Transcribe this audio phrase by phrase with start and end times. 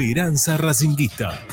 [0.00, 1.49] Esperanza Racinguista.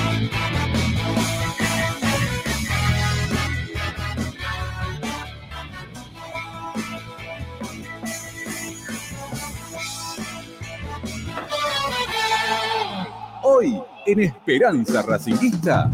[13.55, 15.91] Hoy en Esperanza Racinguista.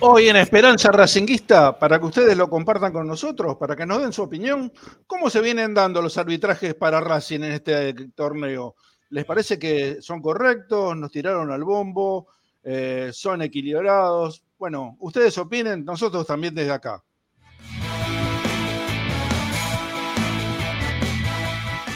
[0.00, 4.12] Hoy en Esperanza Racinguista, para que ustedes lo compartan con nosotros, para que nos den
[4.12, 4.70] su opinión,
[5.06, 8.74] ¿cómo se vienen dando los arbitrajes para Racing en este torneo?
[9.08, 10.94] ¿Les parece que son correctos?
[10.94, 12.26] ¿Nos tiraron al bombo?
[12.62, 14.44] Eh, ¿Son equilibrados?
[14.58, 17.02] Bueno, ustedes opinen, nosotros también desde acá.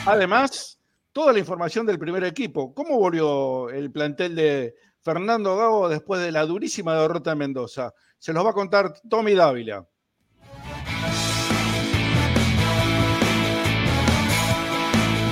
[0.06, 0.75] Además,
[1.16, 2.74] toda la información del primer equipo.
[2.74, 7.94] ¿Cómo volvió el plantel de, Fernando Gago después de la durísima derrota de Mendoza.
[8.18, 9.88] Se los va a contar Tommy Dávila.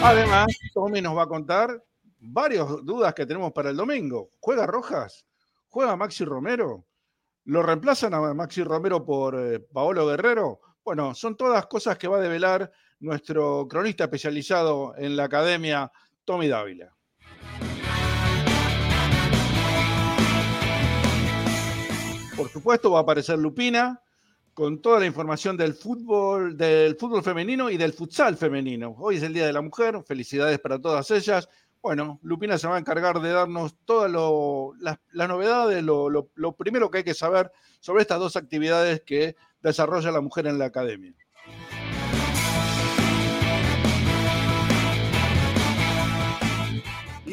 [0.02, 1.84] Además, Tommy nos va a contar
[2.18, 4.30] varias dudas que tenemos para el domingo.
[4.40, 5.26] ¿Juega Rojas?
[5.68, 6.86] ¿Juega Maxi Romero?
[7.44, 10.60] ¿Lo reemplazan a Maxi Romero por eh, Paolo Guerrero?
[10.82, 12.72] Bueno, son todas cosas que va a develar
[13.04, 15.92] nuestro cronista especializado en la academia,
[16.24, 16.90] Tommy Dávila.
[22.36, 24.00] Por supuesto, va a aparecer Lupina
[24.54, 28.96] con toda la información del fútbol, del fútbol femenino y del futsal femenino.
[28.98, 31.48] Hoy es el Día de la Mujer, felicidades para todas ellas.
[31.82, 36.98] Bueno, Lupina se va a encargar de darnos todas las, novedades, lo, lo primero que
[36.98, 41.14] hay que saber sobre estas dos actividades que desarrolla la mujer en la academia.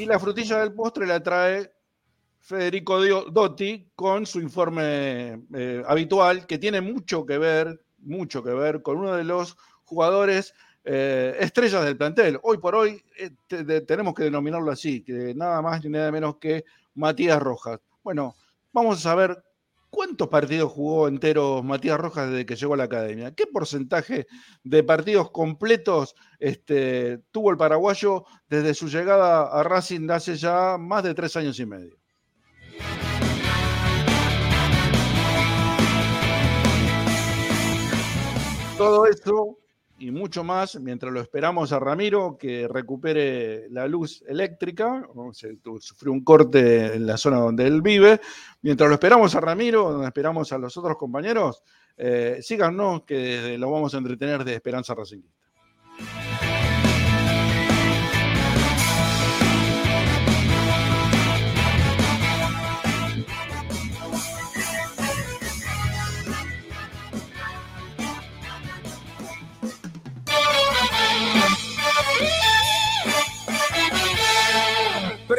[0.02, 1.72] Y la frutilla del postre la trae
[2.40, 3.00] Federico
[3.30, 8.98] Dotti con su informe eh, habitual, que tiene mucho que ver mucho que ver con
[8.98, 10.56] uno de los jugadores
[10.86, 12.40] eh, estrellas del plantel.
[12.42, 13.30] Hoy por hoy eh,
[13.82, 16.66] tenemos que denominarlo así, que nada más ni nada menos que
[16.96, 17.80] Matías Rojas.
[18.04, 18.34] Bueno,
[18.74, 19.44] vamos a saber
[19.92, 23.36] cuántos partidos jugó enteros Matías Rojas desde que llegó a la academia.
[23.36, 24.26] ¿Qué porcentaje
[24.64, 31.04] de partidos completos este, tuvo el paraguayo desde su llegada a Racing hace ya más
[31.04, 31.98] de tres años y medio?
[38.78, 39.61] Todo eso
[40.02, 45.08] y mucho más mientras lo esperamos a Ramiro que recupere la luz eléctrica.
[45.32, 48.20] Se sufrió un corte en la zona donde él vive.
[48.64, 51.62] Mientras lo esperamos a Ramiro, donde esperamos a los otros compañeros,
[51.96, 55.41] eh, síganos que lo vamos a entretener de Esperanza Racingista.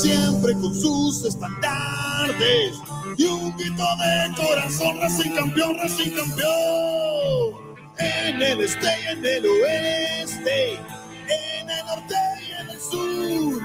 [0.00, 2.78] siempre con sus estandartes
[3.18, 7.76] y un grito de corazón, Racing campeón, Racing campeón.
[7.98, 12.14] En el este y en el oeste, en el norte
[12.48, 13.62] y en el sur,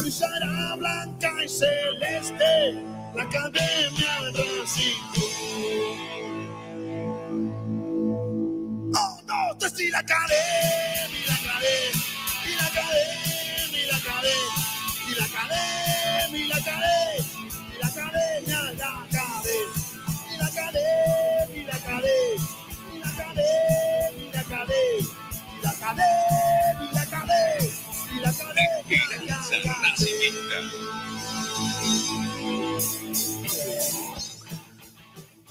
[0.00, 2.82] brillará blanca y celeste
[3.14, 5.00] la academia Racing.
[8.96, 14.73] Oh, no, te la academia, la academia, la academia, la academia
[15.14, 19.44] y la y la y la la y la la la la la la la
[20.24, 20.54] y la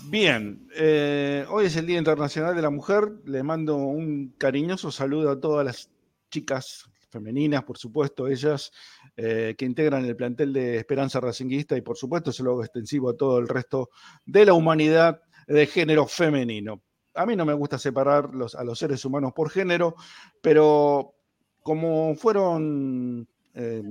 [0.05, 3.13] Bien, eh, hoy es el Día Internacional de la Mujer.
[3.25, 5.89] Le mando un cariñoso saludo a todas las
[6.29, 8.71] chicas femeninas, por supuesto, ellas
[9.15, 13.17] eh, que integran el plantel de Esperanza Racinguista y por supuesto se lo extensivo a
[13.17, 13.89] todo el resto
[14.25, 16.81] de la humanidad de género femenino.
[17.13, 19.95] A mí no me gusta separar a los seres humanos por género,
[20.41, 21.13] pero
[21.61, 23.83] como fueron eh,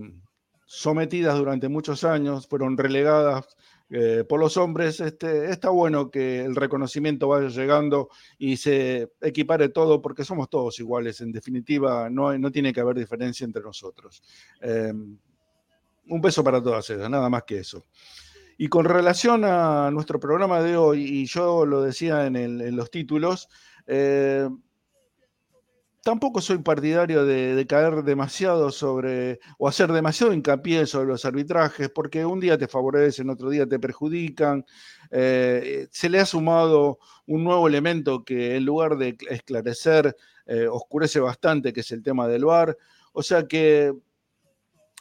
[0.67, 3.47] sometidas durante muchos años, fueron relegadas
[3.95, 8.09] eh, por los hombres, este, está bueno que el reconocimiento vaya llegando
[8.39, 13.45] y se equipare todo, porque somos todos iguales, en definitiva, no, tiene que haber diferencia
[13.45, 14.23] entre nosotros.
[14.63, 15.19] Em,
[16.09, 17.85] un beso para todas ellas, nada más que eso.
[18.57, 22.91] Y con relación a nuestro programa de hoy, y yo lo decía en, en los
[22.91, 23.51] títulos,
[23.87, 24.49] eh,
[26.03, 32.25] tampoco soy partidario de, caer demasiado sobre o hacer demasiado hincapié sobre los arbitrajes, porque
[32.27, 34.65] un día te favorecen, otro día te perjudican.
[35.11, 41.21] Eh, se le ha sumado un nuevo elemento que en lugar de esclarecer, eh, oscurece
[41.21, 42.77] bastante, que es el tema del VAR.
[43.13, 43.93] O sea que,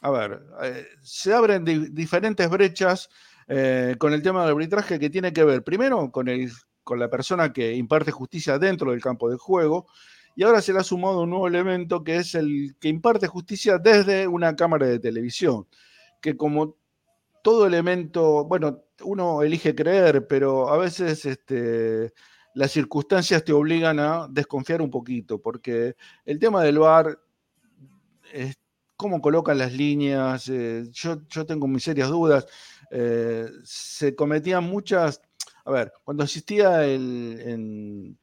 [0.02, 3.10] a ver, eh, se abren diferentes brechas
[3.98, 6.50] con el tema del arbitraje que tiene que ver primero con, el,
[6.84, 9.88] con la persona que imparte justicia dentro del campo de juego
[10.34, 13.78] y ahora se le ha sumado un nuevo elemento que es el que imparte justicia
[13.78, 15.66] desde una cámara de televisión,
[16.20, 16.76] que como
[17.42, 22.12] todo elemento, bueno, uno elige creer, pero a veces este,
[22.54, 26.78] las circunstancias te obligan a desconfiar un poquito, porque el tema del
[28.32, 28.56] es
[28.96, 32.46] cómo colocan las líneas, eh, yo, yo, tengo mis serias dudas,
[32.90, 35.20] eh, se cometían muchas,
[35.64, 38.18] a ver, cuando existía el, en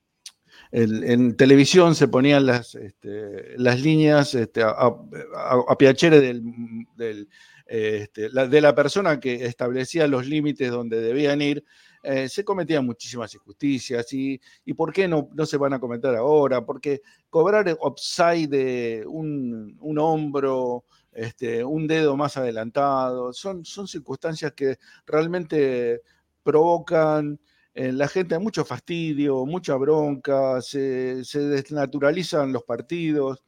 [0.72, 7.28] televisión se ponían las, este, las líneas este, a, a, piacere del,
[7.66, 11.64] este, de la persona que establecía los límites donde debían ir,
[12.04, 14.12] eh, se cometían muchísimas injusticias.
[14.14, 16.66] Y, y por qué no, no, se van a cometer ahora?
[16.66, 24.54] Porque cobrar upside de un, un hombro, este, un dedo más adelantado, son, son circunstancias
[24.54, 26.02] que realmente
[26.44, 27.40] provocan
[27.74, 33.44] en la gente mucho fastidio, mucha bronca, se, desnaturalizan los partidos.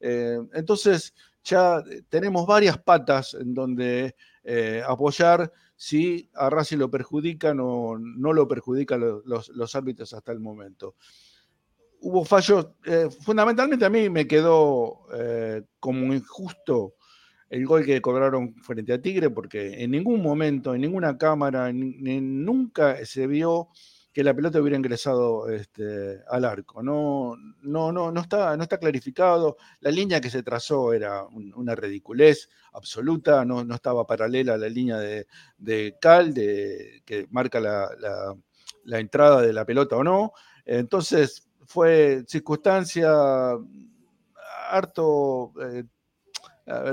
[0.00, 7.58] Eh, entonces ya tenemos varias patas en donde eh, apoyar si a Racing lo perjudican
[7.60, 10.94] o no lo perjudican los, los, árbitros hasta el momento.
[12.00, 16.94] hubo fallos, eh, fundamentalmente a mí me quedó eh, como injusto
[17.54, 23.06] el gol que cobraron frente a Tigre, porque en ningún momento, en ninguna cámara, nunca
[23.06, 23.68] se vio
[24.12, 26.82] que la pelota hubiera ingresado este, al arco.
[26.82, 29.56] No, no, no, no, está, no está clarificado.
[29.78, 34.98] La línea que se trazó era una ridiculez absoluta, no, estaba paralela a la línea
[34.98, 40.32] de, Cal, de, que marca la, entrada de la pelota o no.
[40.64, 43.12] Entonces fue circunstancia
[44.70, 45.84] harto eh,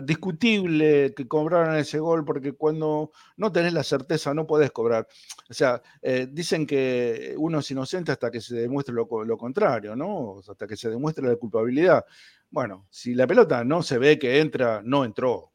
[0.04, 5.08] discutible que cobraran ese gol, porque cuando no tenés la certeza no podés cobrar.
[5.50, 10.40] O sea, eh, dicen que uno es inocente hasta que se demuestre lo, contrario, ¿no?
[10.40, 12.04] Hasta que se demuestre la culpabilidad.
[12.50, 15.52] Bueno, si la pelota no se ve que entra, no entró.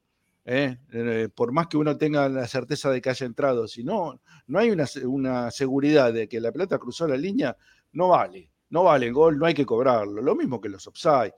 [0.49, 0.79] ¿eh?
[1.35, 4.71] por más que uno tenga la certeza de que haya entrado, si no, no hay
[4.71, 7.57] una, una seguridad de que la pelota cruzó la línea,
[7.93, 8.51] no vale.
[8.69, 10.21] No vale el gol, no hay que cobrarlo.
[10.23, 11.33] Lo mismo que los offside.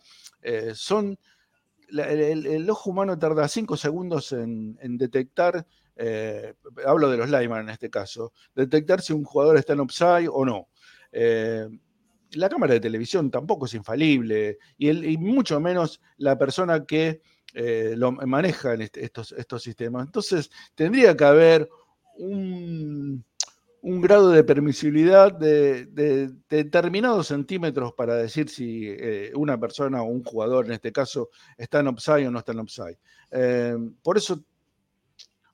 [0.74, 1.18] son
[1.90, 5.66] el, ojo humano tarda cinco segundos en, detectar,
[5.96, 6.54] eh,
[6.86, 10.44] hablo de los Lyman en este caso, detectar si un jugador está en offside o
[10.44, 10.68] no.
[11.12, 11.68] Eh,
[12.32, 17.22] la cámara de televisión tampoco es infalible y, mucho menos la persona que
[17.54, 20.06] eh, lo maneja en estos, estos sistemas.
[20.06, 21.68] Entonces, tendría que haber
[22.18, 23.24] un,
[23.82, 30.24] un grado de permisibilidad de, determinados centímetros para decir si eh, una persona o un
[30.24, 32.98] jugador, en este caso, está en upside o no está en upside.
[33.30, 34.42] Eh, por eso,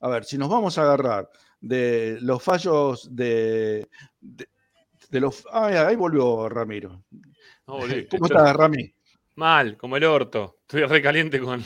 [0.00, 1.28] a ver, si nos vamos a agarrar
[1.61, 3.88] de los fallos de,
[4.21, 5.47] de, los...
[5.50, 7.04] Ay, ahí volvió Ramiro.
[7.64, 8.95] ¿Cómo estás, Rami?
[9.37, 10.59] Mal, como el orto.
[10.62, 11.62] Estoy recaliente con,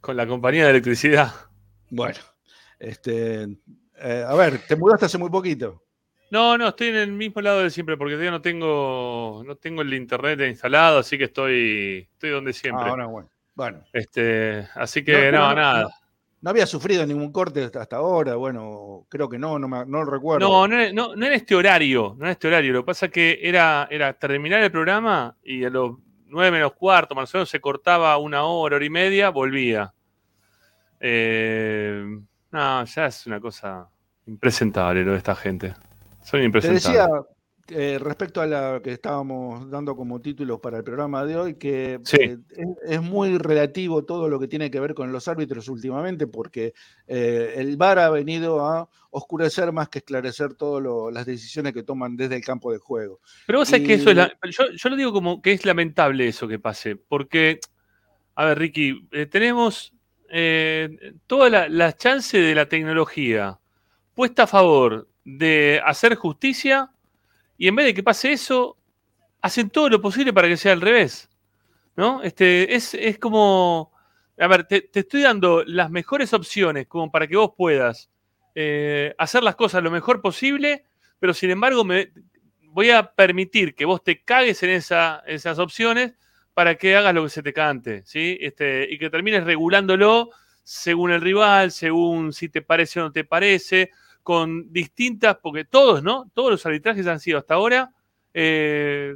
[0.00, 1.32] con la compañía de electricidad.
[1.90, 2.18] Bueno,
[2.78, 3.42] este,
[3.98, 5.85] eh, a ver, te mudaste hace muy poquito.
[6.30, 9.82] No, no, estoy en el mismo lado de siempre, porque todavía no tengo, no tengo
[9.82, 12.90] el internet instalado, así que estoy, estoy donde siempre.
[12.90, 13.30] Ah, bueno.
[13.54, 13.84] bueno.
[13.92, 15.88] Este, así que no, nada.
[16.40, 20.46] No, había sufrido ningún corte hasta ahora, bueno, creo que no, no, no lo recuerdo.
[20.46, 22.72] No, no, no, no en este horario, no en este horario.
[22.72, 26.72] Lo que pasa es que era, era terminar el programa y a los nueve menos
[26.74, 29.92] cuarto, más o menos, se cortaba una hora, hora y media, volvía.
[31.00, 32.04] Eh,
[32.50, 33.88] no, ya es una cosa
[34.26, 35.74] impresentable lo de esta gente.
[36.26, 36.84] Son impresionantes.
[36.84, 37.08] Te decía,
[37.68, 42.00] eh, respecto a la que estábamos dando como títulos para el programa de hoy, que
[42.12, 42.38] eh,
[42.84, 46.74] es, muy relativo todo lo que tiene que ver con los árbitros últimamente, porque
[47.08, 52.16] eh, el VAR ha venido a oscurecer más que esclarecer todas las decisiones que toman
[52.16, 53.20] desde el campo de juego.
[53.46, 56.46] Pero vos sabés que eso es yo, yo, lo digo como que es lamentable eso
[56.46, 57.58] que pase, porque,
[58.36, 59.92] a ver, Ricky, tenemos
[61.26, 63.58] todas las la chances de la tecnología
[64.14, 66.88] puesta a favor de hacer justicia
[67.58, 68.76] y en vez de que pase eso,
[69.42, 71.28] hacen todo lo posible para que sea al revés.
[71.96, 72.22] ¿No?
[72.22, 73.90] Este, es, como,
[74.38, 78.10] a ver, te, estoy dando las mejores opciones como para que vos puedas
[78.54, 80.84] eh, hacer las cosas lo mejor posible,
[81.18, 82.12] pero sin embargo me
[82.64, 86.12] voy a permitir que vos te cagues en esa, esas opciones
[86.52, 88.36] para que hagas lo que se te cante, ¿sí?
[88.40, 90.30] Este, y que termines regulándolo
[90.62, 93.90] según el rival, según si te parece o no te parece,
[94.26, 96.28] con distintas, porque todos, ¿no?
[96.34, 97.92] Todos los arbitrajes han sido hasta ahora
[98.34, 99.14] eh,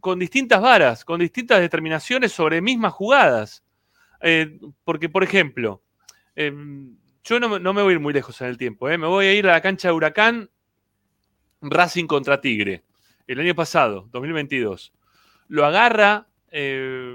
[0.00, 3.62] con distintas varas, con distintas determinaciones sobre mismas jugadas.
[4.20, 5.84] Eh, porque, por ejemplo,
[6.34, 8.98] em, yo no, me voy a ir muy lejos en el tiempo, ¿eh?
[8.98, 10.50] me voy a ir a la cancha de Huracán
[11.60, 12.82] Racing contra Tigre,
[13.28, 14.92] el año pasado, 2022.
[15.46, 17.14] Lo agarra eh,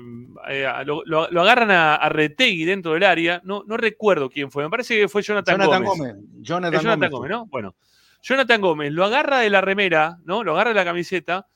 [0.50, 3.40] eh, lo, agarran a, Retegui dentro del área.
[3.44, 4.64] No, no recuerdo quién fue.
[4.64, 6.16] Me parece que fue Jonathan, Gómez.
[6.40, 7.30] Jonathan, Gómez.
[7.30, 7.46] ¿no?
[7.46, 7.76] Bueno,
[8.24, 10.44] Jonathan Gómez lo agarra de la remera, ¿no?
[10.44, 11.48] Lo agarra de la camiseta.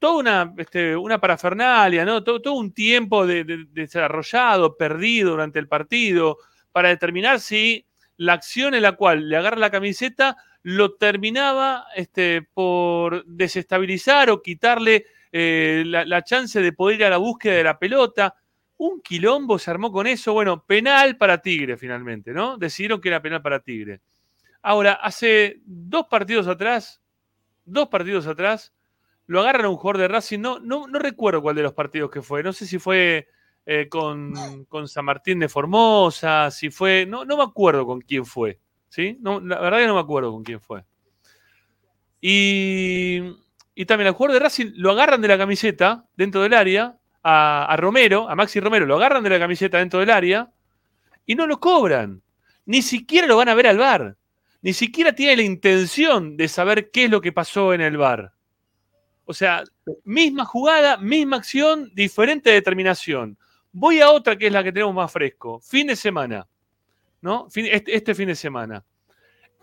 [0.00, 2.24] Toda una, este, una parafernalia, ¿no?
[2.24, 6.38] Todo, un tiempo de, desarrollado, perdido durante el partido,
[6.72, 12.42] para determinar si la acción en la cual le agarra la camiseta lo terminaba este,
[12.42, 17.78] por desestabilizar o quitarle eh, la, chance de poder ir a la búsqueda de la
[17.78, 18.34] pelota.
[18.76, 20.32] Un quilombo se armó con eso.
[20.32, 22.56] Bueno, penal para Tigre finalmente, ¿no?
[22.56, 24.00] Decidieron que era penal para Tigre.
[24.62, 27.00] Ahora, hace dos partidos atrás,
[27.64, 28.74] dos partidos atrás,
[29.26, 30.40] lo agarran a un jugador de Racing.
[30.40, 32.42] No, no, no recuerdo cuál de los partidos que fue.
[32.42, 33.28] No sé si fue
[33.66, 34.34] eh, con,
[34.86, 37.06] San Martín de Formosa, si fue.
[37.06, 38.58] No, no me acuerdo con quién fue.
[38.90, 39.16] ¿sí?
[39.20, 40.84] No, la verdad que no me acuerdo con quién fue.
[42.20, 43.20] Y
[43.80, 47.74] y también al jugador de Racing lo agarran de la camiseta dentro del área, a,
[47.78, 50.50] Romero, a Maxi Romero, lo agarran de la camiseta dentro del área
[51.24, 52.20] y no lo cobran.
[52.66, 54.18] Ni siquiera lo van a ver al bar.
[54.60, 58.34] Ni siquiera tiene la intención de saber qué es lo que pasó en el bar.
[59.24, 59.64] O sea,
[60.04, 63.38] misma jugada, misma acción, diferente determinación.
[63.72, 65.58] Voy a otra que es la que tenemos más fresco.
[65.60, 66.46] Fin de semana.
[67.22, 67.48] ¿No?
[67.54, 68.84] Este, este, fin de semana.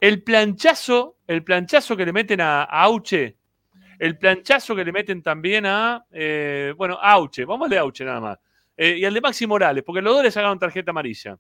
[0.02, 3.38] El planchazo, el planchazo que le meten a, Auche,
[4.00, 8.20] el planchazo que le meten también a, eh, bueno, Auche, vamos al de Auche nada
[8.20, 8.40] más.
[8.76, 11.38] Eh, y al de Maxi Morales, porque los dos le sacaron tarjeta amarilla.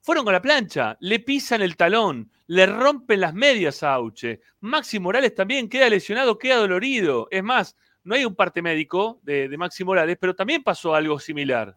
[0.00, 4.40] Fueron con la plancha, le pisan el talón, le rompen las medias a Auche.
[4.60, 7.26] Maxi Morales también queda lesionado, queda dolorido.
[7.32, 11.76] Es más, no hay un parte médico de, Maxi Morales, pero también pasó algo similar.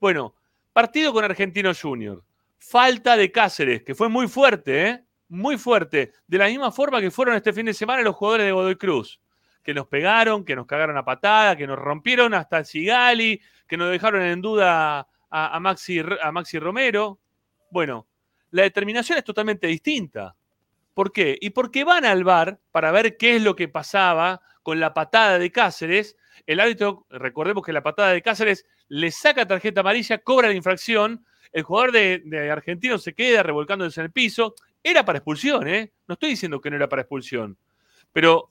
[0.00, 0.36] Bueno,
[0.72, 2.22] partido con Argentino Junior.
[2.58, 5.04] Falta de Cáceres, que fue muy fuerte, ¿eh?
[5.34, 6.12] Muy fuerte.
[6.28, 9.20] De la misma forma que fueron este fin de semana los jugadores de Godoy Cruz.
[9.64, 13.90] Que nos pegaron, que nos cagaron a patada, que nos rompieron hasta Sigali, que nos
[13.90, 17.18] dejaron en duda a, Maxi, a Maxi Romero.
[17.68, 18.06] Bueno,
[18.52, 20.36] la determinación es totalmente distinta.
[20.94, 21.36] ¿Por qué?
[21.40, 25.40] Y porque van al bar para ver qué es lo que pasaba con la patada
[25.40, 26.16] de Cáceres.
[26.46, 31.26] El árbitro, recordemos que la patada de Cáceres le saca tarjeta amarilla, cobra la infracción.
[31.52, 34.54] El jugador de, Argentino se queda revolcándose en el piso.
[34.86, 35.92] Era para expulsión, ¿eh?
[36.06, 37.56] No estoy diciendo que no era para expulsión.
[38.12, 38.50] Pero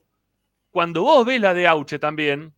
[0.72, 2.54] cuando vos ves la de Auche también,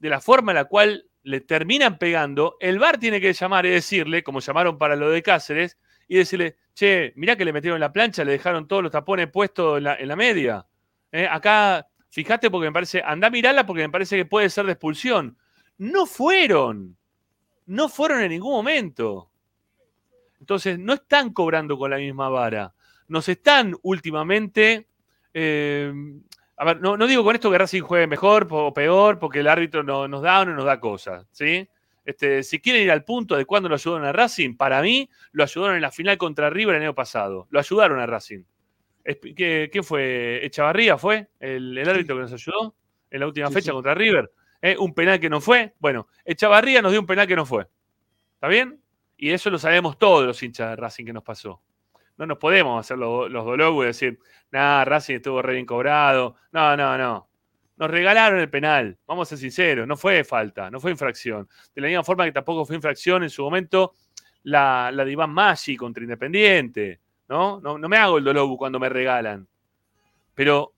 [0.00, 3.70] de la forma en la cual le terminan pegando, el VAR tiene que llamar y
[3.70, 7.92] decirle, como llamaron para lo de Cáceres, y decirle, che, mirá que le metieron la
[7.92, 10.66] plancha, le dejaron todos los tapones puestos en la, media.
[11.12, 14.66] Eh, acá, fíjate porque me parece, anda a mirarla porque me parece que puede ser
[14.66, 15.38] de expulsión.
[15.78, 16.96] No fueron.
[17.66, 19.30] No fueron en ningún momento.
[20.40, 22.74] Entonces, no están cobrando con la misma vara.
[23.10, 24.86] Nos están últimamente.
[25.34, 25.92] Eh,
[26.56, 29.82] a ver, no, digo con esto que Racing juegue mejor o peor, porque el árbitro
[29.82, 31.68] no, nos da o no nos da cosas, ¿sí?
[32.04, 35.42] Este, si quieren ir al punto de cuándo lo ayudaron a Racing, para mí lo
[35.42, 37.48] ayudaron en la final contra River el año pasado.
[37.50, 38.44] Lo ayudaron a Racing.
[39.04, 40.44] ¿Qué, fue?
[40.44, 42.76] ¿Echavarría fue el, árbitro que nos ayudó
[43.10, 44.30] en la última fecha contra River?
[44.62, 44.76] ¿Eh?
[44.78, 45.74] ¿Un penal que no fue?
[45.80, 47.66] Bueno, Echavarría nos dio un penal que no fue.
[48.34, 48.80] ¿Está bien?
[49.16, 51.60] Y eso lo sabemos todos los hinchas de Racing que nos pasó.
[52.20, 54.18] No nos podemos hacer los, los y decir,
[54.50, 56.36] nada, Racing estuvo re bien cobrado.
[56.52, 57.30] No, no, no.
[57.78, 61.48] Nos regalaron el penal, vamos a ser sinceros, no fue falta, no fue infracción.
[61.74, 63.94] De la misma forma que tampoco fue infracción en su momento
[64.42, 67.58] la, la de Maggi contra Independiente, ¿no?
[67.58, 67.78] ¿no?
[67.78, 69.48] me hago el dolor cuando me regalan.
[70.34, 70.74] Pero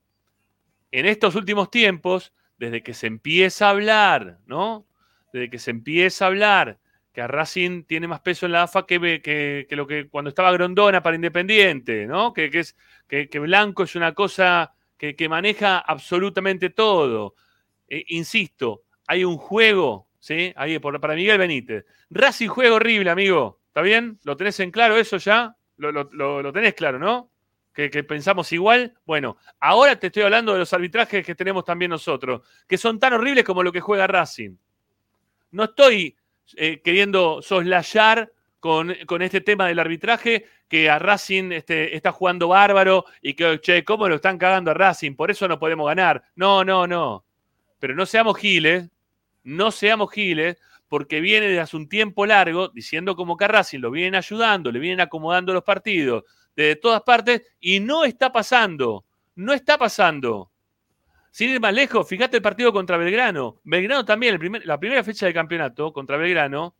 [0.92, 4.86] en estos últimos tiempos, desde que se empieza a hablar, ¿no?
[5.32, 6.78] Desde que se empieza a hablar
[7.12, 10.50] que a Racing tiene más peso en la AFA que, que, lo que cuando estaba
[10.52, 12.32] Grondona para Independiente, ¿no?
[12.32, 17.34] Que, es, que, Blanco es una cosa que, maneja absolutamente todo.
[17.88, 20.52] Eh, insisto, hay un juego, ¿sí?
[20.56, 21.84] Ahí, para Miguel Benítez.
[22.08, 23.60] Racing juego horrible, amigo.
[23.68, 24.18] ¿Está bien?
[24.24, 25.56] ¿Lo tenés en claro eso ya?
[25.76, 27.30] Lo, tenés claro, ¿no?
[27.74, 28.94] Que, pensamos igual.
[29.04, 33.12] Bueno, ahora te estoy hablando de los arbitrajes que tenemos también nosotros, que son tan
[33.12, 34.56] horribles como lo que juega Racing.
[35.50, 36.16] No estoy
[36.56, 42.48] eh, queriendo soslayar con, con, este tema del arbitraje, que a Racing este, está jugando
[42.48, 45.14] bárbaro y que, che, ¿cómo lo están cagando a Racing?
[45.16, 46.22] Por eso no podemos ganar.
[46.36, 47.24] No, no, no.
[47.78, 48.88] Pero no seamos giles,
[49.42, 53.80] no seamos giles, porque viene desde hace un tiempo largo diciendo como que a Racing
[53.80, 56.24] lo vienen ayudando, le vienen acomodando los partidos
[56.54, 59.04] de todas partes y no está pasando.
[59.34, 60.51] No está pasando.
[61.32, 63.58] Sin ir más lejos, fíjate el partido contra Belgrano.
[63.64, 66.76] Belgrano también, la primera fecha de campeonato contra Belgrano,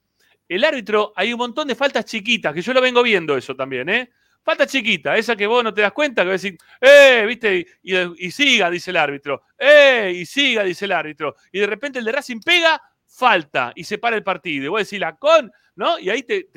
[0.46, 3.88] el árbitro, hay un montón de faltas chiquitas, que yo lo vengo viendo eso también,
[3.88, 4.10] ¿eh?
[4.44, 7.24] Falta chiquita, esa que vos no te das cuenta, que vas a decir, ¡eh!
[7.26, 7.66] ¿Viste?
[7.82, 10.12] Y, siga, dice el árbitro, ¡eh!
[10.14, 11.34] Y siga, dice el árbitro.
[11.50, 14.66] Y de repente el de Racing pega, falta, y se para el partido.
[14.66, 15.98] Y vos decís, la con, ¿no?
[15.98, 16.48] Y ahí te,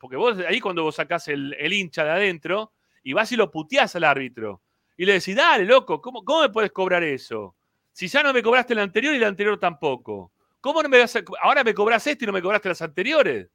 [0.00, 2.72] porque vos, ahí cuando vos sacás el, hincha de adentro,
[3.04, 4.60] y vas y lo puteás al árbitro.
[4.96, 7.54] Y le decís, dale, loco, ¿cómo, ¿cómo me puedes cobrar eso?
[7.92, 10.32] Si ya no me cobraste el anterior y el anterior tampoco.
[10.60, 13.48] ¿Cómo no me vas a, ahora me cobras esto y no me cobraste las anteriores?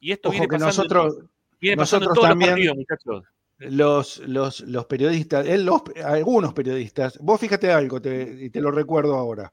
[0.00, 1.18] Y esto viene pasando, nosotros,
[1.60, 3.24] viene pasando nosotros también, los partidos, muchachos.
[3.58, 9.52] Los, los, los periodistas, los, algunos periodistas, vos fíjate algo, y te lo recuerdo ahora.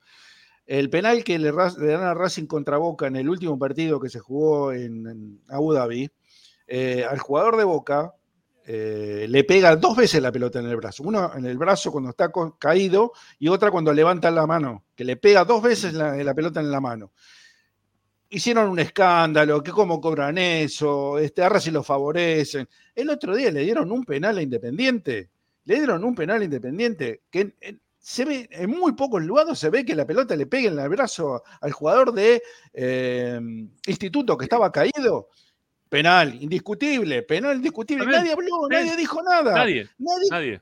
[0.65, 4.19] El penal que le, dan a Racing contra Boca en el último partido que se
[4.19, 6.09] jugó en, Abu Dhabi,
[6.67, 8.13] eh, al jugador de Boca
[8.65, 11.03] eh, le pega dos veces la pelota en el brazo.
[11.03, 15.17] Uno en el brazo cuando está caído y otra cuando levanta la mano, que le
[15.17, 17.11] pega dos veces la, pelota en la mano.
[18.29, 22.67] Hicieron un escándalo, que cómo cobran eso, este, ahora si lo favorecen.
[22.95, 25.29] El otro día le dieron un penal a Independiente.
[25.65, 27.53] Le dieron un penal a Independiente que
[27.99, 30.89] se ve, en muy pocos lugares se ve que la pelota le pega en el
[30.89, 32.41] brazo al jugador de
[32.73, 33.39] eh,
[33.87, 35.29] Instituto que estaba caído
[35.93, 38.07] Penal, indiscutible, penal indiscutible.
[38.07, 39.53] Nadie habló, nadie dijo nada.
[39.53, 39.87] Nadie.
[40.31, 40.59] Nadie.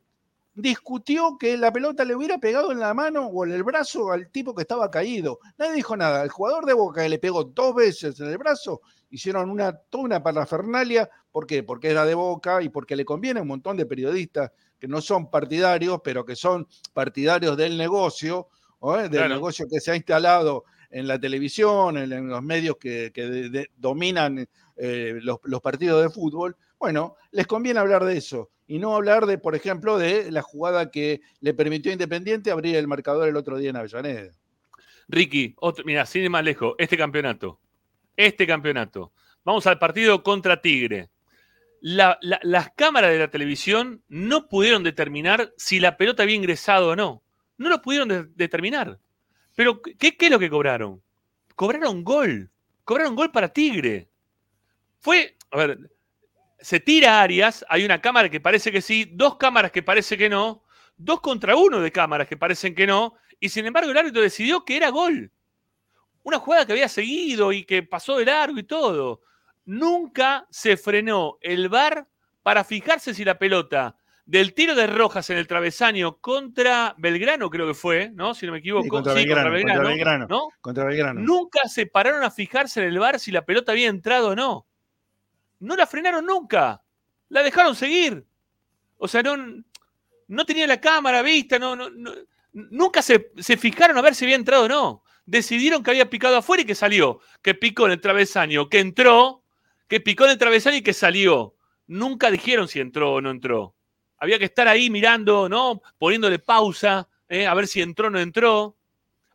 [0.54, 4.30] discutió que la pelota le hubiera pegado en la mano o en el brazo al
[4.30, 5.40] tipo que estaba caído.
[5.58, 6.22] Nadie dijo nada.
[6.22, 10.04] El jugador de Boca que le pegó dos veces en el brazo, hicieron una, toda
[10.04, 11.10] una parafernalia.
[11.32, 11.64] ¿Por qué?
[11.64, 15.00] Porque era de Boca y porque le conviene a un montón de periodistas que no
[15.00, 18.50] son partidarios, pero que son partidarios del negocio,
[18.82, 19.08] ¿eh?
[19.08, 24.46] del negocio que se ha instalado en la televisión, en, los medios que, dominan
[24.84, 26.58] eh, los, partidos de fútbol.
[26.80, 30.90] Bueno, les conviene hablar de eso y no hablar de, por ejemplo, de la jugada
[30.90, 34.32] que le permitió a Independiente abrir el marcador el otro día en Avellaneda.
[35.08, 37.60] Ricky, mira, sin ir más lejos, este campeonato,
[38.18, 39.14] este campeonato.
[39.46, 41.12] Vamos al partido contra Tigre.
[41.82, 47.22] las cámaras de la televisión no pudieron determinar si la pelota había ingresado o no.
[47.58, 49.00] No lo pudieron determinar.
[49.56, 51.04] Pero, ¿qué, ¿qué es lo que cobraron?
[51.56, 52.50] Cobraron gol.
[52.84, 54.11] Cobraron gol para Tigre.
[55.02, 55.80] Fue, a ver,
[56.60, 60.30] se tira Arias, hay una cámara que parece que sí, dos cámaras que parece que
[60.30, 60.64] no,
[60.96, 64.64] dos contra uno de cámaras que parecen que no, y sin embargo el árbitro decidió
[64.64, 65.32] que era gol.
[66.24, 69.22] Una jugada que había seguido y que pasó de largo y todo.
[69.66, 72.08] Nunca se frenó el VAR
[72.44, 77.66] para fijarse si la pelota del tiro de Rojas en el travesaño contra Belgrano, creo
[77.68, 78.36] que fue, ¿no?
[78.36, 78.88] Si no me equivoco.
[78.88, 80.50] contra, Belgrano, ¿no?
[80.62, 81.22] Contra Belgrano.
[81.22, 84.68] Nunca se pararon a fijarse en el VAR si la pelota había entrado o no
[85.62, 86.84] no la frenaron nunca.
[87.30, 88.26] La dejaron seguir.
[88.98, 89.64] O sea, no,
[90.28, 91.90] no tenía la cámara vista, no, no,
[92.52, 95.04] nunca se, fijaron a ver si había entrado o no.
[95.26, 97.22] Decidieron que había picado afuera y que salió.
[97.42, 99.44] Que picó en el travesaño, que entró,
[99.88, 101.56] que picó en el travesaño y que salió.
[101.88, 103.76] Nunca dijeron si entró o no entró.
[104.18, 105.82] Había que estar ahí mirando, ¿no?
[105.98, 107.48] Poniéndole pausa, ¿eh?
[107.48, 108.78] a ver si entró o no entró.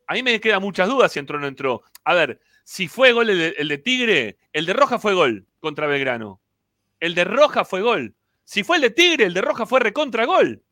[0.07, 1.83] A mí me quedan muchas dudas si entró o no entró.
[2.05, 6.41] A ver, si fue gol el de, Tigre, el de Roja fue gol contra Belgrano.
[7.01, 8.15] El de Roja fue gol.
[8.45, 10.63] Si fue el de Tigre, el de Roja fue recontra gol.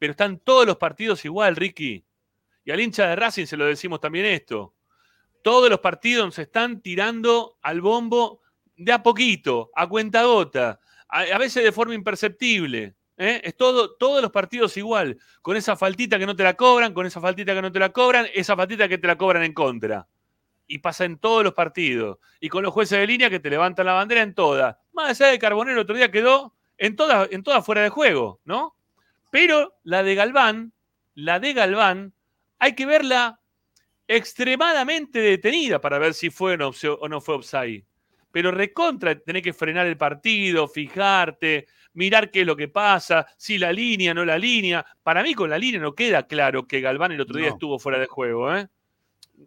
[0.00, 2.04] Pero están todos los partidos igual, Ricky.
[2.64, 4.74] Y al hincha de Racing se lo decimos también esto.
[5.40, 8.40] Todos los partidos se están tirando al bombo
[8.76, 12.96] de a poquito, a cuenta gota, a, veces de forma imperceptible.
[13.16, 13.40] ¿eh?
[13.44, 17.06] Es todo, todos los partidos igual, con esa faltita que no te la cobran, con
[17.06, 20.08] esa faltita que no te la cobran, esa faltita que te la cobran en contra
[20.66, 22.18] y pasa en todos los partidos.
[22.40, 24.76] Y con los jueces de línea que te levantan la bandera en todas.
[24.92, 28.76] Más allá de Carbonero, otro día quedó en todas en toda fuera de juego, ¿no?
[29.30, 30.72] Pero la de Galván,
[31.14, 32.14] la de Galván,
[32.58, 33.40] hay que verla
[34.08, 37.84] extremadamente detenida para ver si fue o no fue offside.
[38.30, 43.58] Pero recontra, tenés que frenar el partido, fijarte, mirar qué es lo que pasa, si
[43.58, 44.84] la línea, no la línea.
[45.02, 47.98] Para mí con la línea no queda claro que Galván el otro día estuvo fuera
[47.98, 48.68] de juego, ¿eh?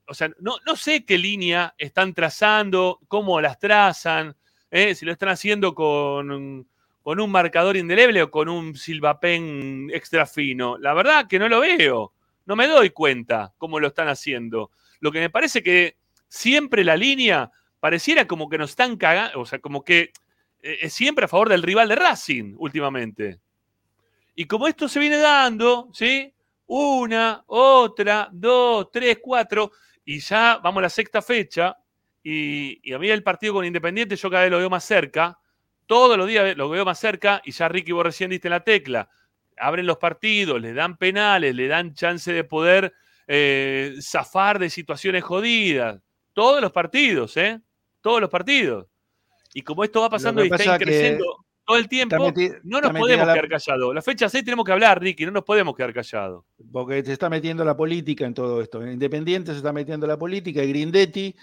[0.07, 4.35] O sea, no, sé qué línea están trazando, cómo las trazan,
[4.71, 4.95] ¿eh?
[4.95, 6.67] si lo están haciendo con,
[7.01, 10.77] con, un marcador indeleble o con un silvapen extra fino.
[10.77, 12.13] La verdad que no lo veo,
[12.45, 14.71] no me doy cuenta cómo lo están haciendo.
[14.99, 15.97] Lo que me parece que
[16.27, 20.11] siempre la línea pareciera como que nos están cagando, o sea, como que
[20.61, 23.39] eh, es siempre a favor del rival de Racing últimamente.
[24.35, 26.33] Y como esto se viene dando, ¿sí?
[26.69, 29.71] Una, otra, dos, tres, cuatro,
[30.05, 31.75] y ya vamos a la sexta fecha,
[32.21, 35.39] y, a mí el partido con Independiente yo cada vez lo veo más cerca,
[35.87, 39.09] todos los días lo veo más cerca, y ya Ricky vos recién diste la tecla,
[39.57, 42.93] abren los partidos, le dan penales, le dan chance de poder
[43.25, 45.99] eh, zafar de situaciones jodidas,
[46.33, 47.59] todos los partidos, ¿eh?
[47.99, 48.85] Todos los partidos.
[49.55, 53.47] Y como esto va pasando y está creciendo todo el tiempo, no nos podemos quedar
[53.47, 53.93] callados.
[53.93, 56.43] La fecha 6 tenemos que hablar, Ricky, no nos podemos quedar callados.
[56.71, 58.85] Porque se está metiendo la política en todo esto.
[58.85, 61.35] Independiente se está metiendo la política y Grindetti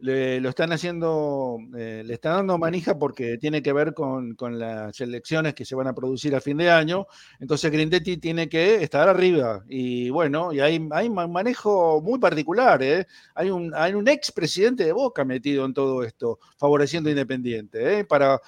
[0.00, 5.54] lo están haciendo, eh, le están dando manija porque tiene que ver con, las elecciones
[5.54, 7.06] que se van a producir a fin de año.
[7.38, 9.64] Entonces Grindetti tiene que estar arriba.
[9.66, 12.82] Y bueno, y hay, hay un manejo muy particular.
[12.82, 13.06] ¿eh?
[13.34, 18.04] Hay, un, hay un expresidente de Boca metido en todo esto, favoreciendo a Independiente, ¿eh?
[18.04, 18.40] para,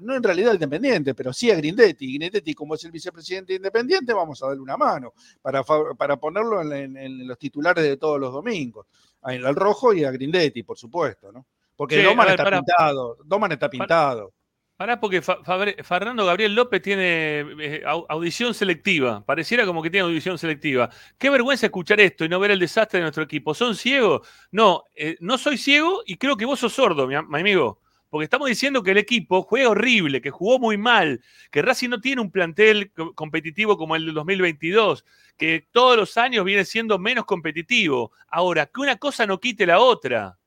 [0.00, 2.18] no en realidad Independiente, pero sí a Grindetti.
[2.18, 7.26] Grindetti, como es el vicepresidente Independiente, vamos a darle una mano para, para ponerlo en,
[7.26, 8.86] los titulares de todos los domingos.
[9.22, 11.46] Al rojo y a Grindetti, por supuesto, ¿no?
[11.76, 14.32] Porque Doman, está pintado, Doman está pintado.
[14.76, 19.24] Pará, porque Fernando Gabriel López tiene eh, audición selectiva.
[19.24, 20.90] Pareciera como que tiene audición selectiva.
[21.16, 23.54] Qué vergüenza escuchar esto y no ver el desastre de nuestro equipo.
[23.54, 24.26] ¿Son ciegos?
[24.50, 27.83] No, eh, no soy ciego y creo que vos sos sordo, mi amigo.
[28.14, 32.00] Porque estamos diciendo que el equipo juega horrible, que jugó muy mal, que Racing no
[32.00, 35.04] tiene un plantel competitivo como el del 2022,
[35.36, 38.12] que todos los años viene siendo menos competitivo.
[38.28, 40.38] Ahora, que una cosa no quite la otra.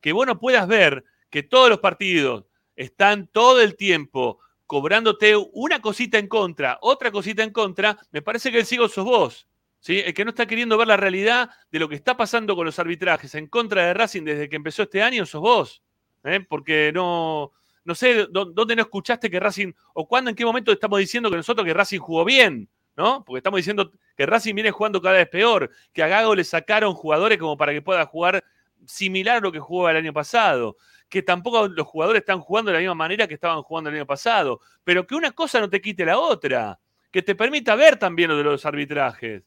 [0.00, 5.80] Que vos no puedas ver que todos los partidos están todo el tiempo cobrándote una
[5.80, 9.48] cosita en contra, otra cosita en contra, me parece que el ciego sos vos.
[9.78, 10.00] ¿sí?
[10.00, 12.80] El que no está queriendo ver la realidad de lo que está pasando con los
[12.80, 15.82] arbitrajes en contra de Racing desde que empezó este año sos vos.
[16.24, 16.44] ¿Eh?
[16.48, 17.52] Porque no,
[17.84, 21.36] no sé dónde no escuchaste que Racing, o cuándo, en qué momento estamos diciendo que
[21.36, 23.24] nosotros que Racing jugó bien, ¿no?
[23.24, 26.94] Porque estamos diciendo que Racing viene jugando cada vez peor, que a Gago le sacaron
[26.94, 28.44] jugadores como para que pueda jugar
[28.86, 30.76] similar a lo que jugaba el año pasado,
[31.08, 34.06] que tampoco los jugadores están jugando de la misma manera que estaban jugando el año
[34.06, 36.78] pasado, pero que una cosa no te quite la otra,
[37.10, 39.42] que te permita ver también lo de los arbitrajes,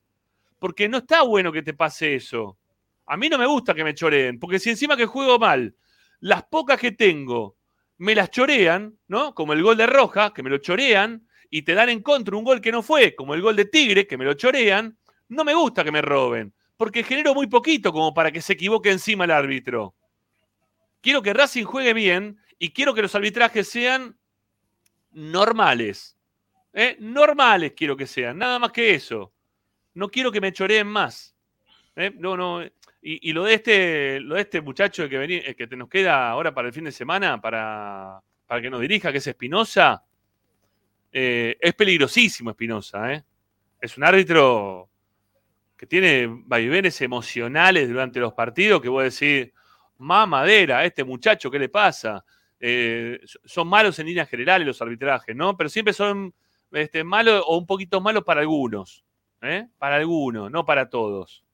[0.60, 2.58] porque no está bueno que te pase eso.
[3.08, 5.76] A mí no me gusta que me choreen, porque si encima que juego mal,
[6.26, 7.56] las pocas que tengo
[8.00, 9.36] me las chorean, ¿no?
[9.36, 12.44] Como el gol de Roja, que me lo chorean, y te dan en contra un
[12.44, 14.98] gol que no fue, como el gol de Tigre, que me lo chorean,
[15.30, 18.90] no me gusta que me roben, porque genero muy poquito como para que se equivoque
[18.90, 19.94] encima el árbitro.
[21.00, 24.18] Quiero que Racing juegue bien y quiero que los arbitrajes sean
[25.12, 26.18] normales.
[26.74, 26.98] ¿eh?
[27.00, 29.32] Normales quiero que sean, nada más que eso.
[29.94, 31.36] No quiero que me choreen más.
[31.96, 32.12] ¿eh?
[32.18, 32.64] No, no,
[33.08, 36.70] y, lo de este, lo de este muchacho que, vení, que nos queda ahora para
[36.70, 40.04] el fin de semana, para, para que nos dirija, que es Espinosa,
[41.12, 43.14] eh, es peligrosísimo Espinosa.
[43.14, 43.24] ¿eh?
[43.80, 44.90] Es un árbitro
[45.78, 49.54] que tiene vaivenes emocionales durante los partidos que voy a decir,
[50.00, 52.26] mamadera, este muchacho, ¿qué le pasa?
[52.60, 55.56] Eh, son malos en líneas generales los arbitrajes, ¿no?
[55.56, 56.34] Pero siempre son
[56.72, 59.06] este, malos o un poquito malos para algunos.
[59.44, 59.68] ¿eh?
[59.78, 61.45] Para algunos, no para todos.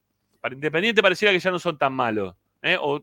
[0.42, 2.34] Para Independiente pareciera que ya no son tan malos.
[2.62, 2.76] ¿eh?
[2.78, 3.00] O,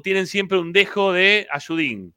[0.00, 2.14] tienen siempre un dejo de ayudín.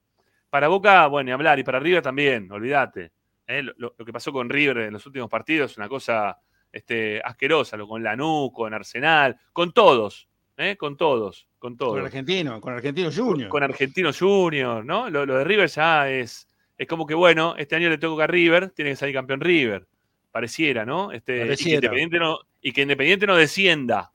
[0.50, 1.60] Para Boca, bueno, y hablar.
[1.60, 3.12] Y para River también, olvídate.
[3.48, 3.63] ¿eh?
[3.76, 6.39] Lo, que pasó con River en los últimos partidos es una cosa
[6.72, 7.76] este, asquerosa.
[7.76, 10.30] Lo con Lanús, con Arsenal, con todos.
[10.56, 10.78] ¿eh?
[10.78, 11.96] Con todos, con todos.
[11.96, 13.50] Con Argentino, con Argentino Junior.
[13.50, 15.10] Con, Argentino Junior, ¿no?
[15.10, 18.70] Lo, de River ya es, es como que, bueno, este año le toca a River,
[18.70, 19.86] tiene que salir campeón River.
[20.32, 21.12] Pareciera, ¿no?
[21.12, 21.91] Este, Pareciera.
[22.20, 24.13] no, y que Independiente no descienda.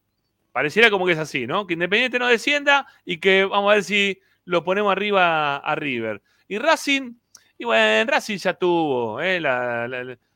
[0.53, 1.67] Pareciera como que es así, ¿no?
[1.67, 6.23] Que Independiente no descienda y que vamos a ver si lo ponemos arriba a River.
[6.49, 7.15] Y Racing,
[7.57, 9.41] y bueno, Racing ya tuvo ¿eh?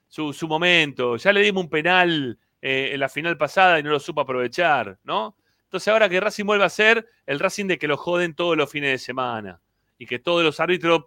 [0.08, 1.16] su, momento.
[1.16, 4.98] Ya le dimos un penal eh, en la final pasada y no lo supo aprovechar,
[5.02, 5.36] ¿no?
[5.64, 8.70] Entonces ahora que Racing vuelva a ser el Racing de que lo joden todos los
[8.70, 9.60] fines de semana
[9.98, 11.06] y que todos los árbitros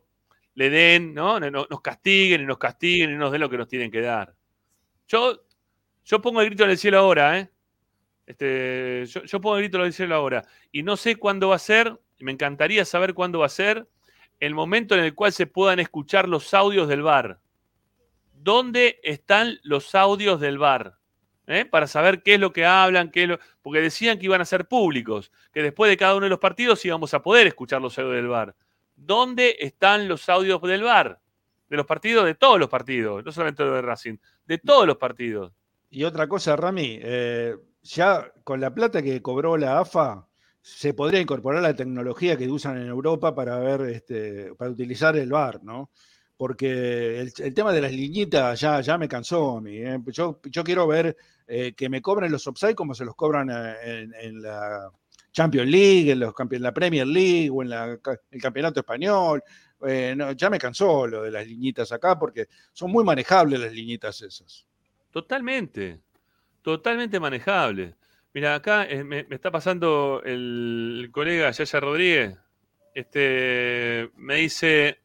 [0.56, 1.39] le den, ¿no?
[1.39, 4.36] Nos castiguen y nos castiguen y nos den lo que nos tienen que dar.
[5.08, 5.46] Yo,
[6.04, 7.50] yo pongo el grito en el cielo ahora, ¿eh?
[8.28, 10.46] Este, yo, puedo gritar lo cielo ahora.
[10.72, 13.88] Y no sé cuándo va a ser, me encantaría saber cuándo va a ser
[14.40, 17.40] el momento en el cual se puedan escuchar los audios del bar.
[18.34, 20.98] ¿Dónde están los audios del bar?
[21.48, 21.63] ¿Eh?
[21.63, 23.40] Para saber qué es lo que hablan, qué lo...
[23.62, 26.84] porque decían que iban a ser públicos, que después de cada uno de los partidos
[26.84, 28.54] íbamos a poder escuchar los audios del bar.
[28.98, 31.22] ¿Dónde están los audios del bar?
[31.70, 35.54] De los partidos, de todos los partidos, no solamente de Racing, de todos los partidos.
[35.90, 37.56] Y otra cosa, Rami, eh,
[37.88, 40.28] ya con la plata que cobró la AFA,
[40.62, 45.32] se podría incorporar la tecnología que usan en Europa para ver, este, para utilizar el
[45.32, 45.91] VAR, ¿no?
[46.36, 49.62] Porque el, tema de las liñitas ya, ya me cansó.
[49.65, 49.97] ¿eh?
[50.08, 51.15] Yo, yo quiero ver
[51.47, 54.91] eh, que me cobren los offside como se los cobran eh, en, la
[55.32, 59.41] Champions League, en, los, en la Premier League o en el Campeonato Español.
[60.36, 64.67] ya me cansó lo de las liñitas acá porque son muy manejables las liñitas esas.
[65.10, 66.02] Totalmente,
[66.67, 67.95] totalmente manejable.
[68.34, 72.38] Mira, acá eh, me, está pasando el, colega Yaya Rodríguez.
[72.93, 74.99] Este, me dice,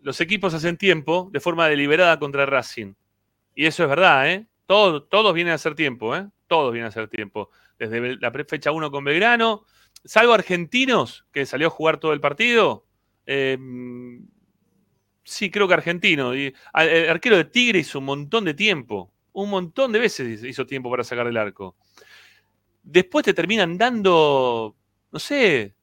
[0.00, 2.94] los equipos hacen tiempo de forma deliberada contra Racing.
[3.54, 4.46] Y eso es verdad, ¿eh?
[4.66, 6.26] todos vienen a hacer tiempo, ¿eh?
[6.46, 7.50] Todos vienen a hacer tiempo.
[7.78, 9.66] Desde la fecha 1 con Belgrano,
[10.06, 12.86] salvo argentinos, que salió a jugar todo el partido.
[13.26, 14.26] Em,
[15.22, 16.34] sí, creo que argentino.
[16.34, 20.66] Y, el arquero de Tigre hizo un montón de tiempo un montón de veces hizo
[20.66, 21.76] tiempo para sacar el arco.
[22.82, 24.74] Después te terminan dando,
[25.10, 25.74] no sé,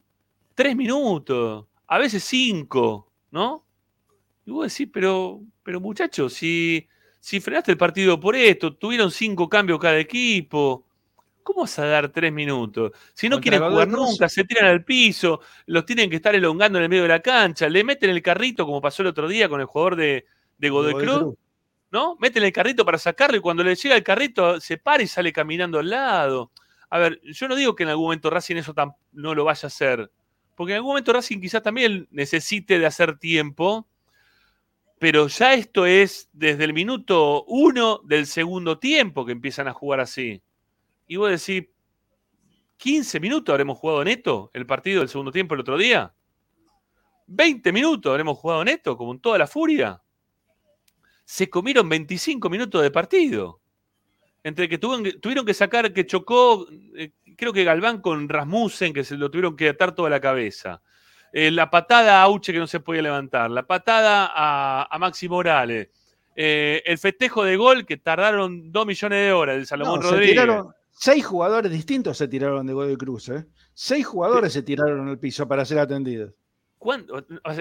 [0.54, 3.66] tres minutos, a veces cinco, ¿no?
[4.46, 6.88] Y vos decís, pero, pero muchachos, si,
[7.20, 10.86] si frenaste el partido por esto, tuvieron cinco cambios cada equipo,
[11.44, 12.92] ¿cómo vas a dar tres minutos?
[13.14, 16.84] Si no quieren jugar nunca, se tiran al piso, los tienen que estar elongando en
[16.84, 19.60] el medio de la cancha, le meten el carrito como pasó el otro día con
[19.60, 20.26] el jugador de,
[20.58, 21.06] de Godoy
[21.96, 22.18] ¿no?
[22.20, 25.32] Meten el carrito para sacarlo y cuando le llega el carrito se para y sale
[25.32, 26.52] caminando al lado.
[26.90, 28.74] A ver, yo no digo que en algún momento Racing eso
[29.14, 30.12] no lo vaya a hacer,
[30.56, 33.88] porque en algún momento Racing quizás también necesite de hacer tiempo,
[35.00, 40.02] pero ya esto es desde el minuto uno del segundo tiempo que empiezan a jugar
[40.02, 40.44] así.
[41.08, 41.70] Y vos decís,
[42.78, 46.14] ¿15 minutos habremos jugado neto el partido del segundo tiempo el otro día?
[47.28, 50.02] 20 minutos habremos jugado neto, como en toda la furia.
[51.26, 53.60] Se comieron 25 minutos de partido.
[54.44, 59.18] Entre que tuvieron, que sacar, que chocó, eh, creo que Galván con Rasmussen, que se
[59.18, 60.82] lo tuvieron que atar toda la cabeza.
[61.34, 63.50] Eh, la patada a Auche que no se podía levantar.
[63.50, 65.90] La patada a, Maxi Morales.
[66.36, 70.48] Eh, el festejo de gol que tardaron dos millones de horas del Salomón Rodríguez.
[70.92, 73.32] seis jugadores distintos se tiraron de gol de cruz.
[73.74, 76.34] Seis jugadores se tiraron al piso para ser atendidos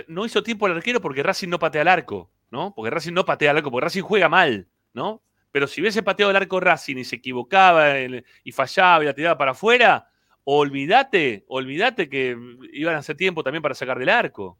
[0.09, 2.73] no hizo tiempo el arquero porque Racing no patea al arco, ¿no?
[2.73, 5.23] Porque Racing no patea al arco, porque Racing juega mal, ¿no?
[5.51, 9.37] Pero si hubiese pateado el arco Racing y se equivocaba y fallaba y la tiraba
[9.37, 10.09] para afuera,
[10.45, 12.37] olvídate, olvídate que
[12.73, 14.57] iban a hacer tiempo también para sacar del arco.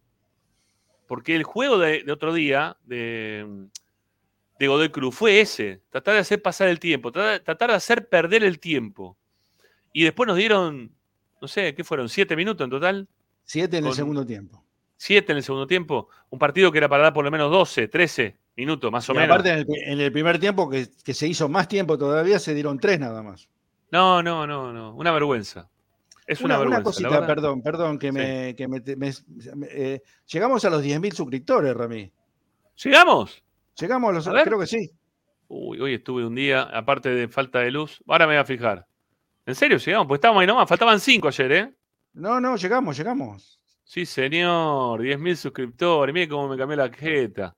[1.07, 3.69] Porque el juego de, otro día de,
[4.59, 8.43] de, Godoy Cruz fue ese, tratar de hacer pasar el tiempo, tratar de hacer perder
[8.43, 9.17] el tiempo.
[9.93, 10.93] Y después nos dieron,
[11.41, 12.09] no sé, ¿qué fueron?
[12.09, 13.09] ¿Siete minutos en total?
[13.45, 14.65] Siete en el segundo tiempo.
[14.97, 16.09] Siete en el segundo tiempo.
[16.31, 19.31] Un partido que era para dar por lo menos 12, 13 minutos, más o menos.
[19.31, 23.23] Aparte, en el, primer tiempo, que, se hizo más tiempo todavía, se dieron tres nada
[23.23, 23.49] más.
[23.91, 24.95] No, no, no, no.
[24.95, 25.69] Una vergüenza.
[26.27, 26.79] Es una, vergüenza.
[26.79, 28.55] Una cosita, perdón, perdón, que me.
[28.57, 28.83] Que me,
[29.71, 32.11] eh, llegamos a los 10.000 suscriptores, Rami.
[32.83, 33.43] ¿Llegamos?
[33.79, 34.45] Llegamos a los.
[34.45, 34.91] creo que sí.
[35.49, 38.03] Uy, hoy estuve un día, aparte de falta de luz.
[38.09, 38.87] Ahora me voy a fijar.
[39.47, 40.09] ¿En serio llegamos?
[40.09, 40.69] Pues estábamos ahí nomás.
[40.69, 41.75] Faltaban cinco ayer, ¿eh?
[42.15, 43.54] No, no, llegamos, llegamos.
[43.85, 46.13] Sí, señor, 10.000 suscriptores.
[46.13, 47.55] Mire cómo me cambió la jeta.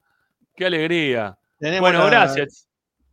[0.55, 1.39] Qué alegría.
[1.81, 2.69] bueno, gracias.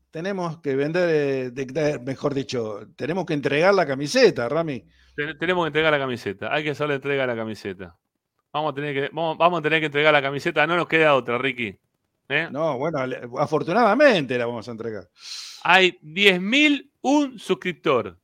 [0.09, 4.85] Tenemos que vender, eh, mejor dicho, tenemos que entregar la camiseta, Rami.
[5.39, 6.53] tenemos que entregar la camiseta.
[6.53, 7.97] Hay que hacerle entrega a la camiseta.
[8.51, 10.67] Vamos a tener que, vamos, a tener que entregar la camiseta.
[10.67, 11.75] No nos queda otra, Ricky.
[12.29, 12.47] ¿Eh?
[12.51, 12.99] No, bueno,
[13.39, 15.09] afortunadamente la vamos a entregar.
[15.63, 18.17] Hay 10.000 un suscriptor.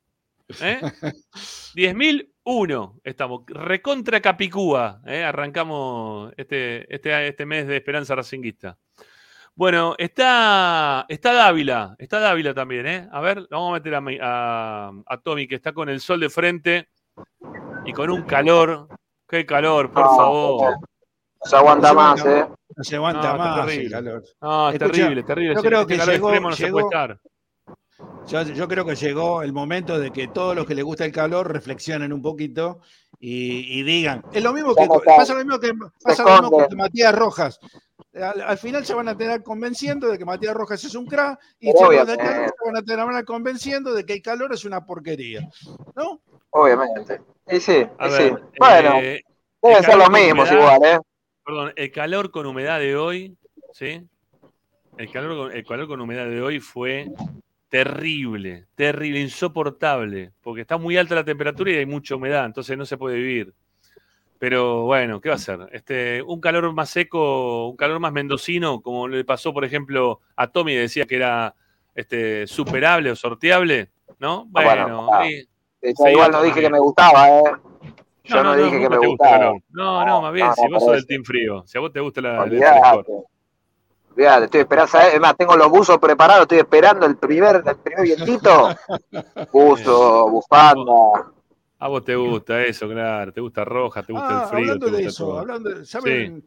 [0.60, 0.80] ¿Eh?
[2.50, 3.42] 10.001 estamos.
[3.46, 5.00] Recontra Capicúa.
[5.06, 5.22] ¿eh?
[5.22, 8.76] Arrancamos este, este, este mes de Esperanza Racinguista.
[9.54, 11.94] Bueno, está, está Dávila.
[11.98, 12.86] Está Dávila también.
[12.86, 13.08] ¿eh?
[13.12, 16.88] A ver, vamos a meter a, a, Tommy, que está con el sol de frente
[17.84, 18.88] y con un calor.
[19.28, 20.74] Qué calor, por favor.
[21.42, 22.46] se aguanta más, ¿eh?
[22.76, 23.66] No se aguanta más.
[23.66, 24.02] Terrible.
[24.40, 25.54] No, es terrible, terrible.
[25.54, 27.18] Yo creo que llegó, no se puede estar.
[28.26, 31.52] Yo, creo que llegó el momento de que todos los que les gusta el calor
[31.52, 32.80] reflexionen un poquito
[33.18, 34.24] y, digan.
[34.32, 37.58] Es lo mismo que pasa lo mismo que pasa lo mismo con Matías Rojas.
[38.14, 41.72] Al, final se van a tener convenciendo de que Matías Rojas es un crack y
[41.72, 42.08] se van,
[42.76, 45.48] a tener convenciendo de que el calor es una porquería.
[45.96, 46.20] ¿No?
[46.50, 47.20] Obviamente.
[47.48, 47.86] sí, sí.
[48.58, 49.22] Bueno, eh,
[49.62, 50.98] deben ser los mismos igual, ¿eh?
[51.44, 53.36] Perdón, el calor con humedad de hoy,
[53.72, 54.06] ¿sí?
[54.98, 57.06] El calor, el calor con humedad de hoy fue
[57.70, 62.84] terrible, terrible, insoportable, porque está muy alta la temperatura y hay mucha humedad, entonces no
[62.84, 63.54] se puede vivir.
[64.38, 65.68] Pero bueno, ¿qué va a ser?
[65.72, 70.48] Este, un calor más seco, un calor más mendocino, como le pasó, por ejemplo, a
[70.48, 71.54] Tommy, decía que era
[71.94, 74.46] este, superable o sorteable, ¿no?
[74.46, 75.08] Bueno,
[75.82, 77.42] igual no dije que me gustaba, ¿eh?
[78.24, 79.52] Yo no, dije que me gustaba.
[79.70, 82.20] No, no, más bien, si vos sos del team frío, si a vos te gusta
[82.20, 82.60] la, el
[84.20, 88.02] Fíjate, estoy esperando, es más, tengo los buzos preparados, estoy esperando el primer, el primer
[88.02, 88.68] vientito.
[89.50, 91.32] Buzo, bufanda.
[91.78, 94.72] A vos te gusta eso, claro, te gusta roja, te gusta el ah, frío.
[94.72, 96.44] Hablando de eso, hablando ¿saben?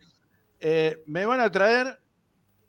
[0.59, 1.99] Eh, me van a traer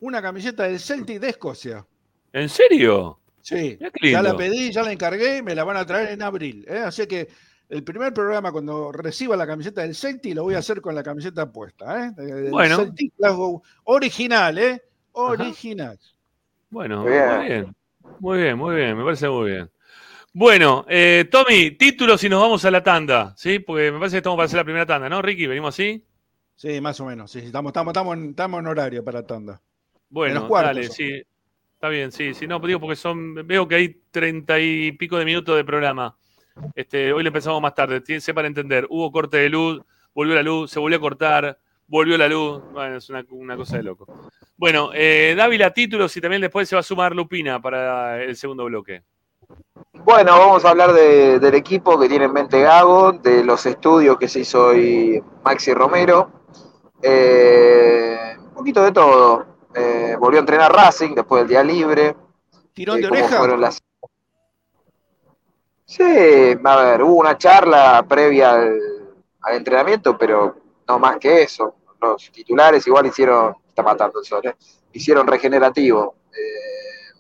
[0.01, 1.87] una camiseta del Celtic de Escocia.
[2.33, 3.21] ¿En serio?
[3.43, 6.65] Sí, ya la pedí, ya la encargué, me la van a traer en abril.
[6.67, 6.79] ¿eh?
[6.79, 7.29] Así que
[7.69, 11.03] el primer programa cuando reciba la camiseta del Celtic lo voy a hacer con la
[11.03, 12.49] camiseta puesta, ¿eh?
[12.51, 12.77] bueno.
[12.77, 13.13] Celtic
[13.85, 14.83] original, ¿eh?
[15.15, 15.99] Original.
[16.71, 17.75] Bueno, muy bien.
[18.21, 19.71] Muy bien, muy bien, me parece muy bien.
[20.33, 23.61] Bueno, eh, Tommy, títulos y nos vamos a la tanda, ¿sí?
[23.61, 25.47] Porque me parece que estamos para hacer la primera tanda, ¿no, Ricky?
[25.47, 26.05] ¿Venimos así?
[26.57, 29.61] Sí, más o menos, sí, estamos, estamos, estamos, en, estamos en horario para la tanda.
[30.09, 31.23] Bueno, dale, sí.
[31.75, 35.25] Está bien, sí, sí, no, digo porque son, veo que hay treinta y pico de
[35.25, 36.17] minutos de programa.
[36.75, 38.03] Este, hoy le empezamos más tarde,
[38.35, 39.83] para entender, hubo corte de luz,
[40.15, 43.25] volvió la luz, se volvió a cortar, volvió la luz, bueno, es una,
[43.57, 44.07] cosa de loco.
[44.57, 48.65] Bueno, eh, Dávila, títulos y también después se va a sumar Lupina para el segundo
[48.65, 49.03] bloque.
[49.93, 54.29] Bueno, vamos a hablar del equipo que tiene en mente Gago, de los estudios que
[54.29, 56.31] se hizo hoy Maxi Romero,
[57.03, 59.47] eh, un poquito de todo.
[59.75, 62.15] Eh, volvió a entrenar Racing después del día libre.
[62.73, 63.71] ¿Tirón de oreja?
[65.85, 68.81] Sí, a ver, hubo una charla previa al,
[69.53, 70.57] entrenamiento, pero
[70.89, 71.75] no más que eso.
[72.01, 74.55] Los titulares igual hicieron, está matando el sol, ¿eh?
[74.93, 76.17] hicieron regenerativo.
[76.33, 77.19] Eh,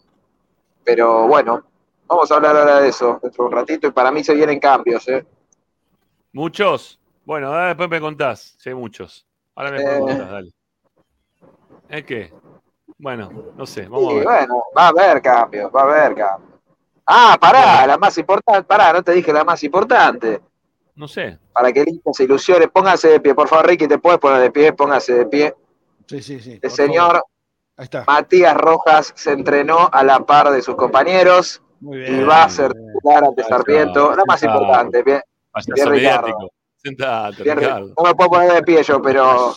[0.82, 1.62] pero bueno,
[2.06, 4.60] vamos a hablar ahora de eso dentro de un ratito y para mí se vienen
[4.60, 5.08] cambios.
[5.08, 5.24] ¿eh?
[6.32, 7.00] ¿Muchos?
[7.24, 9.26] Bueno, después me contás, sí, muchos.
[9.54, 9.84] Ahora me Eh.
[9.84, 10.50] preguntas, dale.
[11.88, 12.32] ¿Es qué?
[12.98, 14.24] Bueno, no sé, Sí, vamos a ver.
[14.24, 16.50] bueno, va a haber cambios, va a haber cambios.
[17.06, 20.40] Ah, pará, la más importante, pará, no te dije la más importante.
[20.96, 21.38] No sé.
[21.52, 24.50] Para que el se ilusione, póngase de pie, por favor, Ricky, te puedes poner de
[24.50, 25.54] pie, póngase de pie.
[26.06, 26.58] Sí, sí, sí.
[26.62, 27.24] El señor favor.
[27.76, 28.04] Ahí está.
[28.06, 32.28] Matías Rojas se entrenó a la par de sus compañeros Muy y bien.
[32.28, 34.14] va a ser titular ante Sarmiento.
[34.14, 34.60] La más sentado.
[34.62, 35.20] importante, bien,
[35.74, 35.90] Bien, Ricardo.
[35.90, 36.50] mediático.
[36.76, 37.94] Sentate, bien, Ricardo.
[37.96, 39.54] no me puedo poner de pie yo, pero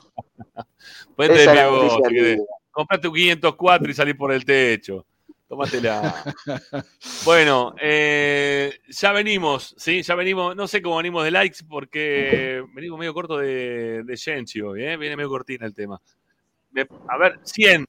[1.15, 2.47] Ponete de pie vos.
[2.71, 5.05] Comprate un 504 y salí por el techo.
[5.47, 6.23] Tómatela.
[7.25, 10.01] bueno, eh, ya venimos, ¿sí?
[10.03, 10.55] Ya venimos.
[10.55, 14.97] No sé cómo venimos de likes porque venimos medio corto de, de Genchi hoy, ¿eh?
[14.97, 16.01] Viene medio cortina el tema.
[17.07, 17.85] A ver, 100.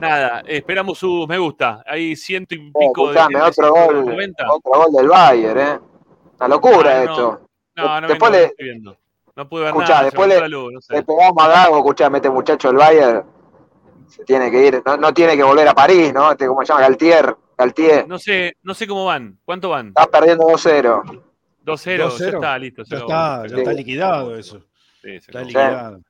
[0.00, 1.82] Nada, esperamos sus me gusta.
[1.86, 4.52] Hay ciento y Eh, pico escuchame, de otro gol, 90.
[4.52, 5.80] otro gol del Bayern, ¿eh?
[6.38, 7.10] Una locura Ah, no.
[7.10, 7.48] esto.
[7.76, 8.96] No, no, Después vengo, le- no estoy viendo.
[9.36, 10.02] No pude ver Escuchá, nada.
[10.04, 10.94] después le- la luz, no sé.
[10.94, 13.37] Le pegamos a Gago, escuchame, este muchacho del Bayern
[14.08, 16.30] se tiene que ir, no, no tiene que volver a París, ¿no?
[16.32, 16.80] Este, ¿cómo se llama?
[16.82, 18.08] Galtier, Galtier.
[18.08, 19.38] No sé, no sé cómo van.
[19.44, 19.88] ¿Cuánto van?
[19.88, 21.02] Está perdiendo 2-0.
[21.04, 21.22] 2-0,
[21.64, 22.18] 2-0.
[22.18, 22.82] ya está, listo.
[22.84, 24.60] Ya está, ya está liquidado eso.
[25.02, 26.00] Sí, Está liquidado.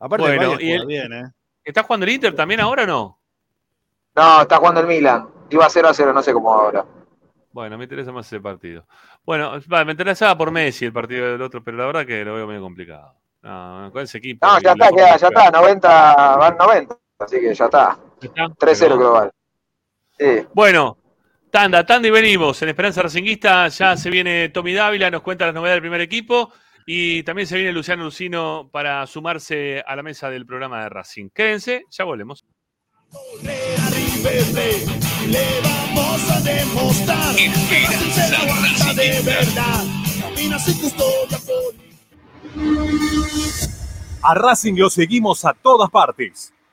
[0.00, 1.24] Aparte, Bueno, y el- bien, ¿eh?
[1.64, 3.18] ¿Está jugando el Inter también ahora o no?
[4.16, 5.28] No, está jugando el Milan.
[5.50, 6.84] Iba 0-0, no sé cómo ahora.
[7.52, 8.86] Bueno, me interesa más ese partido.
[9.24, 9.52] Bueno,
[9.84, 12.62] me interesaba por Messi el partido del otro, pero la verdad que lo veo medio
[12.62, 13.14] complicado.
[13.42, 14.46] No, con ese equipo.
[14.46, 15.14] No, ya está, ya jugar.
[15.16, 16.98] está, 90, van 90.
[17.24, 17.98] Así que ya está.
[18.20, 18.44] ¿Ya está?
[18.58, 18.96] 3-0 Bueno.
[18.98, 19.30] global.
[20.18, 20.46] Sí.
[20.54, 20.98] Bueno,
[21.50, 22.60] tanda, tanda y venimos.
[22.62, 26.52] En Esperanza Racinguista ya se viene Tommy Dávila, nos cuenta las novedades del primer equipo.
[26.86, 31.30] Y también se viene Luciano Lucino para sumarse a la mesa del programa de Racing.
[31.30, 32.44] Quédense, ya volvemos.
[35.28, 39.84] Le vamos a demostrar se de verdad.
[40.20, 41.74] Camina sin custodia por
[44.22, 46.52] A Racing lo seguimos a todas partes,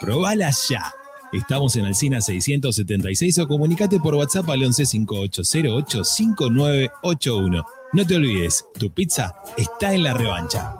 [0.00, 0.92] Probala ya.
[1.30, 7.64] Estamos en Alcina 676 o comunicate por WhatsApp al 11 5808 5981.
[7.92, 10.74] No te olvides, tu pizza está en la revancha.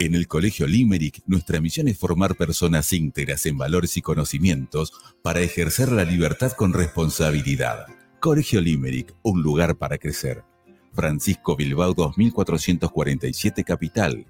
[0.00, 5.40] En el Colegio Limerick, nuestra misión es formar personas íntegras en valores y conocimientos para
[5.40, 7.86] ejercer la libertad con responsabilidad.
[8.20, 10.44] Colegio Limerick, un lugar para crecer.
[10.92, 14.26] Francisco Bilbao 2447 Capital.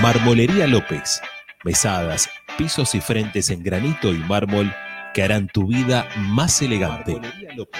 [0.00, 1.20] Marmolería López.
[1.64, 4.74] Mesadas, pisos y frentes en granito y mármol
[5.14, 7.20] que harán tu vida más elegante.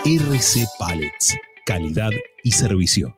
[0.05, 1.36] RC Pallets.
[1.66, 2.11] Calidad
[2.43, 3.18] y servicio.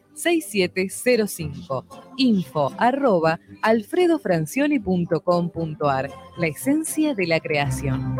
[0.21, 1.85] 4772-6705.
[2.17, 6.11] Info arroba alfredofrancioni.com.ar.
[6.37, 8.17] La esencia de la creación.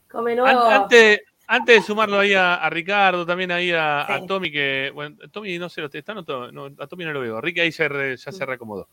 [0.09, 0.65] Come nuevo.
[0.65, 4.25] an- antes, antes de sumarlo ahí a, a Ricardo, también ahí a, a Sí.
[4.25, 7.41] Tommy, que, bueno, Tommy no sé, lo está anotado, no, a Tommy no lo veo.
[7.41, 8.87] Ricky ahí ya, re- ya se reacomodó.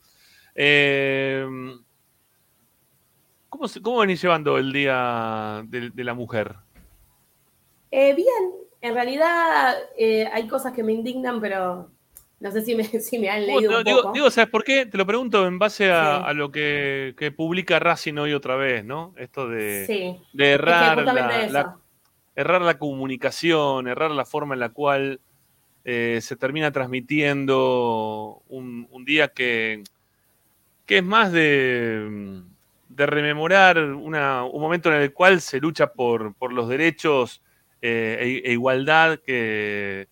[0.56, 1.46] Eh,
[3.48, 6.56] ¿cómo, ¿Cómo venís llevando el Día de, de la Mujer?
[7.92, 11.92] Eh, bien, en realidad eh, hay cosas que me indignan, pero
[12.42, 14.12] no sé si me, si me han leído No, un digo, poco.
[14.12, 14.84] digo, ¿sabes por qué?
[14.86, 16.22] Te lo pregunto en base a, Sí.
[16.26, 19.14] a lo que, que publica Racing hoy otra vez, ¿no?
[19.16, 19.92] Esto de, sí,
[20.32, 20.98] de es que errar,
[21.50, 21.76] la,
[22.34, 25.20] errar la comunicación, errar la forma en la cual
[25.84, 29.82] eh, se termina transmitiendo un, un día que,
[30.86, 32.42] que es más de,
[32.88, 37.42] de rememorar una- un momento en el cual se lucha por, por los derechos
[37.80, 40.08] eh, e, e igualdad que,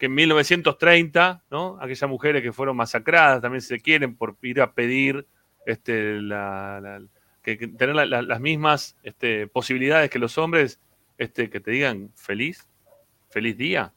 [0.00, 1.78] que en 1930, ¿no?
[1.80, 5.26] Aquellas mujeres que fueron masacradas también se quieren por ir a pedir
[5.66, 7.02] este, la- la-
[7.42, 10.80] que, que tener la- la- las mismas este, posibilidades que los hombres,
[11.18, 12.66] este, que te digan feliz,
[13.28, 13.92] feliz día.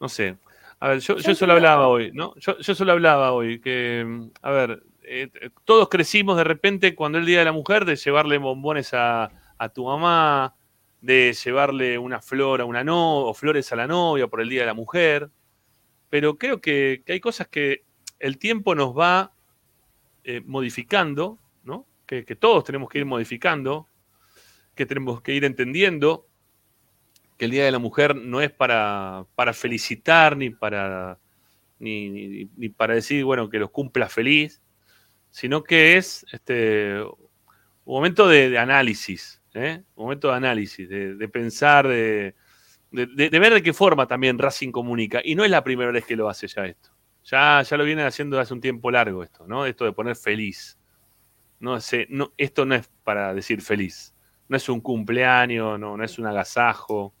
[0.00, 0.36] No sé.
[0.78, 2.34] A ver, yo, yo Yo eso lo creo- hablaba hoy, ¿no?
[2.36, 4.06] Yo, yo eso lo hablaba hoy, que,
[4.42, 7.96] a ver, eh, eh, todos crecimos de repente cuando el Día de la Mujer de
[7.96, 10.54] llevarle bombones a, a tu mamá,
[11.06, 14.62] de llevarle una flor a una novia, o flores a la novia por el Día
[14.62, 15.30] de la Mujer,
[16.10, 17.84] pero creo que, hay cosas que
[18.18, 19.32] el tiempo nos va
[20.24, 21.86] eh, modificando, ¿no?
[22.06, 23.86] Que, todos tenemos que ir modificando,
[24.74, 26.26] que tenemos que ir entendiendo
[27.38, 31.20] que el Día de la Mujer no es para, para felicitar ni para,
[31.78, 32.46] ni,
[32.76, 34.60] para decir, bueno, que los cumpla feliz,
[35.30, 39.82] sino que es este, un momento de análisis, ¿eh?
[39.96, 42.34] momento de análisis, de, de pensar, de,
[42.90, 45.20] de- de- de ver de qué forma también Racing comunica.
[45.24, 46.90] Y no es la primera vez que lo hace ya esto.
[47.24, 49.66] Ya, ya lo viene haciendo hace un tiempo largo esto, ¿no?
[49.66, 50.78] Esto de poner feliz.
[51.58, 54.14] No sé, no, esto no es para decir feliz.
[54.48, 57.14] No es un cumpleaños, no, no es un agasajo.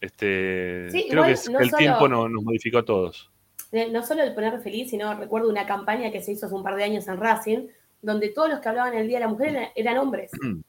[0.00, 2.84] Este, Sí, creo igual que, es- no que el solo- tiempo no- nos modificó a
[2.84, 3.30] todos.
[3.72, 6.62] Eh, No solo el poner feliz, sino recuerdo una campaña que se hizo hace un
[6.62, 7.66] par de años en Racing,
[8.00, 10.30] donde todos los que hablaban el Día de la Mujer eran, eran hombres.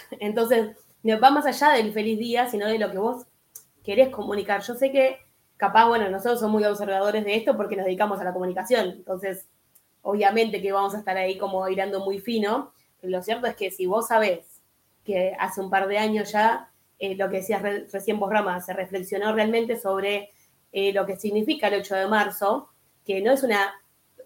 [0.20, 0.76] Entonces,
[1.22, 3.26] va más allá del feliz día, sino de lo que vos
[3.84, 4.62] querés comunicar.
[4.62, 5.18] Yo sé que,
[5.56, 8.86] capaz, bueno, nosotros somos muy observadores de esto porque nos dedicamos a la comunicación.
[8.90, 9.46] Entonces,
[10.02, 12.72] obviamente que vamos a estar ahí como irando muy fino.
[13.00, 14.60] Pero lo cierto es que si vos sabés
[15.04, 18.60] que hace un par de años ya, eh, lo que decías re- recién vos, Rama,
[18.60, 20.30] se reflexionó realmente sobre
[20.72, 22.70] eh, lo que significa el 8 de marzo,
[23.04, 23.74] que no es una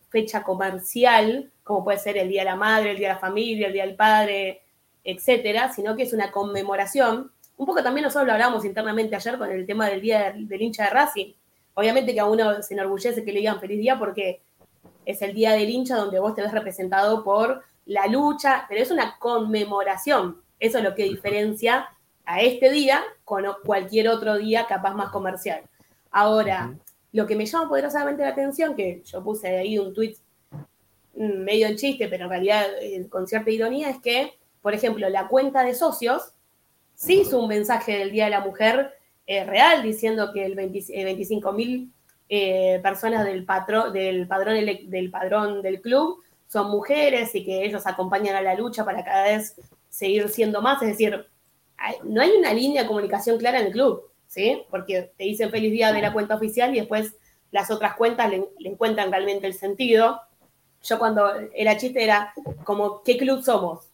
[0.08, 3.66] fecha comercial, como puede ser el Día de la Madre, el Día de la Familia,
[3.66, 4.62] el Día del Padre,
[5.05, 7.32] etcétera, sino que es una conmemoración.
[7.57, 10.62] Un poco también nosotros lo hablábamos internamente ayer con el tema del Día del, del
[10.62, 11.32] hincha de Racing.
[11.74, 14.42] Obviamente que a uno se enorgullece que le digan feliz día porque
[15.05, 18.90] es el Día del hincha donde vos te ves representado por la lucha, pero es
[18.90, 20.40] una conmemoración.
[20.59, 21.88] Eso es lo que diferencia
[22.24, 25.62] a este día con cualquier otro día capaz más comercial.
[26.11, 26.74] Ahora,
[27.12, 30.16] lo que me llama poderosamente la atención, que yo puse ahí un tweet
[31.14, 35.08] mm, medio en chiste, pero en realidad eh, con cierta ironía, es que, por ejemplo,
[35.08, 36.32] la cuenta de socios
[36.94, 38.94] sí hizo un mensaje del Día de la Mujer
[39.26, 41.92] eh, real diciendo que el 25 mil
[42.82, 48.34] personas del, patrón del, padrón del padrón del club son mujeres y que ellos acompañan
[48.34, 49.56] a la lucha para cada vez
[49.88, 50.82] seguir siendo más.
[50.82, 51.26] Es decir,
[52.02, 54.62] no hay una línea de comunicación clara en el club, ¿sí?
[54.70, 57.14] Porque te dicen feliz día de la cuenta oficial y después
[57.50, 60.20] las otras cuentas le, encuentran realmente el sentido.
[60.82, 62.32] Yo cuando era chiste era
[62.64, 63.89] como, ¿qué club somos?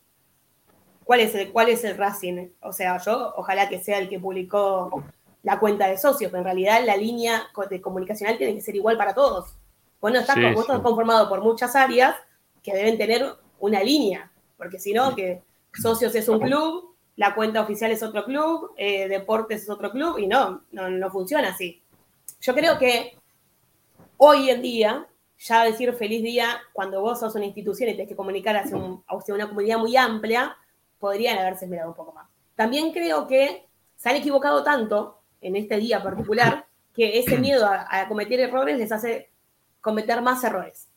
[1.07, 2.49] ¿Cuál es el, cuál es el Racing?
[2.61, 5.03] O sea, yo ojalá que sea el que publicó
[5.43, 8.99] la cuenta de socios, pero en realidad la línea de comunicacional tiene que ser igual
[8.99, 9.55] para todos.
[10.01, 10.37] Bueno, estás,
[10.83, 12.15] conformado por muchas áreas
[12.63, 13.25] que deben tener
[13.61, 15.43] una línea, porque si no, que
[15.73, 20.19] socios es un club, la cuenta oficial es otro club, eh, deportes es otro club,
[20.19, 21.81] y no, no, no funciona así.
[22.41, 23.17] Yo creo que
[24.19, 25.07] Hoy en día,
[25.39, 29.49] ya decir feliz día cuando vos sos una institución y tenés que comunicar hacia, una
[29.49, 30.57] comunidad muy amplia,
[30.99, 32.29] podrían haberse mirado un poco más.
[32.55, 33.67] También creo que
[33.97, 38.93] se han equivocado tanto en este día particular que ese miedo a, cometer errores les
[38.93, 39.31] hace
[39.81, 40.89] cometer más errores.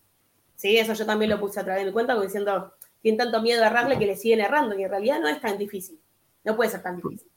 [0.56, 3.64] Sí, eso yo también lo puse a través de mi cuenta diciendo, tienen tanto miedo
[3.64, 6.00] a errarle que le siguen errando, y en realidad no es tan difícil.
[6.44, 7.30] No puede ser tan difícil.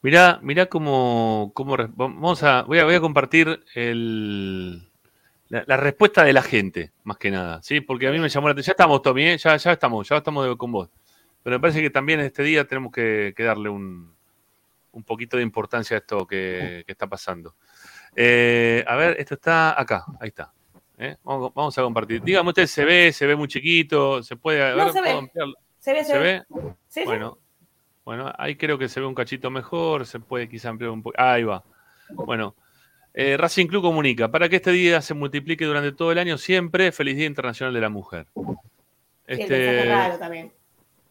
[0.00, 4.88] Mirá, mirá cómo, cómo vamos a, voy a, voy a compartir el,
[5.48, 7.80] la, respuesta de la gente, más que nada, ¿sí?
[7.80, 8.72] Porque a mí me llamó la atención.
[8.72, 9.38] Ya estamos, Tommy, ¿eh?
[9.38, 10.88] ya, ya estamos, ya estamos con vos.
[11.46, 14.12] Pero me parece que también este día tenemos que, darle un,
[14.90, 17.54] un, poquito de importancia a esto que, está pasando.
[18.16, 20.52] Eh, a ver, esto está acá, ahí está.
[20.98, 21.14] ¿eh?
[21.22, 22.20] Vamos, a compartir.
[22.20, 23.12] Dígame usted, ¿se ve?
[23.12, 24.24] ¿Se ve muy chiquito?
[24.24, 25.30] ¿Se puede no, se, ve.
[25.78, 26.04] se ve.
[26.04, 26.42] ¿Se, ve?
[26.88, 27.38] ¿Sí, bueno,
[28.04, 31.14] bueno, ahí creo que se ve un cachito mejor, se puede quizá ampliar un poco.
[31.16, 31.62] ahí va.
[32.10, 32.56] Bueno,
[33.14, 36.90] eh, Racing Club comunica, para que este día se multiplique durante todo el año siempre,
[36.90, 38.26] feliz Día Internacional de la Mujer.
[39.28, 40.50] Este, raro también.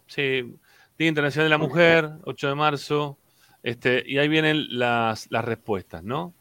[0.07, 0.57] Sí,
[0.97, 3.17] Día Internacional de la Mujer, 8 de marzo,
[3.63, 6.33] este, y ahí vienen las, respuestas, ¿no?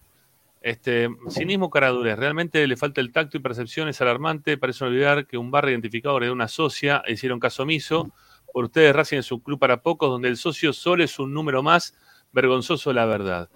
[0.61, 5.37] Este, cinismo caradurez, realmente le falta el tacto y percepción, es alarmante, parece olvidar que
[5.37, 8.13] un barrio identificado de una socia hicieron caso omiso.
[8.53, 11.63] Por ustedes, Racing es un club para pocos, donde el socio solo es un número
[11.63, 11.95] más,
[12.33, 13.49] vergonzoso la verdad.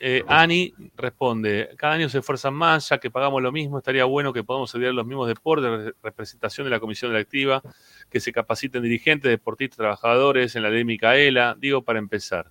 [0.00, 4.32] Eh, Ani responde, cada año se esfuerzan más, ya que pagamos lo mismo, estaría bueno
[4.32, 7.62] que podamos servir los mismos deportes, representación de la comisión directiva,
[8.10, 12.50] que se capaciten dirigentes, deportistas, trabajadores en la ley Micaela, digo para empezar.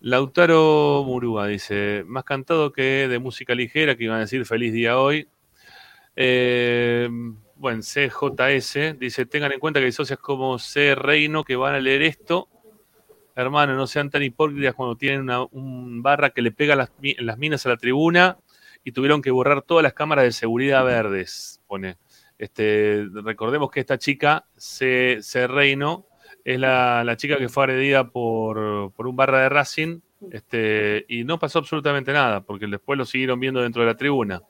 [0.00, 4.98] Lautaro Murúa dice, más cantado que de música ligera, que iban a decir feliz día
[4.98, 5.28] hoy.
[6.14, 7.08] Eh,
[7.54, 10.94] bueno, CJS dice, tengan en cuenta que hay socias como C.
[10.94, 12.48] Reino que van a leer esto
[13.36, 16.90] hermano, no sean tan hipócritas cuando tienen una un barra que le pega las,
[17.38, 18.38] minas a la tribuna
[18.82, 21.96] y tuvieron que borrar todas las cámaras de seguridad verdes, pone.
[22.38, 26.06] Este, recordemos que esta chica, C, Reino,
[26.44, 31.58] es la, chica que fue agredida por, un barra de Racing este, y no pasó
[31.58, 34.42] absolutamente nada, porque después lo siguieron viendo dentro de la tribuna.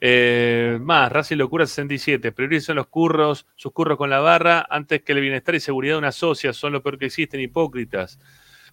[0.00, 2.32] Eh, más, Racing Locura 67.
[2.32, 5.98] Priorizan los curros, sus curros con la barra antes que el bienestar y seguridad de
[5.98, 6.52] una socia.
[6.52, 8.18] Son lo peor que existen, hipócritas.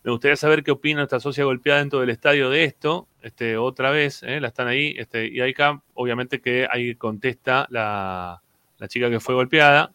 [0.04, 3.10] Me gustaría saber qué opina esta socia golpeada dentro del estadio de esto.
[3.22, 4.96] Este, otra vez, eh, la están ahí.
[4.98, 8.42] Este, y acá, obviamente, que ahí contesta la,
[8.88, 9.92] chica que fue golpeada.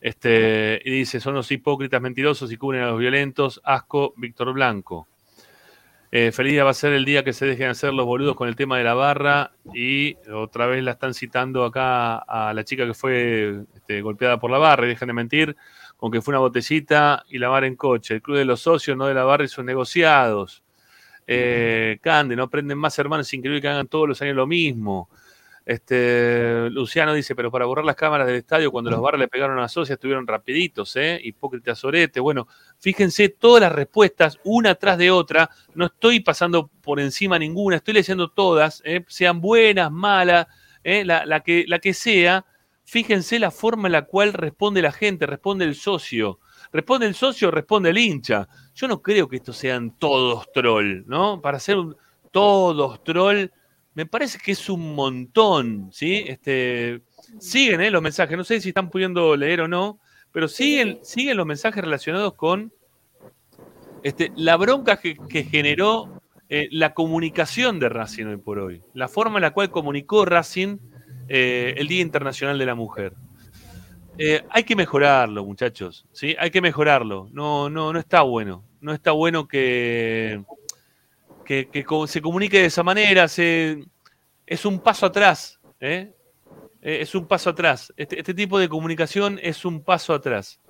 [0.00, 3.60] Este, y dice: son los hipócritas mentirosos y cubren a los violentos.
[3.64, 5.08] Asco, Víctor Blanco.
[6.10, 8.48] Eh, feliz día va a ser el día que se dejen hacer los boludos con
[8.48, 12.86] el tema de la barra y otra vez la están citando acá a la chica
[12.86, 15.56] que fue este, golpeada por la barra y dejen de mentir
[15.98, 18.14] con que fue una botellita y la barra en coche.
[18.14, 20.64] El club de los socios, no de la barra y sus negociados.
[21.26, 25.10] Eh, Cande, no aprenden más hermanos, es increíble que hagan todos los años lo mismo.
[25.68, 29.58] Este, Luciano dice, pero para borrar las cámaras del estadio, cuando los barras le pegaron
[29.58, 31.20] a socia, estuvieron rapiditos, ¿eh?
[31.22, 32.20] Hipócritas sorete.
[32.20, 32.48] Bueno,
[32.78, 35.50] fíjense todas las respuestas, una tras de otra.
[35.74, 39.04] No estoy pasando por encima ninguna, estoy leyendo todas, ¿eh?
[39.08, 40.46] sean buenas, malas,
[40.82, 41.04] ¿eh?
[41.04, 42.46] la, que, la que sea.
[42.84, 46.40] Fíjense la forma en la cual responde la gente, responde el socio.
[46.72, 48.48] Responde el socio, responde el hincha.
[48.74, 51.42] Yo no creo que estos sean todos troll, ¿no?
[51.42, 51.76] Para ser
[52.32, 53.50] todos troll
[53.98, 56.24] me parece que es un montón, ¿sí?
[56.28, 57.02] Este,
[57.40, 57.90] siguen ¿eh?
[57.90, 59.98] los mensajes, no sé si están pudiendo leer o no,
[60.30, 62.72] pero siguen, siguen los mensajes relacionados con
[64.04, 65.16] este, la bronca que,
[65.50, 70.24] generó eh, la comunicación de Racing hoy por hoy, la forma en la cual comunicó
[70.24, 70.78] Racing
[71.28, 73.14] eh, el Día Internacional de la Mujer.
[74.48, 76.36] hay que mejorarlo, muchachos, ¿sí?
[76.38, 77.30] Hay que mejorarlo.
[77.32, 78.62] No, no, no está bueno.
[78.80, 80.40] No está bueno que,
[81.48, 83.82] que, se comunique de esa manera, se,
[84.46, 85.58] es un paso atrás.
[85.80, 86.12] ¿eh?
[86.82, 87.92] Eh, es un paso atrás.
[87.96, 90.60] Este, este tipo de comunicación es un paso atrás.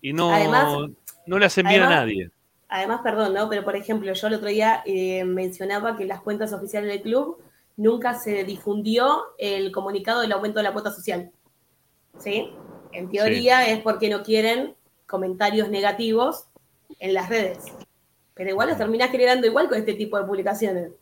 [0.00, 0.90] Y no, Además-
[1.26, 2.30] no le hacen bien a nadie.
[2.68, 3.48] Además, perdón, ¿no?
[3.48, 7.02] Pero por ejemplo, yo el otro día eh, mencionaba que en las cuentas oficiales del
[7.02, 7.38] club
[7.76, 11.32] nunca se difundió el comunicado del aumento de la cuota social.
[12.18, 12.50] ¿Sí?
[12.92, 14.74] En teoría es porque no quieren
[15.06, 16.46] comentarios negativos
[16.98, 17.58] en las redes.
[18.34, 20.92] Pero igual los terminás generando igual con este tipo de publicaciones.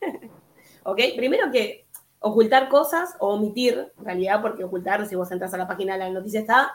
[0.84, 1.00] ¿Ok?
[1.16, 1.86] Primero que
[2.20, 6.00] ocultar cosas o omitir, en realidad, porque ocultar, si vos entras a la página de
[6.00, 6.72] la noticia está,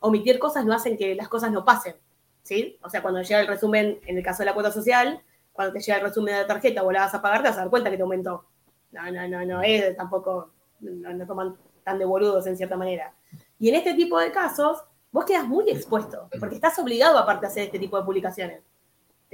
[0.00, 1.96] omitir cosas no hacen que las cosas no pasen.
[2.44, 2.78] ¿sí?
[2.82, 5.20] O sea, cuando llega el resumen, en el caso de la cuota social,
[5.52, 7.56] cuando te llega el resumen de la tarjeta o la vas a pagar, te vas
[7.56, 8.44] a dar cuenta que te aumentó.
[8.92, 9.60] No, no, no, no,
[9.96, 13.12] tampoco, no, no toman tan de boludos en cierta manera.
[13.58, 17.48] Y en este tipo de casos, vos quedas muy expuesto, porque estás obligado aparte a
[17.48, 18.62] hacer este tipo de publicaciones.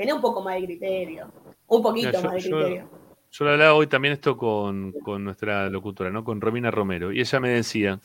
[0.01, 1.31] Tener un poco más de criterio,
[1.67, 2.91] un poquito Mira, yo- más de criterio.
[3.33, 6.25] Yo lo hablaba hoy también esto con, con nuestra locutora, ¿no?
[6.25, 7.13] Con Romina Romero.
[7.13, 8.01] Y ella me decía,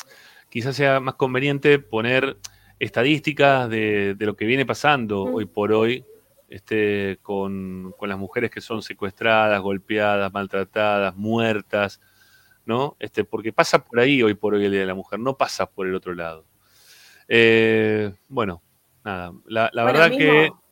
[0.50, 2.36] quizás sea más conveniente poner
[2.80, 6.04] estadísticas de, de lo que viene pasando hoy por hoy
[6.50, 12.02] este, con, con las mujeres que son secuestradas, golpeadas, maltratadas, muertas,
[12.66, 12.98] ¿no?
[13.00, 15.66] Este, porque pasa por ahí hoy por hoy el Día de la Mujer, no pasa
[15.66, 16.44] por el otro lado.
[17.30, 18.62] Eh, bueno,
[19.06, 20.65] nada, la, la Bueno, verdad mismo- que...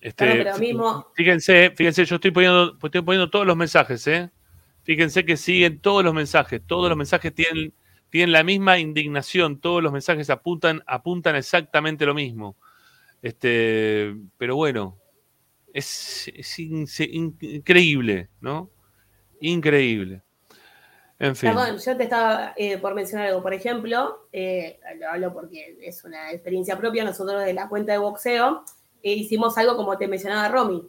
[0.00, 4.30] Este, Perdón, pero mismo- Fíjense, fíjense, yo estoy poniendo, estoy poniendo todos los mensajes, ¿eh?
[4.82, 7.72] Fíjense que siguen todos los mensajes, todos los mensajes tienen,
[8.08, 12.56] tienen la misma indignación, todos los mensajes apuntan, apuntan exactamente lo mismo.
[13.22, 14.96] Este, pero bueno,
[15.72, 18.70] es, es in- in- increíble, ¿no?
[19.40, 20.22] Increíble.
[21.18, 21.50] En fin.
[21.50, 23.42] Perdón, yo te estaba eh, por mencionar algo.
[23.42, 27.04] Por ejemplo, eh, lo hablo porque es una experiencia propia.
[27.04, 28.64] Nosotros de la cuenta de boxeo
[29.12, 30.88] hicimos algo como te mencionaba Romy.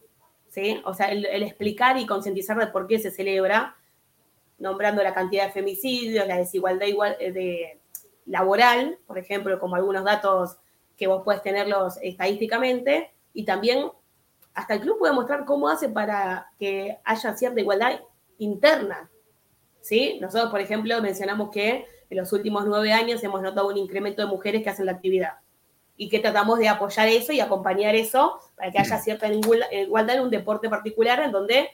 [0.49, 0.81] ¿sí?
[0.85, 3.75] O sea, el, el explicar y concientizar de por qué se celebra,
[4.57, 7.79] nombrando la cantidad de femicidios, la desigualdad igual, eh, de,
[8.25, 10.57] laboral, por ejemplo, como algunos datos
[10.97, 13.91] que vos puedes tenerlos estadísticamente, y también
[14.53, 17.99] hasta el club puede mostrar cómo hace para que haya cierta igualdad
[18.39, 19.09] interna.
[19.81, 20.17] ¿sí?
[20.19, 24.27] Nosotros, por ejemplo, mencionamos que en los últimos nueve años hemos notado un incremento de
[24.27, 25.33] mujeres que hacen la actividad
[25.97, 30.17] y que tratamos de apoyar eso y acompañar eso para que haya cierta igual- igualdad
[30.17, 31.69] en un deporte particular en donde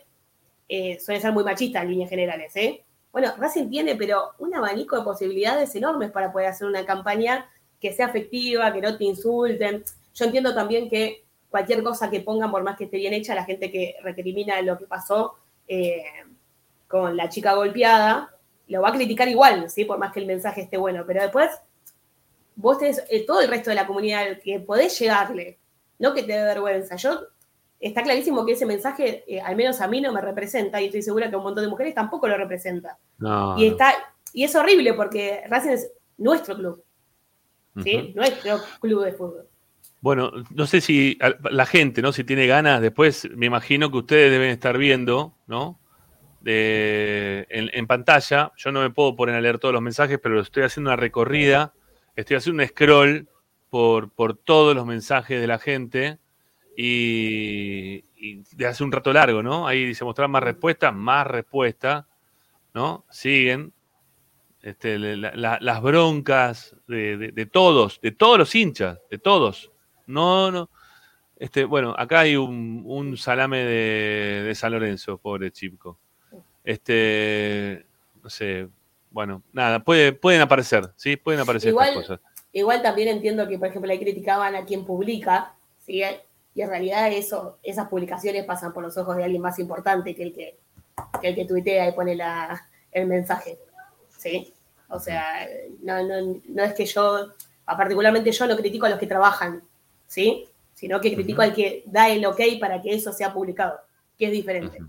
[0.69, 2.55] eh, suele ser muy machista en líneas generales.
[2.55, 2.83] ¿eh?
[3.11, 7.49] Bueno, Racing tiene, pero un abanico de posibilidades enormes para poder hacer una campaña
[7.79, 9.83] que sea efectiva, que no te insulten.
[10.15, 13.43] Yo entiendo también que cualquier cosa que pongan, por más que esté bien hecha, la
[13.43, 15.35] gente que recrimina lo que pasó
[15.67, 16.03] eh,
[16.87, 18.33] con la chica golpeada,
[18.67, 19.83] lo va a criticar igual, ¿sí?
[19.83, 21.03] por más que el mensaje esté bueno.
[21.05, 21.49] Pero después,
[22.55, 25.59] vos tenés eh, todo el resto de la comunidad que podés llegarle,
[25.99, 26.95] no que te dé vergüenza.
[26.95, 27.19] Yo,
[27.79, 31.01] está clarísimo que ese mensaje, eh, al menos a mí, no me representa, y estoy
[31.01, 32.97] segura que a un montón de mujeres tampoco lo representa.
[33.17, 33.93] No, y, está,
[34.33, 36.83] y es horrible porque Racing es nuestro club.
[37.75, 39.47] Nuestro club de fútbol.
[39.99, 41.17] Bueno, no sé si
[41.49, 42.11] la gente, ¿no?
[42.11, 45.79] Si tiene ganas, después me imagino que ustedes deben estar viendo, ¿no?
[46.41, 48.51] De- en, en pantalla.
[48.57, 51.73] Yo no me puedo poner a leer todos los mensajes, pero estoy haciendo una recorrida,
[52.15, 53.27] estoy haciendo un scroll
[53.69, 56.19] por, por todos los mensajes de la gente
[56.75, 58.01] y,
[58.55, 59.67] de hace un rato largo, ¿no?
[59.67, 62.05] Ahí dice mostrar más respuestas, más respuestas,
[62.73, 63.05] ¿no?
[63.09, 63.73] Siguen.
[64.61, 69.71] Este, la- la- las broncas de, todos, de todos los hinchas, de todos.
[70.07, 70.69] No, no.
[71.37, 75.99] Este, bueno, acá hay un, un salame de, de San Lorenzo, pobre chico.
[76.63, 77.85] Este,
[78.23, 78.69] no sé,
[79.13, 81.15] bueno, nada, puede, pueden aparecer, ¿sí?
[81.15, 82.19] Pueden aparecer Igual- estas cosas.
[82.51, 85.55] Igual también entiendo que, por ejemplo, ahí criticaban a quien publica,
[85.85, 86.03] ¿sí?
[86.55, 90.23] y en realidad eso, esas publicaciones pasan por los ojos de alguien más importante que
[90.23, 90.59] el que,
[91.19, 92.61] que, el que tuitea y pone la,
[92.91, 93.57] el mensaje.
[94.17, 94.53] ¿sí?
[94.89, 95.47] O sea,
[95.81, 97.29] no, no, no es que yo,
[97.65, 99.63] particularmente yo no critico a los que trabajan,
[100.05, 100.47] ¿sí?
[100.75, 103.79] sino que critico al que da el ok para que eso sea publicado,
[104.17, 104.79] que es diferente.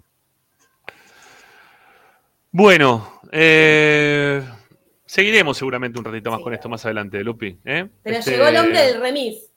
[2.56, 4.40] Bueno, eh,
[5.04, 7.58] seguiremos seguramente un ratito más con esto más adelante, Lupi.
[7.64, 7.88] ¿eh?
[8.00, 9.50] Pero Este, llegó el hombre del remis.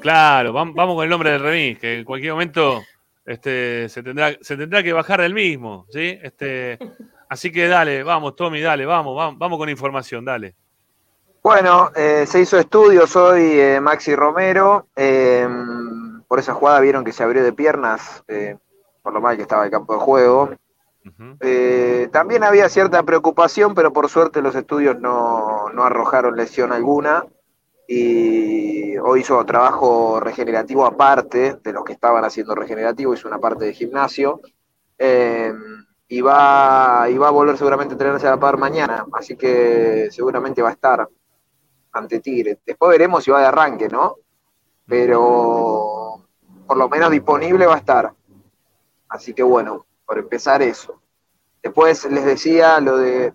[0.00, 2.82] Claro, vam- vamos con el nombre del remis, que en cualquier momento
[3.24, 6.18] este, se, tendrá, se tendrá que bajar del mismo, ¿sí?
[6.20, 6.80] Este,
[7.28, 10.56] así que dale, vamos, Tommy, dale, vamos, vamos, vamos con información, dale.
[11.44, 14.88] Bueno, eh, se hizo estudio, soy eh, Maxi Romero.
[14.96, 15.46] eh,
[16.26, 18.56] por esa jugada vieron que se abrió de piernas, eh,
[19.00, 20.50] por lo mal que estaba el campo de juego.
[21.40, 27.24] Eh, también había cierta preocupación, pero por suerte los estudios no, no arrojaron lesión alguna.
[27.88, 33.64] Y hoy hizo trabajo regenerativo aparte de los que estaban haciendo regenerativo, hizo una parte
[33.64, 34.40] de gimnasio.
[34.98, 35.52] Eh,
[36.12, 40.08] y va, y va a volver seguramente a entrenarse a la par mañana, así que
[40.10, 41.08] seguramente va a estar
[41.90, 42.58] ante Tigre.
[42.66, 44.16] Después veremos si va de arranque, ¿no?
[44.86, 46.22] Pero
[46.66, 48.12] por lo menos disponible va a estar.
[49.08, 51.00] Así que bueno, por empezar eso.
[51.62, 53.32] Después les decía lo de,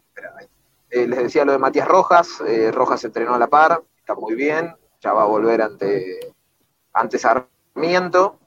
[0.91, 2.39] eh, les decía lo de Matías Rojas.
[2.45, 6.35] Eh, Rojas entrenó a la par, está muy bien, ya va a volver ante,
[6.93, 8.37] ante Sarmiento.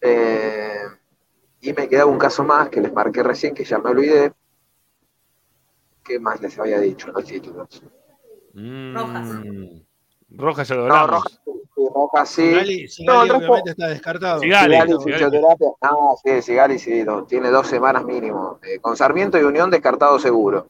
[0.00, 0.84] Eh,
[1.60, 4.32] y me quedaba un caso más que les marqué recién, que ya me olvidé.
[6.02, 7.82] ¿Qué más les había dicho en los títulos?
[8.54, 9.26] Rojas.
[9.44, 9.80] Mm.
[10.30, 11.06] Rojas ya lo No.
[11.08, 11.42] Rojas,
[11.76, 12.42] sí, Rojas sí.
[12.48, 14.40] Sigali, Sigali No, el obviamente está descartado.
[14.40, 14.72] Sigali.
[14.74, 15.12] Sigali, Sigali.
[15.12, 15.68] fisioterapia.
[15.82, 18.58] No, sí, Sigali sí, lo- tiene dos semanas mínimo.
[18.62, 20.66] Eh, con Sarmiento y Unión descartado seguro.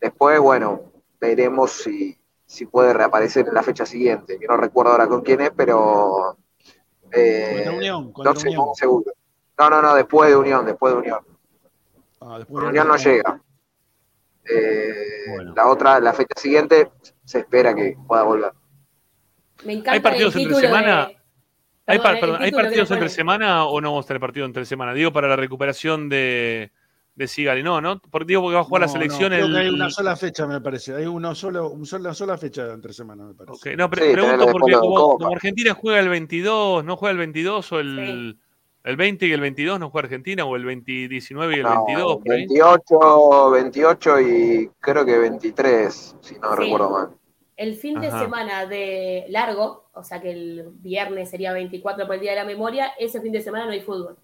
[0.00, 0.80] Después, bueno,
[1.20, 2.16] veremos si,
[2.46, 6.36] si puede reaparecer en la fecha siguiente, que no recuerdo ahora con quién es, pero
[7.10, 8.52] eh, Contra Unión, contra dos Unión.
[8.60, 9.12] semanas seguro.
[9.58, 11.20] No, no, no, después de Unión, después de Unión.
[12.20, 13.40] Ah, después Con Unión no llega.
[14.44, 15.54] Eh, Bueno.
[15.56, 16.90] La otra, la fecha siguiente,
[17.24, 18.52] se espera que pueda volver.
[19.64, 21.06] Me encanta ¿Hay partidos el entre semana?
[21.06, 21.16] de-
[21.88, 24.64] ¿Hay, Perdón, par- perdón, ¿hay partidos entre semana o no vamos a tener partido entre
[24.66, 24.92] semana?
[24.92, 26.72] Digo, para la recuperación de,
[27.14, 27.62] de Sigali.
[27.62, 28.00] No, ¿no?
[28.00, 29.52] Porque digo, porque va a jugar la No, selección no, creo el.
[29.52, 30.94] que hay una sola fecha, me parece.
[30.96, 33.70] Hay uno solo, un solo- una sola fecha entre semana, me parece.
[33.70, 37.18] Ok, No, pre- Sí, pregunto porque como, como Argentina juega el 22, ¿no juega el
[37.18, 38.36] 22 o el,
[38.82, 41.84] el 20 y el 22 no juega Argentina o el 20, 19 y el No,
[41.86, 42.16] 22?
[42.16, 42.46] por ahí?
[42.48, 46.62] 28, 28 y creo que 23, si no Sí.
[46.64, 47.08] recuerdo mal.
[47.56, 52.20] El fin de semana de largo, o sea que el viernes sería 24 por el
[52.20, 54.18] Día de la Memoria, ese fin de semana no hay fútbol.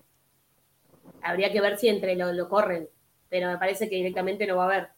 [1.22, 2.88] Habría que ver si entre lo, lo corren,
[3.28, 4.88] pero me parece que directamente no va a haber.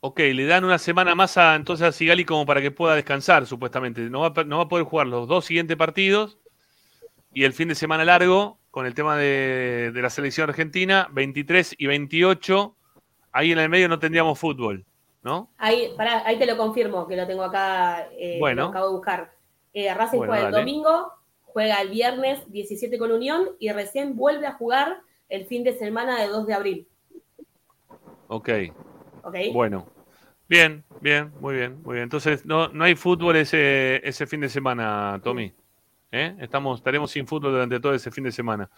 [0.00, 3.46] Ok, le dan una semana más a, entonces a Sigali como para que pueda descansar,
[3.46, 4.02] supuestamente.
[4.02, 6.38] No va, a- no va a poder jugar los dos siguientes partidos
[7.32, 11.74] y el fin de semana largo con el tema de, de la selección argentina, 23
[11.78, 12.76] y 28.
[13.32, 14.84] Ahí en el medio no tendríamos fútbol,
[15.24, 15.50] ¿no?
[15.56, 18.64] Ahí, pará, ahí te lo confirmo, que lo tengo acá, eh, Bueno.
[18.64, 19.32] lo acabo de buscar.
[19.72, 21.12] Eh, Racing Bueno, juega el domingo,
[21.42, 26.20] juega el viernes 17 con Unión y recién vuelve a jugar el fin de semana
[26.20, 26.88] de 2 de abril.
[28.28, 28.50] Ok,
[29.22, 29.36] ¿Ok?
[29.52, 29.86] bueno.
[30.46, 32.04] Bien, bien, muy bien, muy bien.
[32.04, 35.52] Entonces no, no hay fútbol ese, ese fin de semana, Tommy.
[36.12, 36.36] ¿Eh?
[36.38, 38.70] Estamos, estaremos sin fútbol durante todo ese fin de semana.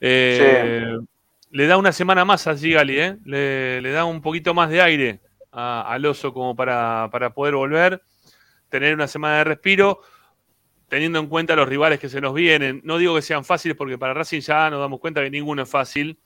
[0.00, 0.96] Eh,
[1.50, 3.16] Le da una semana más a Gigali, ¿eh?
[3.24, 5.20] le, le da un poquito más de aire
[5.52, 8.02] a- al oso como para, para poder volver,
[8.68, 10.00] tener una semana de respiro,
[10.88, 12.80] teniendo en cuenta los rivales que se nos vienen.
[12.84, 15.68] No digo que sean fáciles porque para Racing ya nos damos cuenta que ninguno es
[15.70, 16.18] fácil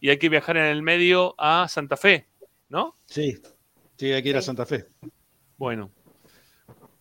[0.00, 2.26] y hay que viajar en el medio a Santa Fe,
[2.68, 2.94] ¿no?
[3.06, 3.40] Sí,
[3.96, 4.86] sí, hay que ir a Santa Fe.
[5.56, 5.90] Bueno,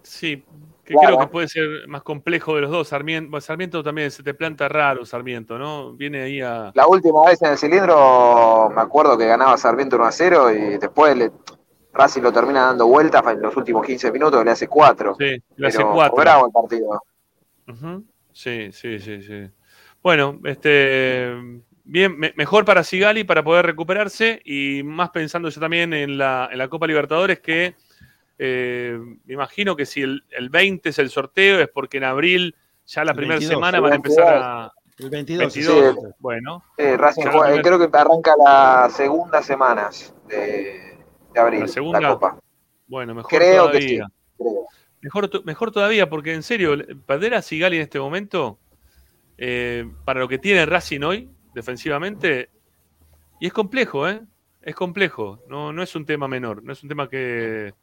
[0.04, 0.44] sí,
[0.84, 1.16] que Claro.
[1.16, 2.88] creo que puede ser más complejo de los dos.
[2.88, 5.94] Sarmiento, Sarmiento también se te planta raro, Sarmiento, ¿no?
[5.94, 6.72] Viene ahí a...
[6.74, 10.78] La última vez en el cilindro, me acuerdo que ganaba Sarmiento 1 a 0 y
[10.78, 11.32] después le,
[11.94, 15.16] Racing lo termina dando vueltas en los últimos 15 minutos, le hace 4.
[15.20, 16.16] Sí, le hace Pero cuatro.
[16.18, 17.02] bravo el partido.
[18.32, 19.50] Sí, sí, sí, sí.
[20.02, 21.34] Bueno, este
[21.84, 26.48] bien, me- mejor para Sigali para poder recuperarse y más pensando yo también en la,
[26.52, 27.76] en la Copa Libertadores que
[28.38, 32.56] eh, me imagino que si el, el 20 es el sorteo es porque en abril
[32.86, 34.44] ya la primera 22, semana van a empezar 22.
[34.46, 34.74] a...
[35.00, 35.54] El 22.
[35.54, 35.96] 22.
[35.96, 36.08] sí.
[36.20, 40.89] Bueno, Eh, Racing juega- eh, creo que arranca las segundas semanas de,
[41.40, 42.00] de abril, La segunda.
[42.02, 42.40] la Copa.
[42.88, 43.98] bueno, mejor Creo que sí.
[43.98, 44.08] todavía.
[44.38, 44.66] creo.
[45.02, 46.76] Mejor, mejor todavía, porque en serio,
[47.06, 48.60] perder a Sigali en este momento,
[49.38, 52.50] eh, para lo que tiene Racing hoy, defensivamente,
[53.40, 54.22] y es complejo, ¿eh?
[54.62, 57.74] Es complejo, no, no es un tema menor, no es un tema que,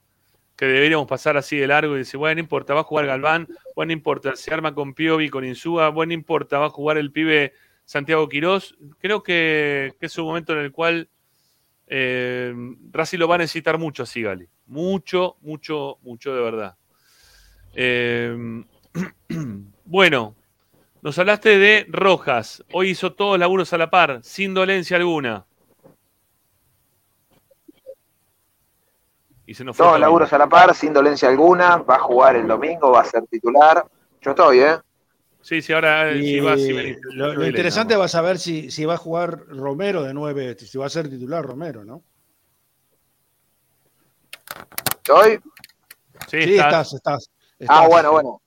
[0.56, 3.48] que deberíamos pasar así de largo y decir, bueno, no importa, va a jugar Galván,
[3.74, 6.98] bueno, no importa, se arma con Piovi, con Insúa, bueno, no importa, va a jugar
[6.98, 7.54] el pibe
[7.86, 8.76] Santiago Quirós.
[8.98, 11.08] Creo que, que es un momento en el cual
[11.86, 12.54] eh,
[12.92, 14.48] Racing lo va a necesitar mucho a Sigali.
[14.66, 16.76] Mucho, mucho, mucho de verdad.
[17.74, 18.64] Eh,
[19.84, 20.34] bueno,
[21.02, 22.64] nos hablaste de Rojas.
[22.72, 25.46] Hoy hizo todos los laburos a la par, sin dolencia alguna.
[29.46, 32.34] Y se nos fue Todos laburos a la par, sin dolencia alguna, va a jugar
[32.34, 33.86] el domingo, va a ser titular.
[34.20, 34.78] Yo estoy, ¿eh?
[35.46, 36.98] Sí, sí, ahora eh, Y sí va, sí venís.
[37.02, 40.76] lo, lo interesante va a saber si, si va a jugar Romero de 9, si
[40.76, 42.02] va a ser titular Romero, ¿no?
[44.96, 45.38] ¿Estoy?
[46.26, 46.94] Sí, Sí, estás.
[46.94, 47.28] estás,
[47.60, 47.68] estás.
[47.68, 48.42] Ah, bueno, bueno.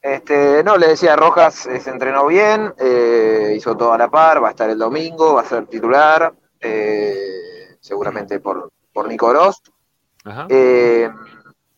[0.00, 4.40] Este, no, le decía, Rojas eh, se entrenó bien, eh, hizo todo a la par,
[4.40, 9.34] va a estar el domingo, va a ser titular, eh, seguramente por, por Nico.
[10.24, 10.46] Ajá.
[10.48, 11.10] Eh,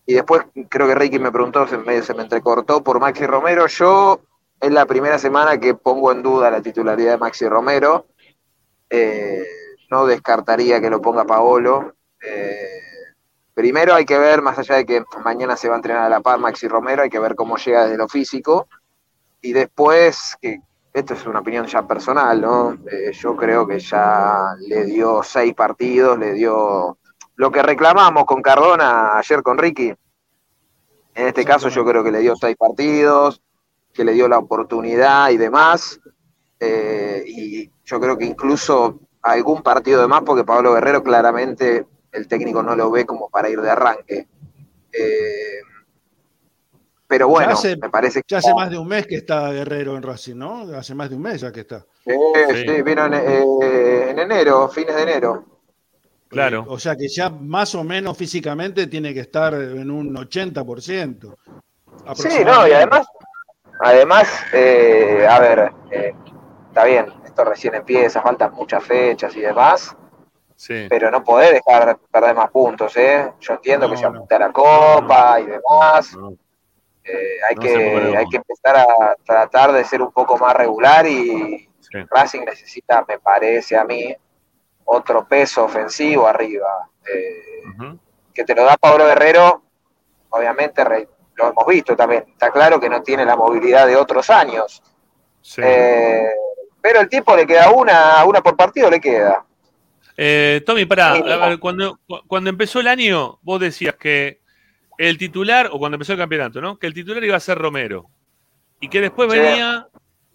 [0.05, 3.67] y después creo que Ricky me preguntó, se, medio se me entrecortó por Maxi Romero.
[3.67, 4.21] Yo
[4.61, 8.07] es la primera semana que pongo en duda la titularidad de Maxi Romero.
[8.91, 9.47] Eh,
[9.91, 11.95] no descartaría que lo ponga Paolo.
[12.21, 12.81] Eh,
[13.55, 16.21] primero hay que ver, más allá de que mañana se va a entrenar a la
[16.21, 18.69] par Maxi Romero, hay que ver cómo llega desde lo físico.
[19.41, 20.61] Y después, que
[20.93, 22.79] esto es una opinión ya personal, ¿no?
[22.91, 26.99] Eh, yo creo que ya le dio seis partidos, le dio
[27.37, 29.95] lo que reclamamos con Cardona ayer con Ricky.
[31.15, 33.41] En este caso yo creo que le dio seis partidos,
[33.93, 36.01] que le dio la oportunidad y demás.
[36.61, 42.29] Eh, y yo creo que incluso algún partido de más, porque Pablo Guerrero claramente el
[42.29, 44.29] técnico no lo ve como para ir de arranque.
[44.93, 45.61] Eh,
[47.07, 48.27] pero bueno, me parece que.
[48.29, 50.61] Ya hace más de un mes que está Guerrero en Racing, ¿no?
[50.77, 51.87] Hace más de un mes ya que está.
[52.05, 52.13] sí,
[52.67, 55.45] sí vino en, eh, en, enero, fines de enero.
[56.29, 56.67] Claro.
[56.69, 61.35] O sea que ya más o menos físicamente tiene que estar en un 80%.
[62.15, 63.07] Sí, no, y además,
[63.81, 66.15] además, eh, a ver, eh,
[66.69, 69.97] está bien, esto recién empieza, faltan muchas fechas y demás.
[70.57, 70.87] Sí.
[70.89, 73.33] Pero no podés dejar perder más puntos, ¿eh?
[73.39, 76.17] Yo entiendo que se apunta a la Copa y demás.
[77.05, 81.71] Eh, hay, que, hay que empezar a tratar de ser un poco más regular y
[82.11, 84.15] Racing necesita, me parece a mí,
[84.85, 86.89] otro peso ofensivo arriba.
[87.07, 87.63] Eh,
[88.35, 89.63] que te lo da Pablo Guerrero,
[90.31, 90.85] obviamente
[91.39, 92.25] lo hemos visto también.
[92.29, 94.83] Está claro que no tiene la movilidad de otros años.
[95.57, 96.27] Eh,
[96.81, 99.45] pero el tipo le queda una, una por partido, le queda.
[100.17, 104.41] Eh, Tommy, pará, cuando, cuando empezó el año, vos decías que
[104.99, 106.79] el titular, o cuando empezó el campeonato, ¿no?
[106.79, 108.11] Que el titular iba a ser Romero.
[108.81, 109.87] Y que después venía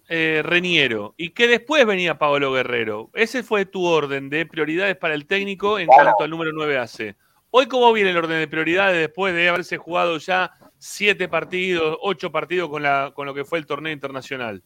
[0.08, 1.14] eh, Reniero.
[1.18, 3.10] Y que después venía Pablo Guerrero.
[3.12, 7.16] Ese fue tu orden de prioridades para el técnico en cuanto al número 9 hace.
[7.50, 10.52] Hoy, ¿cómo viene el orden de prioridades después de haberse jugado ya
[10.84, 14.62] siete partidos, ocho partidos con, la, con lo que fue el torneo internacional?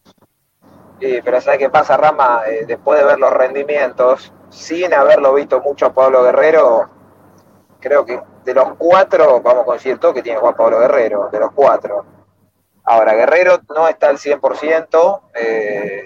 [1.00, 2.42] Sí, pero ¿sabes qué pasa, Rama?
[2.48, 6.90] Eh, después de ver los rendimientos, sin haberlo visto mucho a Pablo Guerrero,
[7.78, 11.38] creo que de los cuatro, vamos a coincidir todo que tiene Juan Pablo Guerrero, de
[11.38, 12.04] los cuatro.
[12.82, 16.02] Ahora, Guerrero no está al 100%, eh,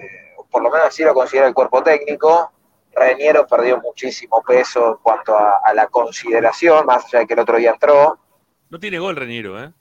[0.50, 2.52] por lo menos así lo considera el cuerpo técnico.
[2.92, 7.56] Reniero perdió muchísimo peso en cuanto a, la consideración, más allá de que el otro
[7.56, 8.18] día entró.
[8.68, 9.72] No tiene gol Reniero, ¿eh?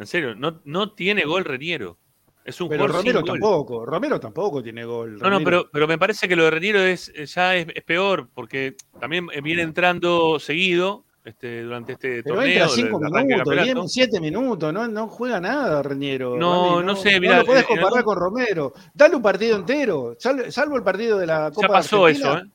[0.00, 1.98] En serio, no, no tiene gol Reniero.
[2.42, 5.18] Es un pero Romero tampoco, Romero tampoco tiene gol.
[5.18, 8.76] No, no, pero, pero me parece que lo de Reniero es, ya es, peor, porque
[8.98, 12.50] también viene entrando seguido este, durante este pero torneo.
[12.50, 16.38] Entra cinco minutos, siete minutos, no, no juega nada Reniero.
[16.38, 17.34] No, no, sé, mira.
[17.34, 18.72] No lo podés comparar con Romero.
[18.94, 22.32] Dale un partido entero, salvo el partido de la Copa Ya pasó Argentina.
[22.32, 22.50] eso, ¿eh?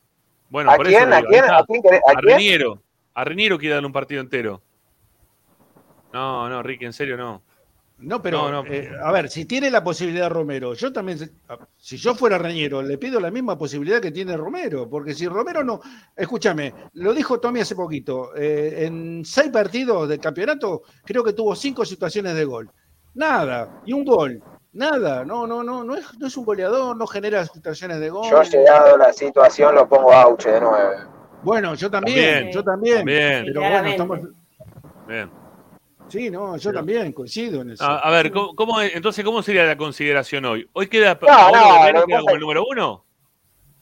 [0.50, 1.14] Bueno, ¿A por quién?
[1.14, 1.44] eso ¿A quién?
[1.44, 1.82] ¿A quién?
[1.84, 2.38] querés- a A quién?
[2.38, 2.82] Reniero.
[3.14, 4.64] A Reniero quiere darle un partido entero.
[6.16, 7.42] No, no, Ricky, en serio no.
[7.98, 8.70] No, pero No, no.
[8.70, 11.32] eh, a ver, si tiene la posibilidad Romero, yo también, se-
[11.76, 15.62] si yo fuera Reñero, le pido la misma posibilidad que tiene Romero, porque si Romero
[15.62, 15.82] no,
[16.16, 21.54] escúchame, lo dijo Tommy hace poquito, eh, en seis partidos del campeonato creo que tuvo
[21.54, 22.70] cinco situaciones de gol,
[23.14, 24.42] nada, y un gol,
[24.72, 28.30] nada, no, no, no, no es, no es un goleador, no genera situaciones de gol.
[28.32, 30.96] Yo, llegado a la situación, lo pongo a Auche de nueve.
[31.44, 33.46] Bueno, yo también, También, yo también, también.
[33.48, 34.20] pero bueno, estamos,
[35.08, 35.45] Bien.
[36.08, 37.84] Sí, no, yo también coincido en eso.
[37.84, 40.70] A, a ver, ¿cómo, cómo- entonces, ¿cómo sería la consideración hoy?
[40.74, 43.06] ¿Hoy queda No, Pablo no, Guerrero queda como el número uno?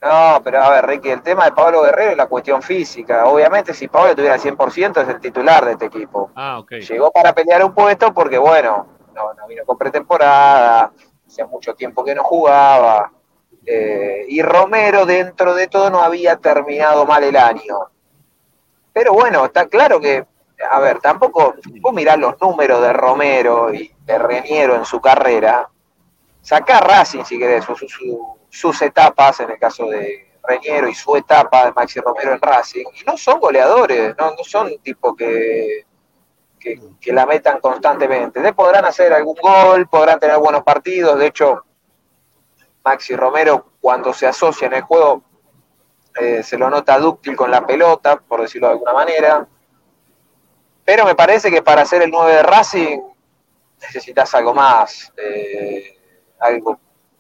[0.02, 3.26] No, pero a ver, Ricky, el tema de Pablo Guerrero es la cuestión física.
[3.26, 6.30] Obviamente, si Pablo tuviera el 100% es el titular de este equipo.
[6.36, 6.72] Ah, ok.
[6.74, 10.92] Llegó para pelear un puesto porque, bueno, no, no vino con pretemporada,
[11.26, 13.12] hace mucho tiempo que no jugaba.
[13.66, 17.78] eh, y Romero, dentro de todo, no había terminado mal el año.
[18.92, 20.26] Pero bueno, está claro que,
[20.70, 25.70] a ver, tampoco, vos mirás los números de Romero y de Reniero en su carrera,
[26.42, 31.16] sacá Racing si querés, su- su- sus etapas, en el caso de Reñero y su
[31.16, 35.86] etapa de Maxi Romero en Racing, y no son goleadores, no, no son tipo que,
[36.60, 38.42] que, que la metan constantemente.
[38.42, 41.64] De podrán hacer algún gol, podrán tener buenos partidos, de hecho,
[42.84, 45.24] Maxi Romero cuando se asocia en el juego
[46.20, 49.48] eh, se lo nota dúctil con la pelota, por decirlo de alguna manera.
[50.86, 53.00] Pero me parece que para ser el 9 de Racing
[53.82, 55.12] necesitas algo más.
[55.18, 55.98] eh,
[56.40, 56.80] algo.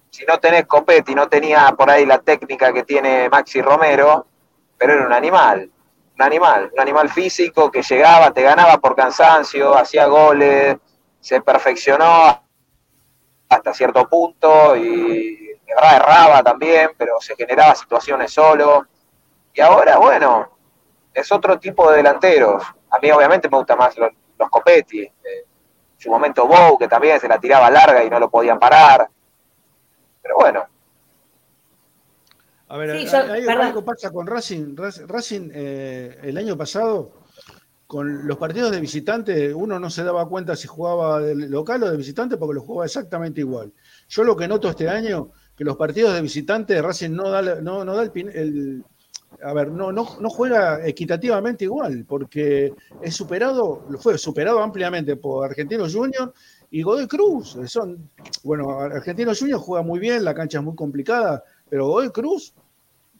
[0.10, 4.28] Si no tenés Copetti, no tenía por ahí la técnica que tiene Maxi Romero,
[4.78, 5.72] pero era un animal.
[6.16, 10.78] Un animal, un animal físico que llegaba, te ganaba por cansancio, hacía goles,
[11.20, 12.44] se perfeccionó
[13.50, 18.86] hasta cierto punto y erraba, erraba también, pero se generaba situaciones solo.
[19.56, 20.52] Y ahora, bueno,
[21.14, 22.64] es otro tipo de delanteros.
[22.94, 25.02] A mí obviamente me gustan más los, los Copetti.
[25.02, 25.12] Eh,
[25.96, 29.08] en su momento Bow, que también se la tiraba larga y no lo podían parar.
[30.22, 30.66] Pero bueno,
[32.70, 34.76] A ver, Sí, hay- yo- hay- algo pasa con Racing.
[34.76, 37.12] Rac- Racing eh, el año pasado,
[37.86, 41.92] con los partidos de visitante, uno no se daba cuenta si jugaba de local o
[41.92, 43.72] de visitante porque lo jugaba exactamente igual.
[44.08, 47.86] Yo lo que noto este año, que los partidos de visitante Racing no da, no,
[47.86, 48.84] no da el, pin- el-
[49.44, 55.94] a ver, no, no, juega equitativamente igual, porque es superado, fue superado ampliamente por Argentinos
[55.94, 56.34] Junior
[56.72, 57.58] y Godoy Cruz.
[57.66, 58.10] Son,
[58.44, 62.54] bueno, Argentinos Junior juega muy bien, la cancha es muy complicada, pero Godoy Cruz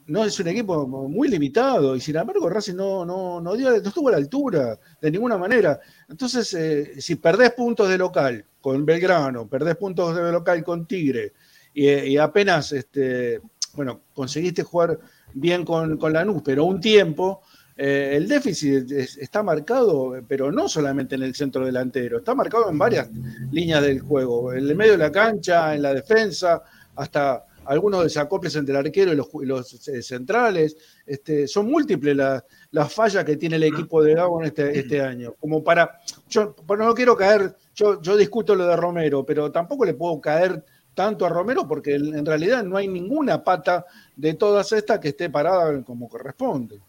[0.06, 4.08] no es un equipo muy limitado y sin embargo Racing no, no, no, dio- estuvo
[4.08, 5.80] a la altura de ninguna manera.
[6.08, 11.32] Entonces, eh, si perdés puntos de local con Belgrano, perdés puntos de local con Tigre
[11.72, 13.40] y, y apenas, este,
[13.74, 14.98] bueno, conseguiste jugar
[15.34, 17.42] bien con, con Lanús, pero un tiempo,
[17.76, 22.70] eh, el déficit es- está marcado, pero no solamente en el centro delantero, está marcado
[22.70, 23.10] en varias
[23.50, 26.62] líneas del juego, en el medio de la cancha, en la defensa,
[26.96, 30.76] hasta algunos desacoples entre el arquero y los, eh, centrales.
[31.06, 35.00] Este, son múltiples las, las fallas que tiene el equipo de Gago en este, este
[35.00, 35.34] año.
[35.40, 39.84] Como para, yo bueno, no quiero caer, yo, yo discuto lo de Romero, pero tampoco
[39.86, 40.62] le puedo caer
[40.94, 43.84] tanto a Romero porque en realidad no hay ninguna pata
[44.16, 46.80] de todas estas que esté parada como corresponde.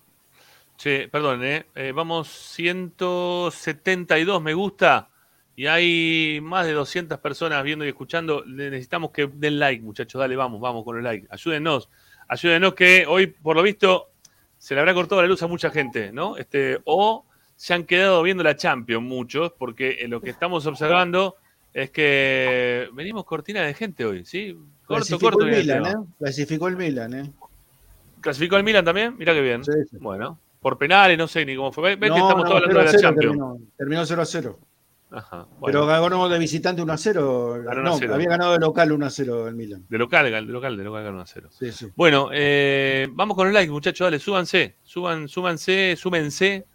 [0.78, 1.66] Che, perdón, ¿eh?
[1.74, 5.10] Eh, vamos 172 me gusta
[5.56, 8.43] y hay más de 200 personas viendo y escuchando.
[8.45, 10.20] Necesitamos que den like, muchachos.
[10.20, 11.28] Dale, vamos, vamos con el like.
[11.30, 11.89] Ayúdennos.
[12.28, 14.12] Ayúdennos que hoy, por lo visto,
[14.58, 16.36] se le habrá cortado la luz a mucha gente, ¿no?
[16.36, 17.26] Este, o
[17.56, 21.38] se han quedado viendo la Champions muchos, porque lo que estamos observando
[21.76, 24.53] es que venimos cortina de gente hoy, ¿sí?
[24.86, 25.45] Corto, Clasificó corto.
[25.45, 25.86] el Milan.
[25.86, 25.95] ¿eh?
[26.17, 27.32] Clasificó el Milan, ¿eh?
[28.21, 29.15] ¿Clasificó el Milan también?
[29.17, 29.63] Mira qué bien.
[29.65, 29.97] Sí, sí.
[29.99, 31.97] Bueno, por penales, no sé ni cómo fue.
[31.97, 33.32] Ven que No, estamos no, todos hablando 0 de la 0 Champions.
[33.38, 34.59] terminó, terminó 0 a 0.
[35.11, 36.01] Ajá, Pero bueno.
[36.01, 37.63] ganó de visitante 1 a 0.
[37.65, 38.15] Ganó 1 No, 0.
[38.15, 39.86] había ganado de local 1 a 0 el Milan.
[39.89, 41.49] De local, de local, de local ganó a cero.
[41.51, 41.88] Sí, sí.
[41.95, 46.65] Bueno, eh, vamos con el like, muchachos, dale, súbanse, suban, súbanse, súmense,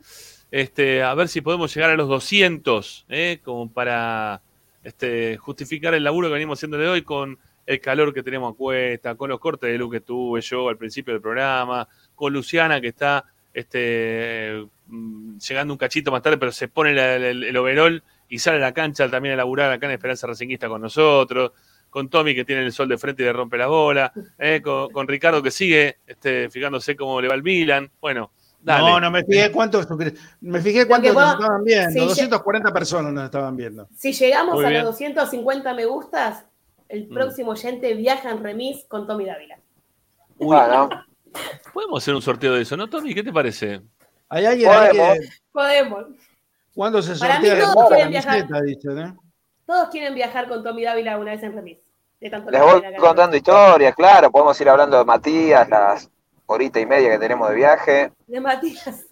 [0.50, 4.40] este, a ver si podemos llegar a los 200, eh, como para
[4.82, 8.56] este, justificar el laburo que venimos haciendo de hoy con el calor que tenemos a
[8.56, 12.80] cuesta, con los cortes de luz que tuve yo al principio del programa, con Luciana
[12.80, 18.02] que está este, mm, llegando un cachito más tarde, pero se pone el, el overol
[18.28, 21.52] y sale a la cancha también a laburar acá en Esperanza Racinguista con nosotros,
[21.90, 24.90] con Tommy que tiene el sol de frente y le rompe la bola, eh, con,
[24.90, 27.90] con Ricardo que sigue este, fijándose cómo le va el Milan.
[28.00, 28.30] Bueno,
[28.62, 28.88] dale.
[28.90, 29.86] No, no me fijé cuántos,
[30.40, 31.92] me fijé cuántos nos estaban viendo.
[31.92, 33.88] sí, 240 personas nos estaban viendo.
[33.96, 34.84] Si llegamos Muy a bien.
[34.84, 36.44] los 250 me gustas,
[36.88, 37.14] el Mm.
[37.14, 39.58] próximo oyente viaja en remis con Tommy Dávila.
[40.38, 40.88] Bueno,
[41.72, 43.14] Podemos hacer un sorteo de eso, ¿no, Tommy?
[43.14, 43.80] ¿Qué te parece?
[44.28, 45.18] Hay alguien ahí Podemos.
[45.18, 45.28] que.
[45.52, 46.04] Podemos.
[46.74, 48.38] ¿Cuándo se Para mí sortea todos quieren viajar.
[48.38, 49.14] ¿eh?
[49.66, 51.78] Todos quieren viajar con Tommy Dávila una vez en remis.
[52.20, 56.10] De tanto les voy contando historias, claro, podemos ir hablando de Matías, las
[56.52, 59.06] horita y media que tenemos de viaje, De Matías.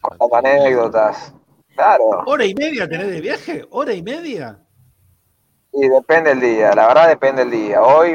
[0.00, 1.34] contando anécdotas.
[1.74, 3.66] Claro, ¿Hora y media tenés de viaje?
[3.70, 4.58] ¿Hora y media?
[5.78, 7.82] y depende el día, la verdad depende el día.
[7.82, 8.10] Hoy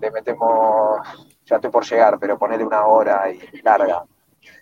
[0.00, 1.06] le metemos,
[1.44, 4.04] ya estoy por llegar, pero ponele una hora y larga.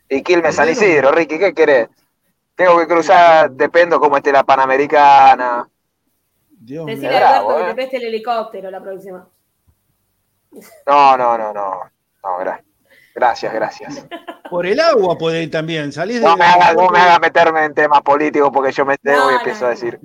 [0.08, 1.88] Y Quilmes San Isidro, Ricky, ¿qué querés?
[2.56, 5.68] Tengo que cruzar, dependo cómo esté la Panamericana.
[6.50, 6.94] Dios mío.
[6.96, 7.66] Decirle a Alberto que eh.
[7.68, 9.28] te preste el helicóptero la próxima.
[10.86, 11.80] No, no, no, no.
[12.24, 12.62] No, gra-
[13.14, 14.06] gracias, gracias.
[14.50, 15.92] Por el agua podés ir también.
[15.92, 16.26] Salís de.
[16.26, 19.34] No me hagas no me haga meterme en temas políticos porque yo me No, y
[19.36, 19.66] empiezo no.
[19.66, 19.98] a decir.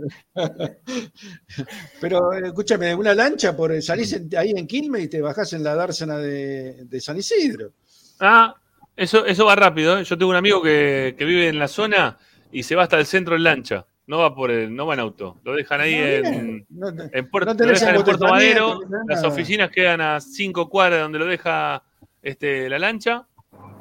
[1.99, 5.63] Pero eh, escúchame, una lancha, por salís en- ahí en Quilmes y te bajás en
[5.63, 7.71] la dársena de, de San Isidro.
[8.19, 8.53] Ah,
[8.95, 9.99] eso, eso va rápido.
[9.99, 10.03] ¿eh?
[10.03, 12.17] Yo tengo un amigo que, que vive en la zona
[12.51, 13.85] y se va hasta el centro en lancha.
[14.07, 15.39] No va por el, no va en auto.
[15.43, 16.65] Lo dejan ahí en,
[17.13, 18.79] en Puerto, no lo dejan en Puerto Madero.
[19.07, 21.83] Las oficinas quedan a cinco cuadras de donde lo deja
[22.21, 23.25] este, la lancha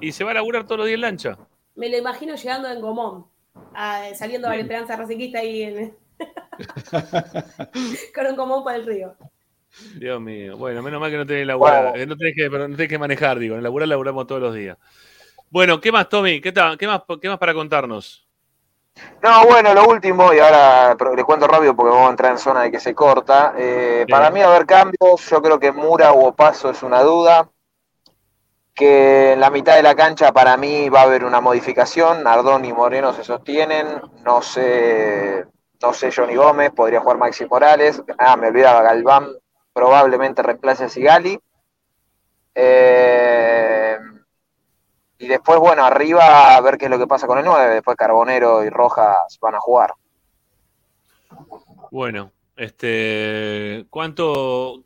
[0.01, 1.39] y se va a laburar todos los días en lancha.
[1.75, 3.27] Me lo imagino llegando en Gomón,
[3.75, 5.97] a- saliendo a la Esperanza Racinguista ahí en,
[8.15, 9.15] con un Gomón por el río.
[9.97, 10.57] Dios mío.
[10.57, 13.39] Bueno, menos mal que no tenés, laburar, eh, no tenés que, no tenés que manejar,
[13.39, 13.57] digo.
[13.57, 14.77] En laburar laburamos todos los días.
[15.51, 16.41] Bueno, ¿qué más, Tommy?
[16.41, 16.77] ¿Qué, tal?
[16.77, 18.27] ¿Qué, más, ¿Qué más para contarnos?
[19.23, 22.39] No, bueno, lo último, y ahora pero le cuento rápido porque vamos a entrar en
[22.39, 23.55] zona de que se corta.
[23.57, 27.49] Eh, para mí, a haber cambios, yo creo que Mura o Paso es una duda.
[28.79, 32.23] Que en la mitad de la cancha, para mí, va a haber una modificación.
[32.23, 34.01] Nardón y Moreno se sostienen.
[34.25, 35.45] No sé,
[35.83, 38.01] no sé Johnny Gómez, podría jugar Maxi Morales.
[38.19, 39.27] Ah, me olvidaba, Galván
[39.73, 41.41] probablemente reemplace a Sigali.
[42.55, 43.97] Eh,
[45.19, 47.75] y después, bueno, arriba a ver qué es lo que pasa con el 9.
[47.75, 49.93] Después Carbonero y Rojas van a jugar.
[51.91, 54.83] Bueno, este, ¿cuánto?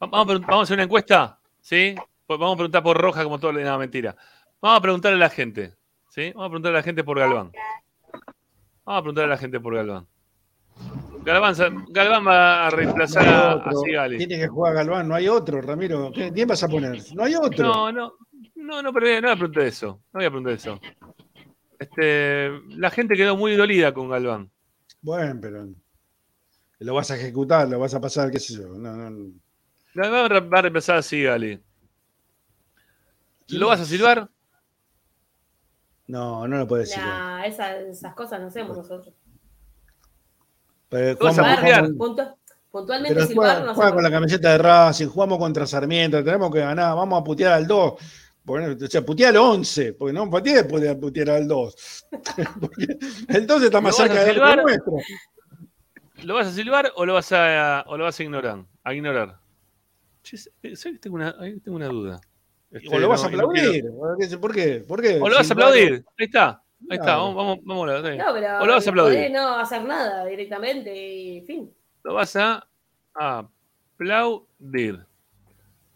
[0.00, 1.94] Vamos, a- vamos a hacer una encuesta, ¿sí?
[2.28, 3.52] Pues vamos a preguntar por Roja como todo.
[3.52, 4.14] No, mentira.
[4.60, 5.74] Vamos a preguntarle a la gente.
[6.10, 6.30] ¿Sí?
[6.34, 7.50] Vamos a preguntarle a la gente por Galván.
[8.84, 10.06] Vamos a preguntarle a la gente por Galván.
[11.24, 13.82] Galván, Galván va a reemplazar No a.
[13.82, 14.18] Sigali.
[14.18, 16.12] Tiene que jugar Galván, no hay otro, Ramiro.
[16.14, 16.98] ¿Qué- ¿Quién vas a poner?
[17.14, 17.66] No hay otro.
[17.66, 18.12] No, no,
[18.56, 19.86] no, no, pero no voy a preguntar eso.
[20.12, 20.80] No voy a preguntar eso.
[21.78, 24.50] Este, la gente quedó muy dolida con Galván.
[25.00, 25.66] Bueno, pero
[26.80, 28.68] lo vas a ejecutar, lo vas a pasar, qué sé yo.
[28.68, 29.32] No, no.
[29.94, 31.58] Galván va a reemplazar a Sigali.
[33.50, 34.28] ¿Lo vas a silbar?
[36.06, 37.02] No, no lo puedes decir.
[37.04, 39.14] Nah, esa- esas cosas no hacemos nosotros.
[40.88, 41.80] Pero Lo vas a jugamos- putear.
[41.86, 42.36] jugamos- Puntu-
[42.70, 46.50] puntualmente pero silbar juega, no juega con la camiseta de Racing, jugamos contra Sarmiento, tenemos
[46.52, 47.94] que ganar, vamos a putear al 2.
[48.44, 52.06] Bueno, o sea, putear al 11, porque no putear, puede putear al 2.
[52.60, 52.86] Porque
[53.28, 54.62] el 2 está más ¿Lo vas cerca del silbar?
[54.62, 54.92] nuestro.
[56.22, 58.64] ¿Lo vas a silbar o lo vas a, o lo vas a ignorar?
[58.84, 59.38] A ignorar.
[60.22, 62.20] Che, ¿sabes que tengo una, ahí tengo una duda?
[62.70, 63.84] Este, o lo vas a no aplaudir.
[64.40, 64.84] ¿Por qué?
[64.86, 65.18] ¿Por qué?
[65.20, 66.04] O lo vas a aplaudir.
[66.18, 66.62] Ahí está.
[66.90, 67.16] Ahí está.
[67.16, 67.98] Vamos, vamos, vamos a.
[67.98, 69.18] No, pero O lo vas a aplaudir.
[69.18, 71.72] podés no hacer nada directamente y fin.
[72.04, 72.66] Lo vas a
[73.98, 75.04] aplaudir.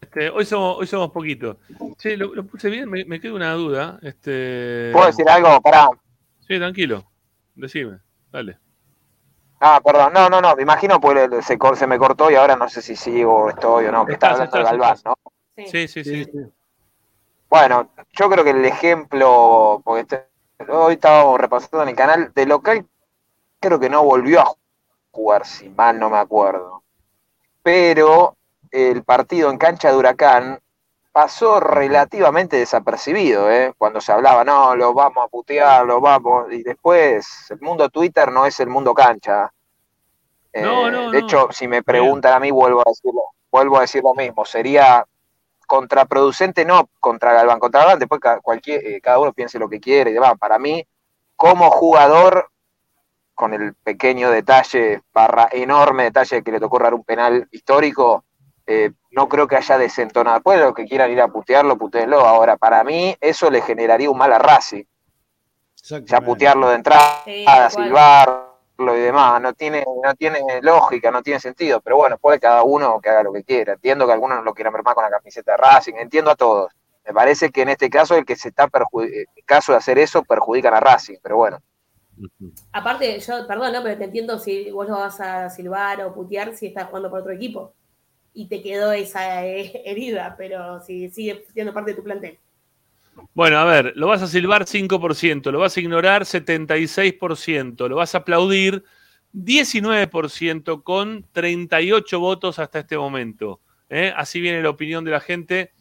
[0.01, 1.57] Este, hoy somos, hoy somos poquitos.
[1.97, 3.99] Sí, lo, lo puse bien, me, me queda una duda.
[4.01, 4.89] Este...
[4.91, 5.61] ¿Puedo decir algo?
[5.61, 5.87] Pará.
[6.41, 7.03] Sí, tranquilo.
[7.55, 7.99] Decime,
[8.31, 8.57] dale.
[9.59, 12.81] Ah, perdón, no, no, no, me imagino pues se, me cortó y ahora no sé
[12.81, 15.05] si sigo, estoy o no, que está hablando de estás, Galván, estás.
[15.05, 15.65] ¿no?
[15.67, 16.27] Sí, sí, sí.
[17.53, 20.23] Bueno, yo creo que el ejemplo, porque
[20.69, 22.87] hoy estábamos repasando en el canal, de local
[23.59, 24.51] creo que no volvió a
[25.11, 26.81] jugar, si mal no me acuerdo.
[27.61, 28.35] Pero
[28.71, 30.59] el partido en cancha de Huracán
[31.11, 33.71] pasó relativamente desapercibido, ¿eh?
[33.77, 38.31] Cuando se hablaba, no, lo vamos a putear, lo vamos, y después el mundo Twitter
[38.31, 39.53] no es el mundo cancha.
[40.53, 41.27] Eh, No, no, de no.
[41.27, 43.21] hecho, si me preguntan a mí, vuelvo a decirlo,
[43.51, 45.05] vuelvo a decir lo mismo, sería
[45.65, 49.79] contraproducente no contra Galván, contra Galván después ca- cualquier, eh, cada uno piense lo que
[49.79, 50.33] quiere y demás.
[50.39, 50.85] Para mí,
[51.35, 52.49] como jugador,
[53.35, 58.23] con el pequeño detalle, barra enorme detalle de que le tocó errar un penal histórico,
[58.67, 60.35] eh, no creo que haya desentonado.
[60.37, 62.21] Después los que quieran ir a putearlo, putéenlo.
[62.21, 64.83] Ahora, para mí, eso le generaría un mal a Racing.
[66.05, 68.52] Ya putearlo de entrada, Sí, silbarlo
[68.97, 72.99] y demás, no tiene, no tiene lógica, no tiene sentido, pero bueno, puede cada uno
[73.01, 73.73] que haga lo que quiera.
[73.73, 76.35] Entiendo que algunos no lo quieran ver más con la camiseta de Racing, entiendo a
[76.35, 76.71] todos.
[77.05, 79.77] Me parece que en este caso el que se está perju- eh, en caso de
[79.79, 81.59] hacer eso perjudican a Racing, pero bueno.
[82.71, 83.83] Aparte, yo, perdón, ¿no?
[83.83, 87.19] pero te entiendo si vos lo vas a silbar o putear si estás jugando por
[87.21, 87.73] otro equipo
[88.33, 92.39] y te quedó esa eh, herida, pero si sigue siendo parte de tu plantel.
[93.33, 98.13] Bueno, a ver, lo vas a silbar 5%, lo vas a ignorar 76%, lo vas
[98.15, 98.83] a aplaudir
[99.33, 103.59] 19% con 38 votos hasta este momento.
[103.89, 104.13] ¿eh?
[104.15, 105.71] Así viene la opinión de la gente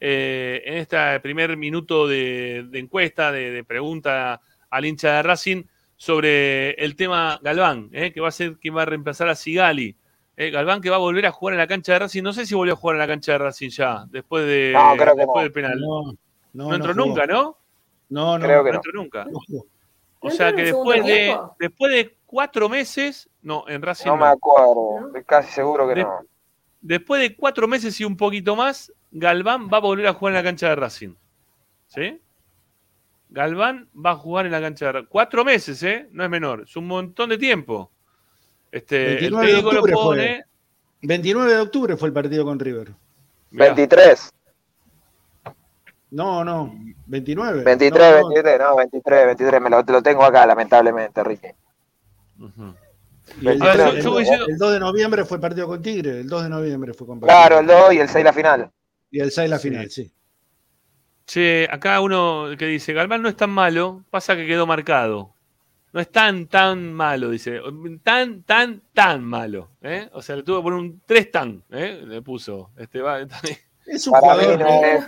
[0.00, 4.40] eh, en este primer minuto de, de encuesta, de, de pregunta
[4.70, 5.64] al hincha de Racing
[5.96, 8.12] sobre el tema Galván, ¿eh?
[8.12, 9.96] que va a ser quien va a reemplazar a Sigali.
[10.36, 10.50] ¿eh?
[10.50, 12.22] Galván que va a volver a jugar en la cancha de Racing.
[12.22, 14.94] No sé si volvió a jugar en la cancha de Racing ya, después, de, No,
[14.96, 15.42] creo que después no.
[15.42, 15.80] del penal.
[15.80, 16.16] No,
[16.54, 17.58] No, no, entró nunca, ¿no?
[18.08, 18.44] No, no.
[18.46, 18.78] Creo que No no.
[18.78, 19.26] entró nunca.
[20.20, 24.24] O ¿No sea que después de, después de cuatro meses, no, en Racing No no.
[24.24, 26.20] me acuerdo, estoy casi seguro que De- no.
[26.80, 30.36] Después de cuatro meses y un poquito más, Galván va a volver a jugar en
[30.36, 31.14] la cancha de Racing.
[31.88, 32.20] ¿Sí?
[33.30, 35.08] Galván va a jugar en la cancha de Racing.
[35.08, 36.08] Cuatro meses, ¿eh?
[36.12, 36.62] No es menor.
[36.62, 37.90] Es un montón de tiempo.
[38.70, 40.26] Este, el 29 de técnico lo octubre pone.
[40.36, 40.44] fue.
[41.08, 42.92] 29 de octubre fue el partido con River.
[43.50, 44.30] Mirá, 23,
[46.14, 46.72] No, no.
[47.06, 47.64] 29.
[47.64, 48.28] 23, No, no.
[48.28, 51.48] 23, no, 23, 23, me lo, lo tengo acá, lamentablemente, Ricky.
[52.38, 52.74] ujú.
[53.40, 56.20] Y el, A ver, el- el- diciendo- el 2 de noviembre fue partido con Tigre.
[56.20, 58.70] El 2 de noviembre fue con Claro, el 2 y el 6 la final.
[59.10, 59.68] Y el 6 la Sí.
[59.70, 60.12] final, sí.
[61.26, 65.32] Che, acá uno que dice, Galván no es tan malo, pasa que quedó marcado.
[65.92, 67.60] No es tan, tan malo, dice.
[68.02, 69.70] Tan, tan, tan malo.
[69.80, 70.08] ¿eh?
[70.12, 72.02] O sea, le tuvo que poner un 3 tan, ¿eh?
[72.06, 72.70] le puso.
[72.76, 73.20] Este, va,
[73.86, 75.06] Es un Para mí jugador, no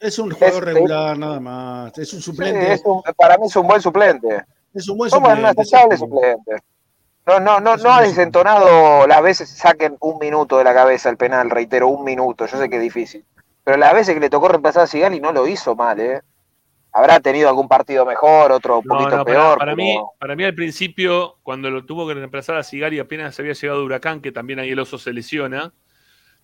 [0.00, 1.98] es- un jugador es- regular nada más.
[1.98, 2.72] Es un sí, suplente.
[2.72, 4.44] es un- para mí es un buen suplente.
[4.74, 6.56] es un buen Somos un suplente.
[7.26, 11.16] No, no, no, no ha desentonado las veces saquen un minuto de la cabeza el
[11.16, 13.24] penal, reitero, un minuto, yo sé que es difícil.
[13.64, 16.20] Pero las veces que le tocó reemplazar a Sigali no lo hizo mal, ¿eh?
[16.92, 19.58] Habrá tenido algún partido mejor, otro un No, poquito no, para, peor.
[19.58, 23.54] para mí, para mí al principio, cuando lo tuvo que reemplazar a Sigari apenas había
[23.54, 25.72] llegado Huracán, que también ahí el oso se lesiona,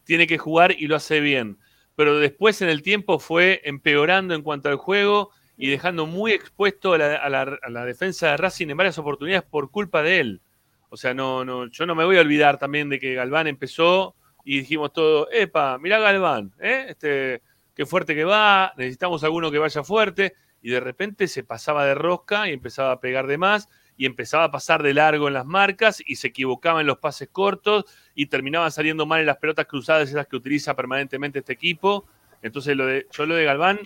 [0.05, 1.59] tiene que jugar y lo hace bien.
[1.95, 6.95] Pero después en el tiempo fue empeorando en cuanto al juego y dejando muy expuesto
[6.95, 10.41] a la, a defensa de Racing en varias oportunidades por culpa de él.
[10.89, 14.15] O sea, no, no, yo no me voy a olvidar también de que Galván empezó
[14.45, 16.87] y dijimos todo, epa, mirá Galván, ¿eh?
[16.89, 17.43] este,
[17.75, 21.95] qué fuerte que va, necesitamos alguno que vaya fuerte, y de repente se pasaba de
[21.95, 25.47] rosca y empezaba a pegar de más, y empezaba a pasar de largo en las
[25.47, 29.67] marcas, y se equivocaba en los pases cortos, y terminaba saliendo mal en las pelotas
[29.67, 32.07] cruzadas, esas que utiliza permanentemente este equipo.
[32.43, 33.81] Entonces, lo de, yo lo de Galván,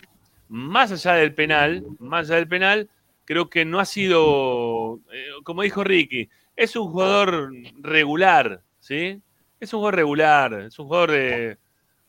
[0.49, 2.89] más allá del penal, más allá del penal,
[3.25, 9.21] creo que no ha sido, eh, como dijo Ricky, es un jugador regular, ¿sí?
[9.61, 11.59] Es un jugador regular, es un jugador de,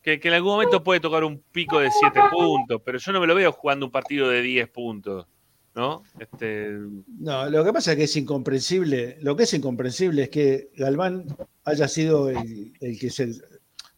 [0.01, 3.19] que, que en algún momento puede tocar un pico de 7 puntos, pero yo no
[3.19, 5.27] me lo veo jugando un partido de 10 puntos,
[5.77, 6.01] ¿no?
[6.19, 6.69] Este,
[7.19, 9.17] No, lo que pasa es que es incomprensible.
[9.21, 11.25] Lo que es incomprensible es que Galván
[11.65, 13.29] haya sido el, el que se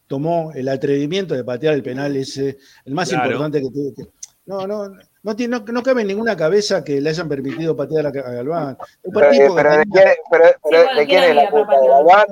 [0.08, 3.28] tomó el atrevimiento de patear el penal ese, el más Claro.
[3.28, 3.94] importante que tuvo.
[3.96, 4.08] que-
[4.46, 4.90] no, no,
[5.24, 8.78] no, tiene, no, no cabe en ninguna cabeza que le hayan permitido patear a, Galván.
[9.14, 11.80] Pero, eh, pero de quién, pero, pero Sí, ¿de quién es la culpa?
[11.80, 11.88] ¿De.
[11.88, 12.26] Galván?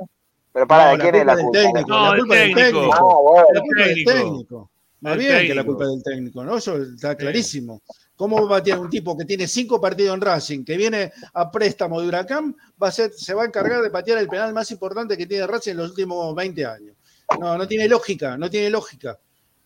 [0.52, 1.60] Pero para, No, ¿de quién es la culpa?
[1.60, 2.80] técnico, No, la del culpa del técnico.
[2.80, 2.94] técnico.
[2.96, 3.48] Ah, bueno.
[3.54, 4.72] La culpa del técnico.
[5.02, 6.58] Más bien que la culpa del técnico, ¿no?
[6.58, 7.82] Eso está clarísimo.
[8.16, 11.52] ¿Cómo va a batear un tipo que tiene cinco partidos en Racing, que viene a
[11.52, 14.72] préstamo de Huracán, va a ser, se va a encargar de patear el penal más
[14.72, 16.96] importante que tiene Racing en los últimos 20 años?
[17.40, 19.20] No, no tiene lógica, no tiene lógica.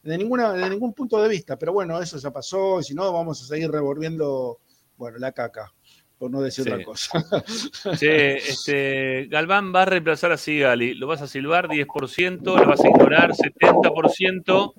[0.04, 1.58] De, ninguna, de ningún punto de vista.
[1.58, 4.60] Pero bueno, eso ya pasó, y si no, vamos a seguir revolviendo,
[4.98, 5.72] bueno, la caca,
[6.18, 6.72] por no decir Sí.
[6.72, 7.24] otra cosa.
[7.98, 10.96] Che, este, Galván va a reemplazar a Sigali.
[10.96, 14.74] Lo vas a silbar 10%, lo vas a ignorar 70%,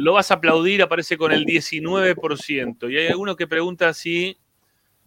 [0.00, 2.90] lo vas a aplaudir, aparece con el 19%.
[2.90, 4.38] Y hay alguno que pregunta si.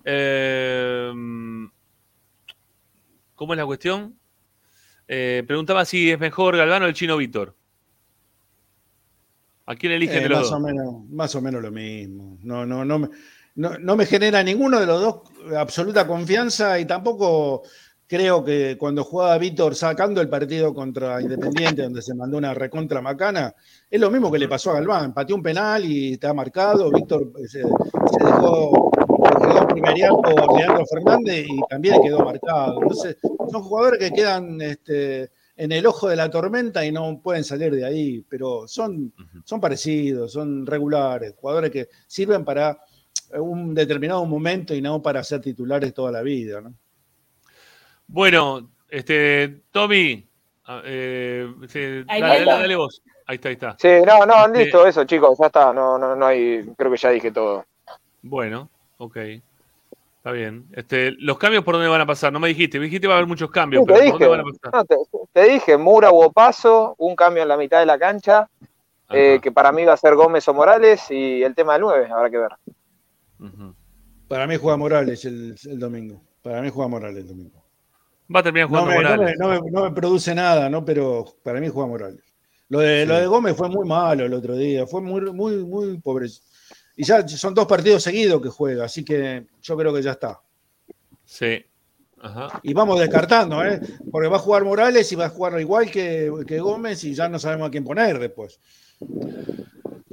[0.06, 1.12] eh,
[3.36, 4.18] ¿Cómo es la cuestión?
[5.08, 7.56] Eh, preguntaba si es mejor Galván o el chino Víctor.
[9.66, 10.60] ¿A quién eligen Eh, de los más, dos?
[10.60, 12.38] o menos, más o menos lo mismo.
[12.44, 13.10] No, no, no, me,
[13.56, 17.64] no, no me genera ninguno de los dos absoluta confianza y tampoco
[18.14, 23.02] creo que cuando jugaba Víctor sacando el partido contra Independiente, donde se mandó una recontra
[23.02, 23.56] macana,
[23.90, 25.16] es lo mismo que le pasó a Galván.
[25.16, 26.92] Pateó un penal y está marcado.
[26.92, 32.84] Víctor eh, se, se dejó, quedó primerear por Leandro Fernández y también quedó marcado.
[32.84, 33.18] Entonces,
[33.52, 37.74] son jugadores que quedan este, en el ojo de la tormenta y no pueden salir
[37.74, 39.12] de ahí, pero son,
[39.44, 42.80] son parecidos, son regulares, jugadores que sirven para
[43.40, 46.62] un determinado momento y no para ser titulares toda la vida.
[46.62, 46.76] ¿no?
[48.08, 50.28] Bueno, este, Tommy,
[50.66, 53.02] ah, eh, sí, Ahí dale, dale, dale vos.
[53.26, 53.76] Ahí está, ahí está.
[53.80, 55.74] Sí, no, no, Este- listo, eso, chicos, ya está.
[55.74, 57.66] No, no, no hay, creo que ya dije todo.
[58.22, 59.18] Bueno, ok.
[60.18, 60.68] Está bien.
[60.74, 62.32] Este, ¿Los cambios por dónde van a pasar?
[62.32, 62.80] No me dijiste.
[62.80, 64.40] Me dijiste que va a haber muchos cambios, Sí, pero te ¿por dónde dije, van
[64.40, 64.74] a pasar?
[64.74, 64.96] no, te,
[65.34, 68.50] te dije, Mura o Paso, un cambio en la mitad de la cancha,
[69.10, 72.08] eh, que para mí va a ser Gómez o Morales, y el tema del 9,
[72.12, 72.52] habrá que ver.
[74.28, 76.22] Para mí juega Morales el, el domingo.
[76.42, 77.63] Para mí juega Morales el domingo.
[78.34, 79.36] Va a terminar No jugando me, no Morales.
[79.40, 80.84] me- no me- no me produce nada, ¿no?
[80.86, 82.20] Pero para mí juega Morales.
[82.70, 83.08] Lo de, Sí.
[83.08, 86.28] lo de Gómez fue muy malo el otro día, fue muy, muy, muy pobre.
[86.96, 90.40] Y ya son dos partidos seguidos que juega, así que yo creo que ya está.
[91.26, 91.64] Sí.
[92.22, 92.60] Ajá.
[92.64, 93.82] Y vamos descartando, ¿eh?
[94.10, 97.28] Porque va a jugar Morales y va a jugar igual que, que Gómez y ya
[97.28, 98.60] no sabemos a quién poner después.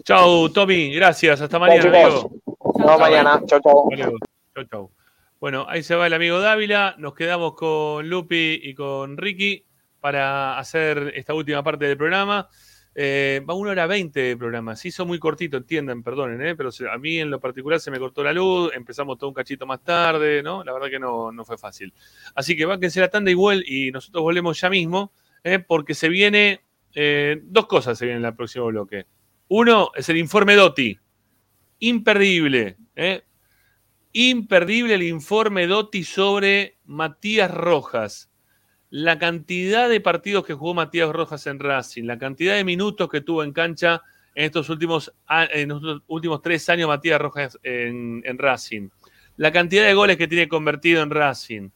[0.05, 0.93] Chau, Tommy.
[0.95, 1.41] Gracias.
[1.41, 1.97] Hasta mañana, chicos.
[1.97, 2.31] amigo.
[2.79, 3.43] Nos mañana.
[3.47, 3.85] Chau, chau.
[3.93, 4.19] Hasta luego.
[4.55, 4.91] Chau, chau.
[5.41, 6.97] Bueno, ahí se va el amigo Dávila.
[6.99, 9.65] Nos quedamos con Lupi y con Ricky
[9.99, 12.47] para hacer esta última parte del programa.
[12.95, 14.77] Eh, va una hora veinte de programa.
[14.77, 16.55] Se hizo muy cortito, entiendan, perdonen, ¿eh?
[16.57, 18.71] pero a mí en lo particular se me cortó la luz.
[18.75, 20.63] Empezamos todo un cachito más tarde, ¿no?
[20.63, 21.95] La verdad que no, no fue fácil.
[22.35, 25.11] Así que bánquense la tanda igual y nosotros volvemos ya mismo,
[25.43, 25.59] ¿eh?
[25.59, 26.61] porque se viene.
[26.95, 29.07] eh, dos cosas se vienen en el próximo bloque.
[29.49, 30.99] Uno es el informe Dotti.
[31.79, 32.77] Imperdible.
[32.95, 33.23] ¿eh?
[34.13, 38.29] Imperdible el informe Dotti sobre Matías Rojas.
[38.91, 43.21] La cantidad de partidos que jugó Matías Rojas en Racing, la cantidad de minutos que
[43.21, 44.03] tuvo en cancha
[44.35, 48.89] en estos últimos, en estos últimos tres años Matías Rojas en, en Racing,
[49.37, 51.71] la cantidad de goles que tiene convertido en Racing.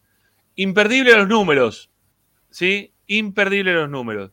[0.56, 1.88] Imperdible los números,
[2.50, 2.92] ¿sí?
[3.06, 4.32] Imperdible los números.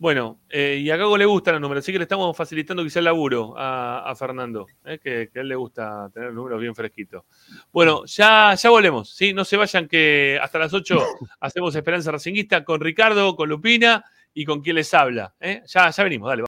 [0.00, 3.00] Bueno, eh, y a Gago le gustan los números, así que le estamos facilitando quizá
[3.00, 6.72] el laburo a, a Fernando, eh, que, que a él le gusta tener números bien
[6.72, 7.24] fresquitos.
[7.72, 9.32] Bueno, ya, ya volvemos, ¿sí?
[9.32, 11.04] No se vayan que hasta las 8
[11.40, 15.34] hacemos Esperanza Racinguista con Ricardo, con Lupina y con quien les habla.
[15.40, 15.62] ¿eh?
[15.66, 16.44] Ya, ya venimos, dale.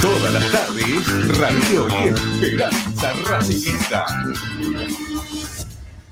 [0.00, 2.08] Todas las tardes, Radio y
[2.44, 4.06] Esperanza Racingista.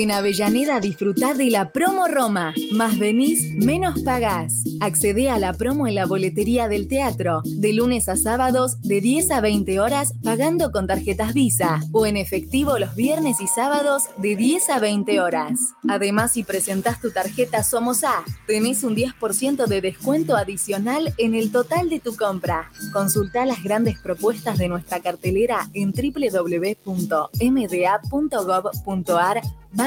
[0.00, 2.54] En Avellaneda disfrutá de la promo Roma.
[2.70, 4.62] Más venís, menos pagás.
[4.78, 9.32] Accedé a la promo en la boletería del teatro, de lunes a sábados, de 10
[9.32, 14.36] a 20 horas, pagando con tarjetas Visa, o en efectivo los viernes y sábados, de
[14.36, 15.74] 10 a 20 horas.
[15.88, 21.50] Además, si presentás tu tarjeta Somos A, tenés un 10% de descuento adicional en el
[21.50, 22.70] total de tu compra.
[22.92, 26.78] Consultá las grandes propuestas de nuestra cartelera en www.mda.gov.ar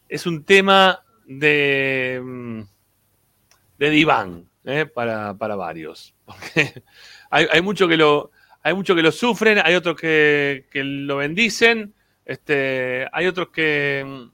[0.08, 1.04] es un tema
[1.40, 2.62] de, mm,
[3.78, 4.86] de diván ¿eh?
[4.86, 6.14] para, para varios.
[6.26, 6.84] Porque
[7.30, 8.32] hay, hay mucho que lo,
[8.64, 11.94] hay muchos que lo sufren, hay otros que, que lo bendicen,
[12.26, 14.26] este, hay otros que mm, Que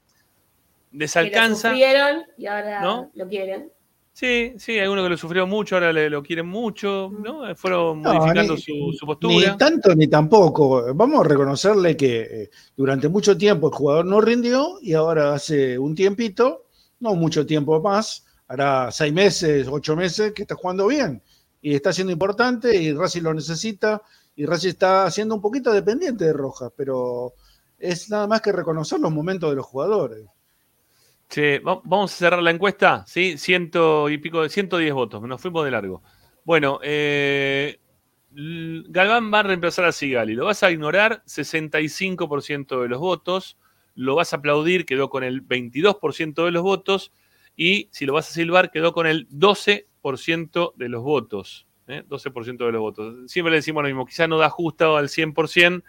[0.92, 1.72] lo desalcanzan.
[1.72, 3.10] sufrieron y ahora ¿No?
[3.14, 3.70] lo quieren.
[4.12, 7.54] Sí, sí, hay uno que lo sufrió mucho, ahora le, lo quieren mucho, ¿no?
[7.54, 9.56] Fueron No, modificando ni- su, su Ni postura.
[9.56, 10.92] tanto ni tampoco.
[10.92, 15.78] Vamos a reconocerle que eh, durante mucho tiempo el jugador no rindió y ahora hace
[15.78, 16.64] un tiempito,
[17.00, 21.22] no mucho tiempo más, hará seis meses, ocho meses que está jugando bien
[21.60, 24.00] y está siendo importante y Racing lo necesita
[24.36, 27.34] y Racing está siendo un poquito dependiente de Rojas, pero
[27.78, 30.24] es nada más que reconocer los momentos de los jugadores.
[31.36, 33.36] Va- vamos a cerrar la encuesta, ¿sí?
[33.38, 36.02] Ciento y pico, 110 votos, nos fuimos de largo.
[36.44, 37.78] Bueno, eh,
[38.30, 40.34] Galván va a reemplazar a Sigali.
[40.34, 43.56] Lo vas a ignorar, 65% de los votos.
[43.98, 47.12] Lo vas a aplaudir, quedó con el 22% de los votos.
[47.56, 51.66] Y si lo vas a silbar, quedó con el 12% de los votos.
[51.88, 52.04] ¿eh?
[52.06, 53.30] 12% de los votos.
[53.30, 55.82] Siempre le decimos lo mismo, quizás no da justo al 100%,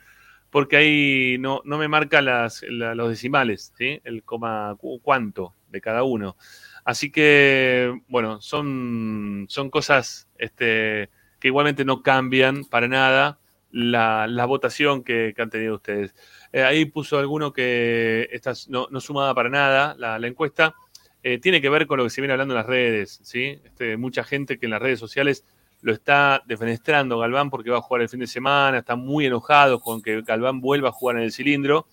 [0.49, 5.79] porque ahí no, no me marca las, la- los decimales, el coma cu- cuánto de
[5.81, 6.35] cada uno.
[6.83, 11.09] Así que, bueno, son, son cosas este,
[11.39, 13.39] que igualmente no cambian para nada
[13.71, 16.15] la, votación que, han tenido ustedes.
[16.51, 20.75] Eh, ahí puso alguno que esta es- no, no sumada para nada la, encuesta.
[21.23, 23.59] Eh, tiene que ver con lo que se viene hablando en las redes, ¿sí?
[23.63, 25.45] Este, mucha gente que en las redes sociales
[25.81, 29.81] lo está defenestrando Galván porque va a jugar el fin de semana, están muy enojados
[29.81, 31.87] con que Galván vuelva a jugar en el cilindro.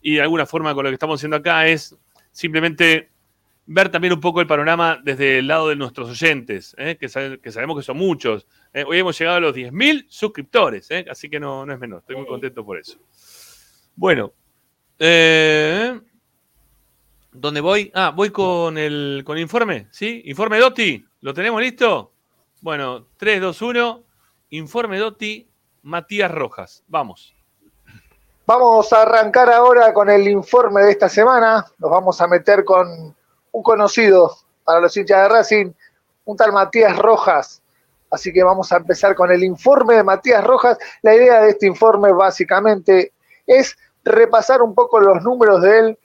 [0.00, 1.96] Y de alguna forma con lo que estamos haciendo acá es
[2.32, 3.10] simplemente
[3.66, 6.96] ver también un poco el panorama desde el lado de nuestros oyentes, ¿eh?
[6.98, 8.46] que, sabe- que sabemos que son muchos.
[8.74, 8.84] ¿eh?
[8.86, 11.04] Hoy hemos llegado a los 10.000 suscriptores, ¿eh?
[11.10, 12.98] así que no, no es menor, estoy muy contento por eso.
[13.94, 14.32] Bueno,
[17.32, 17.90] ¿dónde voy?
[17.94, 20.22] Ah, voy con el, con el informe, ¿sí?
[20.26, 22.12] Informe Dotti, ¿lo tenemos listo?
[22.62, 24.02] Bueno, 3, 2, 1,
[24.50, 25.48] informe Dotti,
[25.82, 27.34] Matías Rojas, vamos.
[28.46, 31.64] Vamos a arrancar ahora con el informe de esta semana.
[31.78, 33.14] Nos vamos a meter con
[33.52, 35.72] un conocido para los hinchas de Racing,
[36.24, 37.62] un tal Matías Rojas.
[38.10, 40.78] Así que vamos a empezar con el informe de Matías Rojas.
[41.02, 43.12] La idea de este informe básicamente
[43.46, 45.98] es repasar un poco los números de él,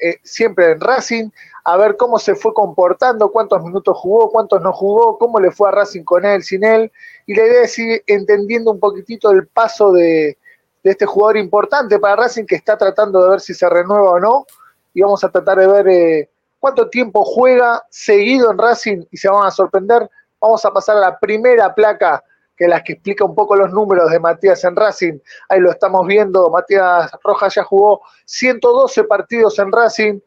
[0.00, 1.30] eh, siempre en Racing,
[1.64, 5.68] a ver cómo se fue comportando, cuántos minutos jugó, cuántos no jugó, cómo le fue
[5.68, 6.90] a Racing con él, sin él.
[7.26, 10.38] Y la idea es ir entendiendo un poquitito el paso de,
[10.82, 14.20] de este jugador importante para Racing que está tratando de ver si se renueva o
[14.20, 14.46] no.
[14.94, 19.28] Y vamos a tratar de ver eh, cuánto tiempo juega seguido en Racing y se
[19.28, 20.08] van a sorprender.
[20.40, 22.22] Vamos a pasar a la primera placa,
[22.56, 25.18] que es la que explica un poco los números de Matías en Racing.
[25.48, 26.50] Ahí lo estamos viendo.
[26.50, 30.20] Matías Rojas ya jugó 112 partidos en Racing,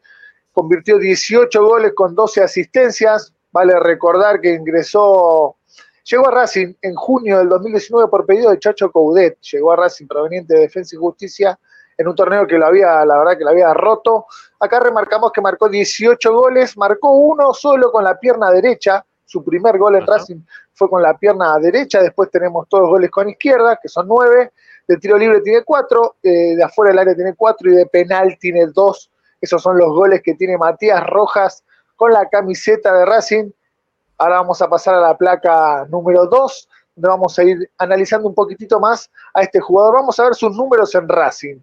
[0.52, 3.32] convirtió 18 goles con 12 asistencias.
[3.52, 5.56] Vale recordar que ingresó
[6.10, 9.38] Llegó a Racing en junio del 2019 por pedido de Chacho Coudet.
[9.52, 11.58] Llegó a Racing proveniente de Defensa y Justicia
[11.96, 14.26] en un torneo que lo había, la verdad que lo había roto.
[14.60, 19.04] Acá remarcamos que marcó 18 goles, marcó uno solo con la pierna derecha.
[19.24, 20.40] Su primer gol en Racing
[20.74, 22.02] fue con la pierna derecha.
[22.02, 24.52] Después tenemos todos goles con izquierda, que son nueve.
[24.86, 28.36] De tiro libre tiene cuatro, eh, de afuera del área tiene cuatro y de penal
[28.38, 29.10] tiene dos.
[29.40, 31.64] Esos son los goles que tiene Matías Rojas
[31.96, 33.50] con la camiseta de Racing.
[34.18, 38.34] Ahora vamos a pasar a la placa número 2, donde vamos a ir analizando un
[38.34, 39.94] poquitito más a este jugador.
[39.94, 41.56] Vamos a ver sus números en Racing.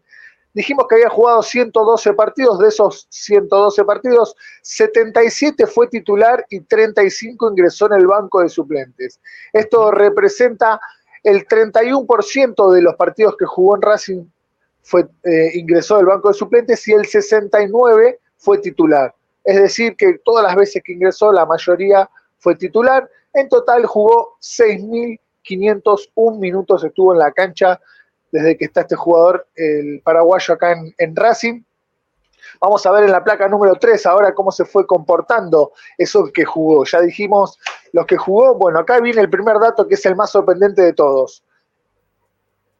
[0.58, 7.52] Dijimos que había jugado 112 partidos, de esos 112 partidos, 77 fue titular y 35
[7.52, 9.22] ingresó en el banco de suplentes.
[9.54, 10.80] Esto representa
[11.22, 14.26] el 31% de los partidos que jugó en Racing
[14.82, 19.14] fue, eh, ingresó del banco de suplentes y el 69 fue titular.
[19.44, 22.10] Es decir, que todas las veces que ingresó, la mayoría
[22.40, 23.08] fue titular.
[23.32, 27.80] En total jugó 6.501 minutos, estuvo en la cancha
[28.32, 31.64] desde que está este jugador, el paraguayo acá en, en Racing.
[32.60, 36.46] Vamos a ver en la placa número 3 ahora cómo se fue comportando eso que
[36.46, 36.86] jugó.
[36.86, 37.60] Ya dijimos
[37.92, 38.56] los que jugó.
[38.56, 41.44] Bueno, acá viene el primer dato que es el más sorprendente de todos.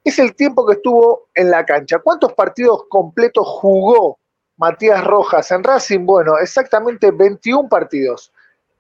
[0.04, 2.00] Es el tiempo que estuvo en la cancha.
[2.00, 4.18] ¿Cuántos partidos completos jugó
[4.56, 6.06] Matías Rojas en Racing?
[6.06, 8.32] Bueno, exactamente 21 partidos.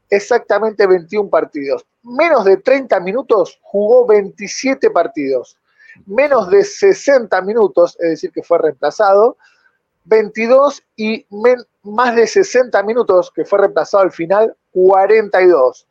[0.10, 1.85] Exactamente 21 partidos.
[2.03, 5.57] Menos de 30 minutos jugó 27 partidos.
[6.06, 9.38] Menos de 60 minutos, es decir, que fue reemplazado,
[10.06, 11.26] 22 y
[11.84, 15.88] más de 60 minutos, que fue reemplazado al final, 42.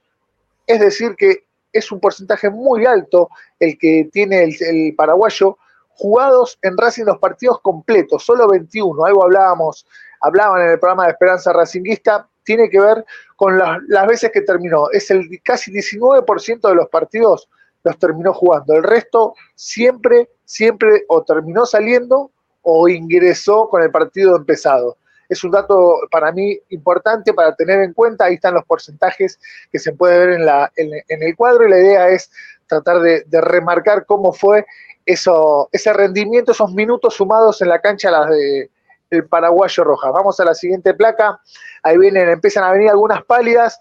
[0.67, 3.29] Es decir, que es un porcentaje muy alto
[3.61, 5.59] el que tiene el, el paraguayo
[5.97, 9.05] jugados en Racing los partidos completos, solo 21.
[9.05, 9.87] Algo hablábamos,
[10.21, 13.05] hablaban en el programa de Esperanza Racinguista, tiene que ver
[13.35, 14.91] con las, las veces que terminó.
[14.91, 17.49] Es el casi 19% de los partidos
[17.87, 18.75] los terminó jugando.
[18.75, 22.33] El resto siempre, siempre o terminó saliendo
[22.63, 24.97] o ingresó con el partido empezado.
[25.29, 28.25] Es un dato para mí importante para tener en cuenta.
[28.25, 29.39] Ahí están los porcentajes
[29.71, 32.29] que se puede ver en, la, en, el cuadro y la idea es
[32.67, 34.67] tratar de, remarcar cómo fue
[35.05, 38.69] eso, ese rendimiento, esos minutos sumados en la cancha las de
[39.11, 40.11] el paraguayo roja.
[40.11, 41.41] Vamos a la siguiente placa.
[41.85, 43.79] Ahí vienen, empiezan a venir algunas pálidas.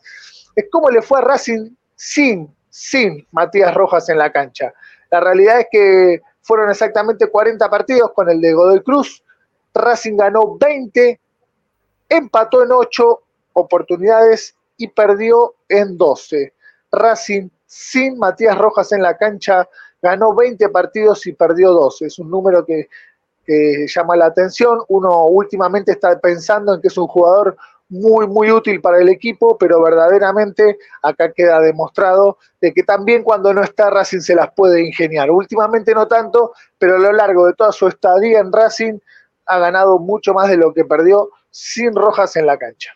[0.55, 4.73] Es cómo le fue a Racing sin, sin Matías Rojas en la cancha.
[5.09, 9.23] La realidad es que fueron exactamente 40 partidos con el de Godoy Cruz.
[9.73, 11.17] Racing ganó 20,
[12.09, 13.21] empató en 8
[13.53, 16.53] oportunidades y perdió en 12.
[16.91, 19.69] Racing sin Matías Rojas en la cancha
[20.01, 22.07] ganó 20 partidos y perdió 12.
[22.07, 22.89] Es un número que,
[23.45, 24.79] que llama la atención.
[24.89, 27.55] Uno últimamente está pensando en que es un jugador
[27.89, 33.53] muy, muy útil para el equipo, pero verdaderamente acá queda demostrado de que también cuando
[33.53, 35.29] no está Racing se las puede ingeniar.
[35.29, 38.99] Últimamente no tanto, pero a lo largo de toda su estadía en Racing
[39.45, 42.91] ha ganado mucho más de lo que perdió sin Rojas en la cancha.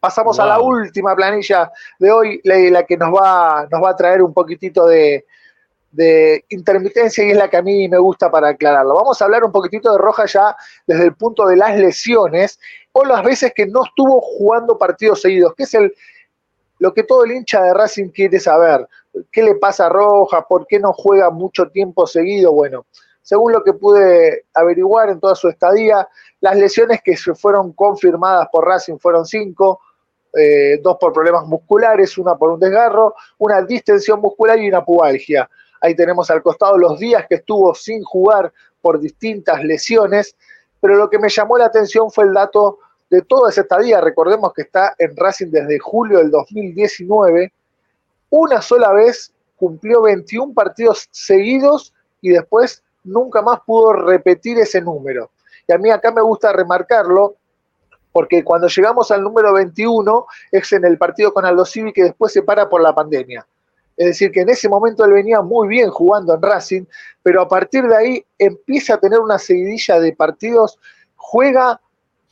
[0.00, 3.96] Pasamos a la última planilla de hoy, la, la que nos va, nos va a
[3.96, 5.24] traer un poquitito de,
[5.96, 8.94] de intermitencia y es la que a mí me gusta para aclararlo.
[8.94, 10.54] Vamos a hablar un poquitito de Rojas ya
[10.86, 12.60] desde el punto de las lesiones
[12.98, 15.94] o las veces que no estuvo jugando partidos seguidos, que es el,
[16.78, 18.88] lo que todo el hincha de Racing quiere saber.
[19.30, 20.46] ¿Qué le pasa a Rojas?
[20.48, 22.52] ¿Por qué no juega mucho tiempo seguido?
[22.52, 22.86] Bueno,
[23.20, 26.08] según lo que pude averiguar en toda su estadía,
[26.40, 29.82] las lesiones que se fueron confirmadas por Racing fueron cinco,
[30.32, 35.50] eh, dos por problemas musculares, una por un desgarro, una distensión muscular y una pubalgia.
[35.82, 38.50] Ahí tenemos al costado los días que estuvo sin jugar
[38.80, 40.34] por distintas lesiones,
[40.80, 42.78] pero lo que me llamó la atención fue el dato
[43.10, 44.00] de toda esa estadía.
[44.00, 47.52] Recordemos que está en Racing desde julio del 2019.
[48.30, 55.30] Una sola vez cumplió 21 partidos seguidos y después nunca más pudo repetir ese número.
[55.66, 57.36] Y a mí acá me gusta remarcarlo
[58.12, 62.32] porque cuando llegamos al número 21 es en el partido con Aldo Civi que después
[62.32, 63.46] se para por la pandemia.
[63.96, 66.84] Es decir, que en ese momento él venía muy bien jugando en Racing,
[67.22, 70.78] pero a partir de ahí empieza a tener una seguidilla de partidos,
[71.14, 71.80] juega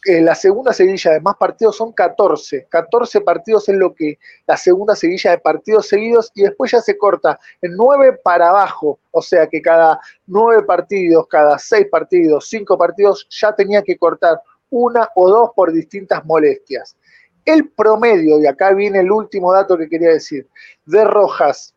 [0.06, 2.66] eh, la segunda seguidilla de más partidos son 14.
[2.68, 6.98] 14 partidos es lo que la segunda seguidilla de partidos seguidos y después ya se
[6.98, 8.98] corta en 9 para abajo.
[9.10, 14.40] O sea que cada 9 partidos, cada 6 partidos, 5 partidos ya tenía que cortar
[14.70, 16.96] una o dos por distintas molestias.
[17.44, 20.48] El promedio, y acá viene el último dato que quería decir,
[20.86, 21.73] de Rojas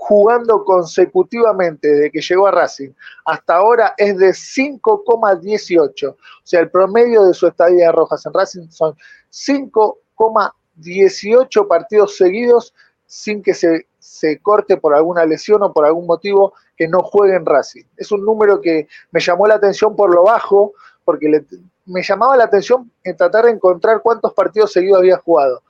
[0.00, 2.90] jugando consecutivamente desde que llegó a Racing
[3.24, 6.10] hasta ahora es de 5,18.
[6.10, 8.94] O sea, el promedio de su estadía de Rojas en Racing son
[9.32, 12.72] 5,18 partidos seguidos
[13.06, 17.34] sin que se, se corte por alguna lesión o por algún motivo que no juegue
[17.34, 17.82] en Racing.
[17.96, 21.44] Es un número que me llamó la atención por lo bajo, porque
[21.86, 25.64] me llamaba la atención en tratar de encontrar cuántos partidos seguidos había jugado.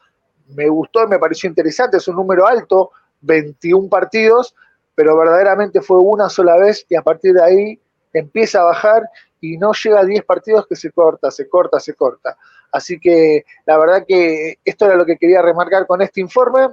[0.49, 4.55] Me gustó y me pareció interesante, es un número alto, 21 partidos,
[4.95, 7.81] pero verdaderamente fue una sola vez y a partir de ahí
[8.13, 9.09] empieza a bajar
[9.41, 12.37] y no llega a 10 partidos que se corta, se corta, se corta.
[12.73, 16.69] Así que la verdad que esto era lo que quería remarcar con este informe.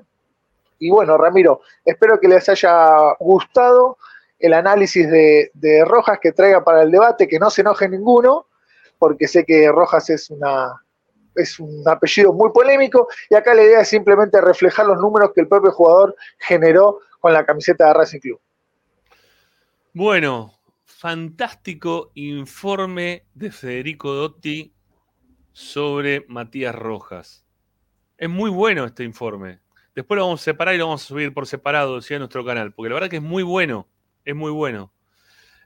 [0.80, 3.98] Y bueno, Ramiro, espero que les haya gustado
[4.40, 8.48] el análisis de, de Rojas que traiga para el debate, que no se enoje ninguno,
[9.00, 10.85] porque sé que Rojas es una
[11.36, 15.42] es un apellido muy polémico y acá la idea es simplemente reflejar los números que
[15.42, 18.40] el propio jugador generó con la camiseta de Racing Club.
[19.94, 20.54] Bueno,
[20.84, 24.74] fantástico informe de Federico Dotti
[25.52, 27.46] sobre Matías Rojas.
[28.18, 29.60] Es muy bueno este informe.
[29.96, 32.14] Después lo vamos a separar y lo vamos a subir por separado ¿sí?
[32.14, 33.88] a nuestro canal, porque la verdad que es muy bueno,
[34.26, 34.92] es muy bueno.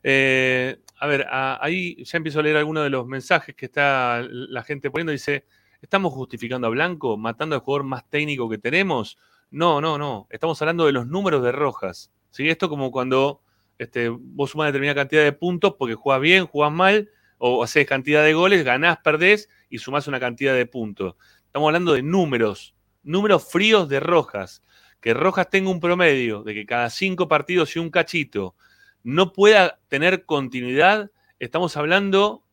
[0.03, 4.63] Eh, a ver, ahí ya empiezo a leer algunos de los mensajes que está la
[4.63, 5.11] gente poniendo.
[5.11, 5.45] Dice,
[5.81, 9.17] ¿estamos justificando a Blanco, matando al jugador más técnico que tenemos?
[9.51, 10.27] No, no, no.
[10.29, 12.11] Estamos hablando de los números de Rojas.
[12.29, 12.49] ¿sí?
[12.49, 13.41] Esto como cuando
[13.77, 18.23] este, vos sumás determinada cantidad de puntos porque jugás bien, jugás mal, o haces cantidad
[18.23, 21.15] de goles, ganás, perdés y sumás una cantidad de puntos.
[21.45, 24.63] Estamos hablando de números, números fríos de Rojas.
[24.99, 28.55] Que Rojas tenga un promedio de que cada cinco partidos y un cachito
[29.01, 32.43] no pueda tener continuidad, estamos hablando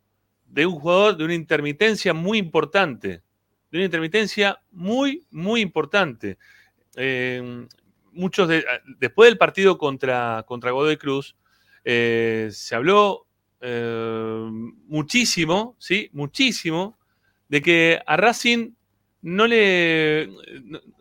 [0.56, 3.22] de un jugador de una intermitencia muy importante.
[3.70, 6.38] De una intermitencia muy, muy importante.
[6.96, 7.66] Eh,
[8.12, 8.64] muchos de,
[8.98, 11.36] después del partido contra, contra Godoy Cruz,
[11.84, 13.26] eh, se habló
[13.60, 14.48] eh,
[14.86, 16.08] muchísimo, ¿sí?
[16.14, 16.98] Muchísimo,
[17.50, 18.72] de que a Racing
[19.20, 20.30] no le,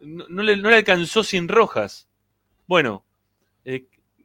[0.01, 2.09] no, le, no le, alcanzó sin rojas.
[2.67, 3.05] Bueno,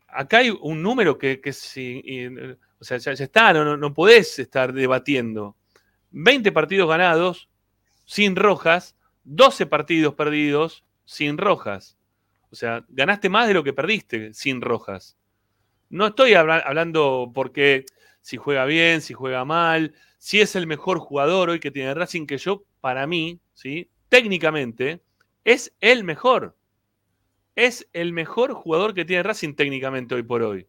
[0.09, 2.03] acá hay un número que, que si,
[2.81, 5.57] o sea, ya, está, no, no, podés estar debatiendo.
[6.13, 7.51] 20 partidos ganados
[8.07, 11.99] sin rojas, 12 partidos perdidos sin rojas.
[12.51, 15.17] O sea, ganaste más de lo que perdiste sin rojas.
[15.91, 17.85] No estoy hablando porque
[18.23, 22.27] si juega bien, si juega mal, si es el mejor jugador hoy que tiene Racing,
[22.27, 23.91] que yo, para mí, ¿sí?
[24.09, 25.03] técnicamente,
[25.45, 26.57] es el mejor.
[27.57, 30.67] Es el mejor jugador que tiene Racing técnicamente hoy por hoy.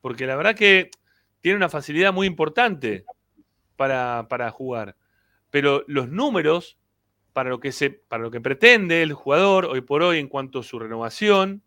[0.00, 0.90] Porque la verdad que
[1.48, 3.06] tiene una facilidad muy importante
[3.76, 4.96] para, para jugar.
[5.50, 6.78] Pero los números
[7.32, 10.58] para lo que, se, para lo que pretende el jugador hoy por hoy en cuanto
[10.58, 11.62] a su renovación.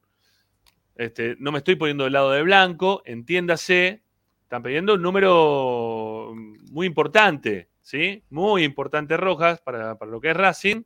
[0.95, 4.03] Este, no me estoy poniendo del lado de blanco, entiéndase,
[4.43, 6.33] están pidiendo un número
[6.69, 8.23] muy importante, ¿sí?
[8.29, 10.83] Muy importante Rojas para, lo que es Racing.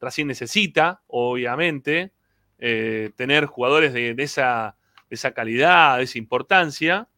[0.00, 2.12] Racing necesita, obviamente,
[2.58, 4.76] eh, tener jugadores de, esa,
[5.10, 7.08] esa, calidad, de esa importancia,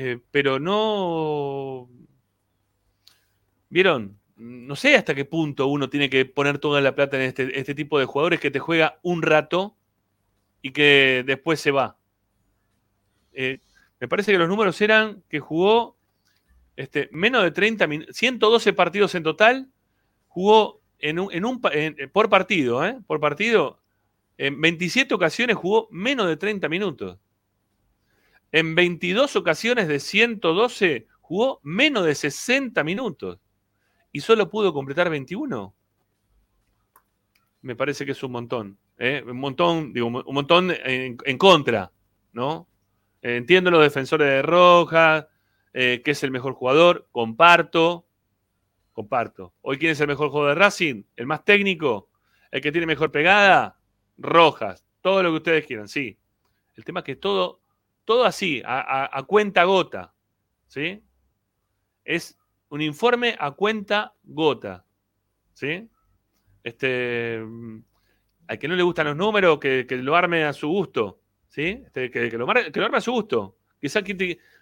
[0.00, 1.88] eh, pero no...
[3.68, 4.16] ¿Vieron?
[4.36, 7.74] no sé hasta qué punto uno tiene que poner toda la plata en este, este,
[7.74, 9.74] tipo de jugadores que te juega un rato
[10.62, 11.96] y que después se va.
[13.32, 13.58] Eh,
[13.98, 15.96] me parece que los números eran que jugó
[16.76, 19.68] este, menos de 30 minutos, 112 partidos en total,
[20.28, 21.60] jugó en un, un
[22.12, 22.96] por partido, ¿eh?
[23.04, 23.80] por partido,
[24.36, 27.18] en 27 ocasiones jugó menos de 30 minutos.
[28.50, 33.38] En 22 ocasiones de 112 jugó menos de 60 minutos
[34.12, 35.74] y solo pudo completar 21.
[37.60, 38.78] Me parece que es un montón.
[38.98, 39.22] ¿eh?
[39.26, 41.92] Un montón, digo, un montón en, contra,
[42.32, 42.68] ¿no?
[43.20, 45.28] Entiendo los defensores de Roja,
[45.74, 48.06] eh, que es el mejor jugador, comparto,
[48.92, 49.54] comparto.
[49.60, 51.02] Hoy, ¿quién es el mejor jugador de Racing?
[51.16, 52.08] ¿El más técnico?
[52.50, 53.78] ¿El que tiene mejor pegada?
[54.16, 54.84] Rojas.
[55.00, 56.18] Todo lo que ustedes quieran, sí.
[56.74, 57.57] El tema es que todo,
[58.08, 60.14] todo así, a, a cuenta gota,
[60.66, 61.04] ¿sí?
[62.06, 62.38] Es
[62.70, 64.86] un informe a cuenta gota.
[65.52, 65.86] ¿Sí?
[66.64, 67.44] Este,
[68.46, 71.20] al que no le gustan los números, que, lo arme a su gusto.
[71.48, 71.82] ¿Sí?
[71.84, 73.58] Este, que, lo, arme a su gusto.
[73.78, 74.00] Quizá,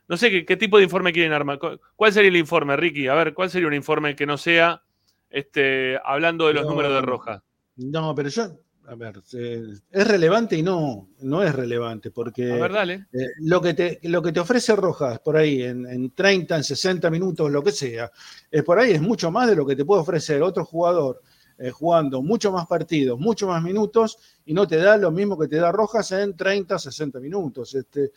[0.08, 1.60] no sé ¿qué, tipo de informe quieren armar.
[1.94, 3.06] ¿Cuál sería el informe, Ricky?
[3.06, 4.82] A ver, ¿cuál sería un informe que no sea
[5.30, 7.44] este, hablando de los números de Roja?
[7.76, 8.58] No, pero yo,
[8.88, 14.22] a ver, es relevante y no, no es relevante, porque eh, lo, que te, lo
[14.22, 18.10] que te ofrece Rojas por ahí en, 30, en 60 minutos, lo que sea,
[18.50, 21.20] es por ahí es mucho más de lo que te puede ofrecer otro jugador
[21.58, 25.48] eh, jugando mucho más partidos, mucho más minutos, y no te da lo mismo que
[25.48, 27.74] te da Rojas en 30, 60 minutos.
[27.74, 28.12] Este,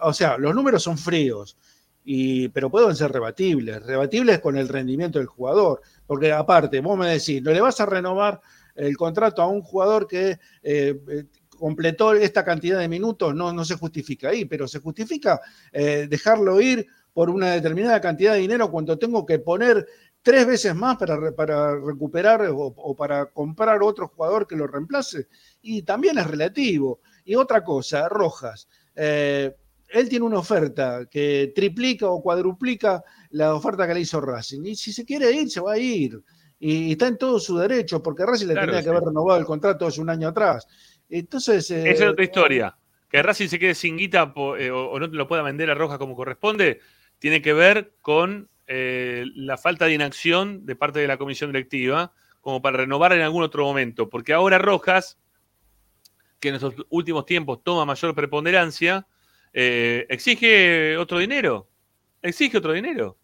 [0.00, 1.56] o sea, los números son fríos.
[2.08, 7.08] Y, pero pueden ser rebatibles, rebatibles con el rendimiento del jugador, porque aparte, vos me
[7.08, 8.40] decís, no le vas a renovar
[8.76, 11.24] el contrato a un jugador que eh, eh,
[11.58, 15.40] completó esta cantidad de minutos, no, no se justifica ahí, pero se justifica
[15.72, 19.86] eh, dejarlo ir por una determinada cantidad de dinero cuando tengo que poner
[20.22, 25.28] tres veces más para, para recuperar o, para comprar otro jugador que lo reemplace.
[25.62, 27.00] Y también es relativo.
[27.24, 28.68] Y otra cosa, Rojas.
[28.94, 34.66] él tiene una oferta que triplica o cuadruplica la oferta que le hizo Racing.
[34.66, 36.20] Y si se quiere ir, se va a ir
[36.58, 39.86] y está en todo su derecho, porque Racing le tenía que haber renovado el contrato
[39.86, 40.66] hace un año atrás.
[41.08, 41.70] Entonces.
[41.70, 42.76] Esa es otra historia.
[43.08, 46.16] Que Racing se quede sin guita eh, o, no lo pueda vender a Rojas como
[46.16, 46.80] corresponde,
[47.18, 52.12] tiene que ver con eh, la falta de inacción de parte de la comisión directiva,
[52.40, 54.08] como para renovar en algún otro momento.
[54.08, 55.18] Porque ahora Rojas,
[56.40, 59.06] que en estos últimos tiempos toma mayor preponderancia,
[59.52, 61.68] eh, exige otro dinero.
[62.22, 63.18] Exige otro dinero.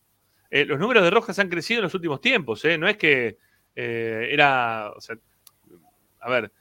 [0.54, 2.76] Eh, los números de Rojas han crecido en los últimos tiempos, ¿eh?
[2.76, 3.38] No es que
[3.74, 4.92] eh, era.
[4.94, 5.16] O sea,
[6.20, 6.52] a ver,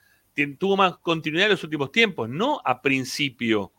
[0.58, 3.74] tuvo más continuidad en los últimos tiempos, no a principio.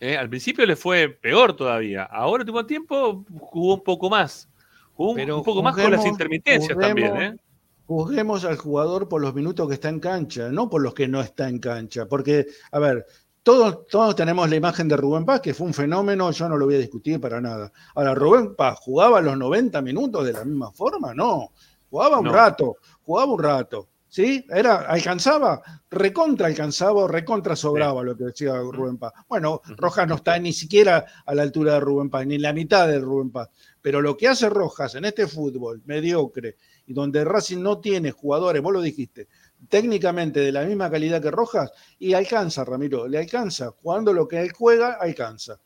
[0.00, 2.04] Al principio le fue peor todavía.
[2.04, 4.48] Ahora, último tiempo, jugó un poco más.
[4.94, 7.40] Jugó un poco más con las intermitencias también,
[7.86, 11.20] Juzguemos al jugador por los minutos que está en cancha, no por los que no
[11.20, 12.06] está en cancha.
[12.06, 13.04] Porque, a ver,
[13.42, 16.66] todos, todos tenemos la imagen de Rubén Paz, que fue un fenómeno, yo no lo
[16.66, 17.72] voy a discutir para nada.
[17.94, 21.52] Ahora, Rubén Paz jugaba los 90 minutos de la misma forma, no.
[21.90, 23.88] Jugaba un rato, jugaba un rato.
[24.08, 24.44] ¿Sí?
[24.50, 29.14] Era, alcanzaba, recontra alcanzaba, recontra sobraba lo que decía Rubén Paz.
[29.26, 32.52] Bueno, Rojas no está ni siquiera a la altura de Rubén Paz, ni en la
[32.52, 33.48] mitad de Rubén Paz.
[33.80, 36.56] Pero lo que hace Rojas en este fútbol mediocre
[36.86, 39.28] y donde Racing no tiene jugadores, vos lo dijiste,
[39.68, 43.70] técnicamente de la misma calidad que Rojas, y alcanza, Ramiro, le alcanza.
[43.70, 45.60] Jugando lo que él juega, alcanza.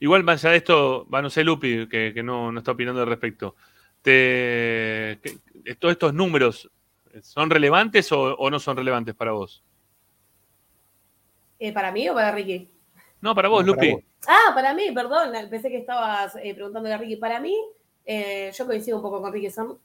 [0.00, 3.00] Igual, más allá de esto, va, no sé, Lupi, que, que no, no está opinando
[3.00, 3.56] al respecto.
[4.02, 5.38] Te, que-
[5.78, 6.70] ¿Todos estos números
[7.22, 9.64] son relevantes o, o no son relevantes para vos?
[11.58, 12.70] Eh, ¿Para mí o para Ricky?
[13.22, 13.94] No, para vos, No, para Lupi.
[13.94, 14.04] vos.
[14.28, 17.16] Ah, para mí, perdón, pensé que estabas eh, preguntándole a Ricky.
[17.16, 17.56] Para mí,
[18.04, 19.78] eh, yo coincido un poco con Ricky, son,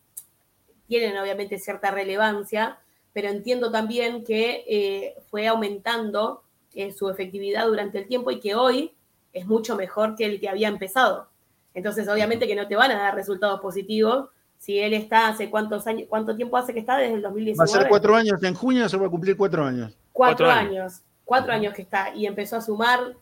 [0.91, 2.77] tienen obviamente cierta relevancia,
[3.13, 6.43] pero entiendo también que eh, fue aumentando
[6.73, 8.93] eh, su efectividad durante el tiempo y que hoy
[9.31, 11.29] es mucho mejor que el que había empezado.
[11.73, 14.27] Entonces, obviamente que no te van a dar resultados positivos
[14.57, 17.31] si él está hace cuántos años, cuánto tiempo hace que está desde el Va a
[17.31, 17.71] 2019.
[17.71, 19.97] ser cuatro años, en junio se va a cumplir cuatro años.
[20.11, 21.01] Cuatro, Cuatro años.
[21.23, 22.13] Cuatro años que está.
[22.13, 23.15] Y empezó a sumar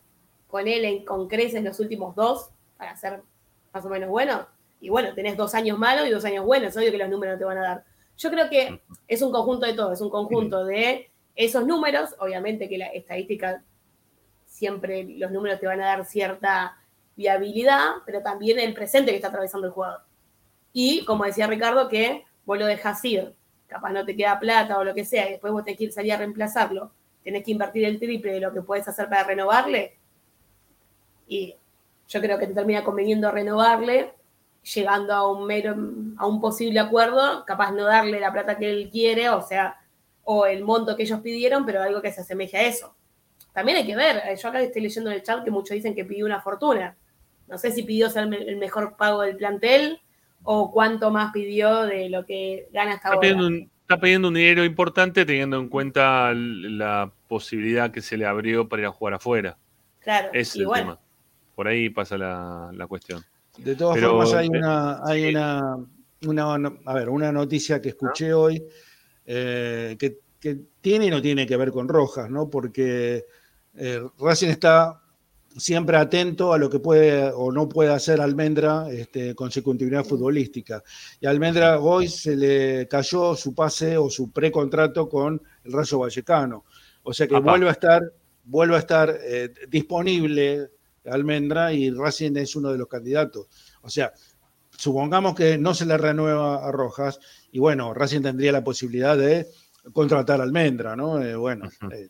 [0.48, 3.22] con él en, con creces los últimos dos para ser
[3.72, 4.48] más o menos bueno.
[4.80, 6.76] Y bueno, tenés dos años malos y dos años buenos.
[6.76, 7.84] Obvio que los números no te van a dar.
[8.16, 9.92] Yo creo que es un conjunto de todo.
[9.92, 12.14] Es un conjunto de esos números.
[12.18, 13.62] Obviamente que la estadística
[14.46, 16.76] siempre los números te van a dar cierta
[17.16, 20.02] viabilidad, pero también el presente que está atravesando el jugador.
[20.72, 23.34] Y como decía Ricardo, que vos lo dejas ir,
[23.66, 25.92] capaz no te queda plata o lo que sea, y después vos tenés que ir
[25.92, 26.92] salir a reemplazarlo,
[27.22, 29.98] tenés que invertir el triple de lo que puedes hacer para renovarle,
[31.28, 31.54] y
[32.08, 34.14] yo creo que te termina conveniendo renovarle,
[34.62, 35.74] llegando a un mero,
[36.16, 39.76] a un posible acuerdo, capaz no darle la plata que él quiere, o sea,
[40.24, 42.94] o el monto que ellos pidieron, pero algo que se asemeje a eso.
[43.52, 46.04] También hay que ver, yo acá estoy leyendo en el chat que muchos dicen que
[46.04, 46.96] pidió una fortuna.
[47.48, 50.00] No sé si pidió ser el mejor pago del plantel
[50.44, 53.20] o cuánto más pidió de lo que gana hasta Está ahora.
[53.20, 58.24] pidiendo, un, está pidiendo un dinero importante teniendo en cuenta la posibilidad que se le
[58.24, 59.58] abrió para ir a jugar afuera.
[59.98, 61.00] Claro, es el bueno, tema.
[61.56, 63.24] Por ahí pasa la, la cuestión.
[63.58, 65.36] De todas Pero, formas, hay eh, una, hay sí.
[65.36, 65.86] una,
[66.56, 68.62] una- a ver, una noticia que escuché hoy
[69.26, 72.48] eh, que, que tiene y no tiene que ver con Rojas, ¿no?
[72.48, 73.24] Porque
[73.76, 75.00] eh, Racing está
[75.56, 80.04] siempre atento a lo que puede o no puede hacer Almendra este, con su continuidad
[80.04, 80.82] futbolística.
[81.20, 85.98] Y a Almendra hoy se le cayó su pase o su precontrato con el Rayo
[85.98, 86.64] Vallecano.
[87.02, 87.50] O sea que Apá.
[87.50, 88.02] vuelve a estar,
[88.44, 90.70] vuelve a estar eh, disponible
[91.04, 93.46] Almendra y Racing es uno de los candidatos.
[93.82, 94.12] O sea,
[94.70, 97.18] supongamos que no se le renueva a Rojas
[97.52, 99.46] y bueno, Racing tendría la posibilidad de
[99.92, 101.22] contratar a Almendra, ¿no?
[101.22, 102.08] Eh, bueno, eh,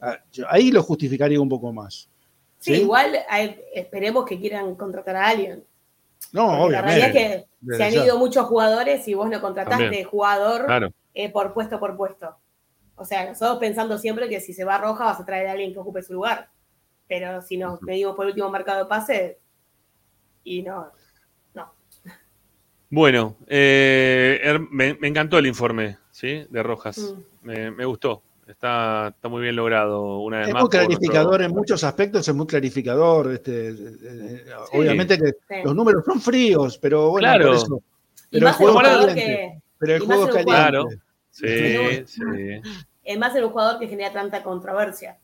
[0.00, 0.18] ah,
[0.48, 2.08] ahí lo justificaría un poco más.
[2.58, 2.80] sí, ¿sí?
[2.82, 5.64] igual hay- esperemos que quieran contratar a alguien.
[6.32, 7.46] No, Porque la realidad obviamente.
[7.64, 8.04] es que se han ya.
[8.04, 10.04] ido muchos jugadores y vos no contrataste También.
[10.06, 10.92] jugador Claro.
[11.14, 12.36] eh, por puesto por puesto.
[12.96, 15.72] O sea, nosotros pensando siempre que si se va Roja vas a traer a alguien
[15.72, 16.50] que ocupe su lugar.
[17.10, 19.38] Pero si nos medimos por el último mercado de pase,
[20.44, 20.92] y no,
[21.54, 21.72] no.
[22.88, 26.46] Bueno, eh, me, me encantó el informe ¿sí?
[26.48, 26.98] de Rojas.
[26.98, 27.46] Mm.
[27.46, 28.22] Me, me gustó.
[28.46, 30.62] Está, está muy bien logrado una vez Es más.
[30.62, 33.32] muy clarificador nuestro- en muchos aspectos, es muy clarificador.
[33.32, 34.78] Este, eh, eh, Sí.
[34.78, 35.62] Obviamente que Sí.
[35.64, 37.46] los números son fríos, pero bueno, Claro.
[37.48, 37.82] por eso.
[38.30, 40.52] Y Pero el juego es que, Pero el juego es caliente.
[40.52, 40.84] Claro.
[41.30, 41.46] Sí,
[42.06, 42.20] sí.
[43.04, 45.18] es más en un jugador que genera tanta controversia.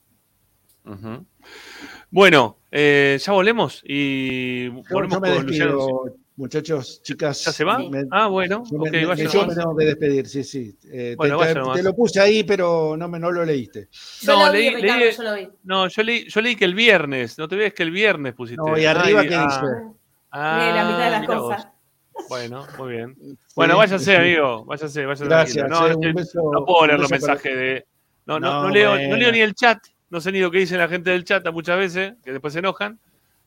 [2.11, 5.89] Bueno, eh, ya volvemos y Yo, volvemos yo me con Luciano.
[6.37, 7.45] muchachos, chicas.
[7.45, 7.79] ¿Ya se va?
[7.79, 10.77] Me- Ah, bueno, yo me, vaya yo me tengo que despedir, sí, sí.
[10.85, 11.83] Eh, te- Bueno, te, vaya te nomás.
[11.83, 13.89] lo puse ahí, pero no, me, no lo leíste.
[14.21, 15.49] Yo No, vi, leí- Ricardo, leí- yo lo vi.
[15.65, 18.63] No, yo leí, yo leí que el viernes, no te ves que el viernes pusiste.
[18.65, 19.97] No, y arriba, Ay, ¿qué ah, dice?
[20.31, 21.65] ah, la mitad de las cosas.
[22.13, 22.29] vos.
[22.29, 23.15] Bueno, muy bien.
[23.55, 25.69] Bueno, váyase, amigo, váyase, váyase Gracias.
[25.69, 27.87] No, eh, es un que beso- no puedo leer los mensajes de.
[28.25, 29.09] No, no, No, no leo, bueno.
[29.11, 29.79] no leo ni el chat,
[30.11, 32.53] no sé ni lo que dicen la gente del chat a muchas veces, que después
[32.53, 32.99] se enojan,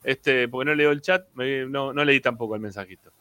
[0.04, 3.12] este, porque no leo el chat, me- no, no leí tampoco el mensajito.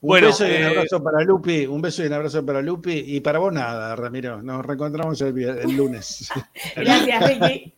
[0.00, 2.62] Un Bueno, beso y un eh, abrazo para Lupi, un beso y un abrazo para
[2.62, 4.40] Lupi, y para vos nada, Ramiro.
[4.42, 6.30] Nos reencontramos el, lunes.
[6.76, 7.74] Gracias, Ricky.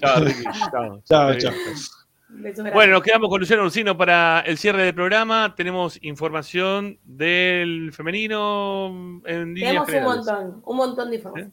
[0.00, 0.42] Chao, Ricky,
[0.72, 1.02] chao.
[1.04, 2.72] Chao, grande.
[2.72, 5.54] Bueno, nos quedamos con Luciano Ursino para el cierre del programa.
[5.56, 11.52] Tenemos información del femenino en Tenemos un montón, un montón de información.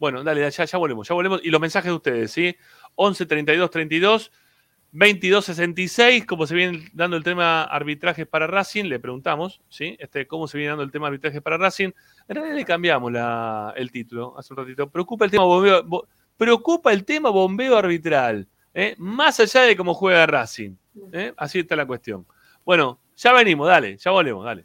[0.00, 1.40] Bueno, dale, ya, ya volvemos, ya volvemos.
[1.44, 2.56] Y los mensajes de ustedes, ¿sí?
[2.96, 4.32] 11 32 32
[4.92, 9.96] 22 66, como se viene dando el tema arbitrajes para Racing, le preguntamos, ¿sí?
[10.00, 11.90] Este, ¿Cómo se viene dando el tema arbitrajes para Racing?
[12.26, 13.12] En realidad le cambiamos
[13.76, 14.90] el título hace un ratito.
[14.90, 18.96] Preocupa el tema bombeo, bo- preocupa el tema bombeo arbitral, ¿eh?
[18.98, 20.74] más allá de cómo juega Racing.
[21.12, 21.32] ¿eh?
[21.36, 22.26] Así está la cuestión.
[22.64, 24.64] Bueno, ya venimos, dale, ya volvemos, dale.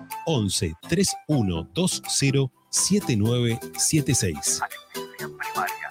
[0.25, 4.61] 11 3120 7976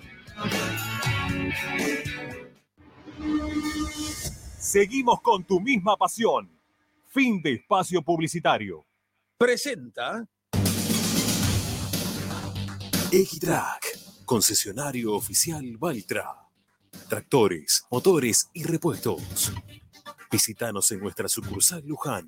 [4.59, 6.51] Seguimos con tu misma pasión.
[7.07, 8.85] Fin de espacio publicitario.
[9.37, 10.27] Presenta
[13.11, 16.35] Equitrack, concesionario oficial Valtra.
[17.07, 19.51] Tractores, motores y repuestos.
[20.31, 22.27] Visítanos en nuestra sucursal Luján,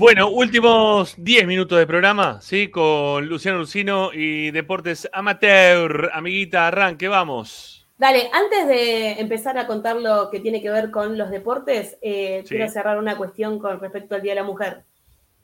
[0.00, 2.70] Bueno, últimos 10 minutos de programa, ¿sí?
[2.70, 6.08] Con Luciano Lucino y Deportes Amateur.
[6.14, 7.86] Amiguita, arranque, vamos.
[7.98, 12.40] Dale, antes de empezar a contar lo que tiene que ver con los deportes, eh,
[12.46, 12.54] Sí.
[12.56, 14.84] quiero cerrar una cuestión con respecto al Día de la Mujer.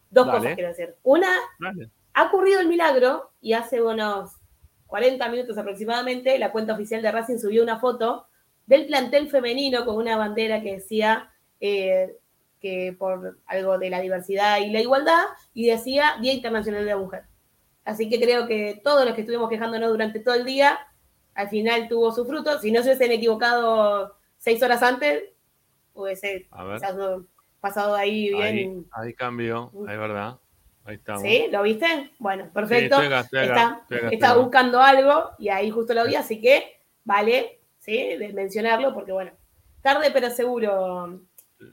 [0.09, 0.39] Dos Dale.
[0.39, 0.95] cosas quiero decir.
[1.03, 1.29] Una,
[1.61, 1.91] Dale.
[2.15, 4.31] ha ocurrido el milagro y hace unos
[4.87, 8.27] 40 minutos aproximadamente la cuenta oficial de Racing subió una foto
[8.65, 11.31] del plantel femenino con una bandera que decía
[11.61, 12.17] eh,
[12.61, 15.25] que por algo de la diversidad y la igualdad
[15.55, 17.25] y decía Día Internacional de la Mujer.
[17.85, 20.79] Así que creo que todos los que estuvimos quejándonos durante todo el día
[21.35, 22.59] al final tuvo su fruto.
[22.59, 25.25] Si no se hubiesen equivocado seis horas antes,
[25.95, 26.49] hubiese
[27.61, 28.87] pasado, ahí bien.
[28.93, 30.39] Ahí, ahí cambió, es verdad.
[30.85, 31.23] Ahí estamos.
[31.23, 31.47] ¿Sí?
[31.51, 32.13] ¿Lo viste?
[32.19, 32.97] Bueno, perfecto.
[32.97, 36.15] estoy acá, estoy acá, está estoy acá, está buscando algo y ahí justo lo vi,
[36.15, 38.17] así que vale, ¿sí?
[38.17, 39.33] De mencionarlo porque, bueno,
[39.83, 41.21] tarde pero seguro,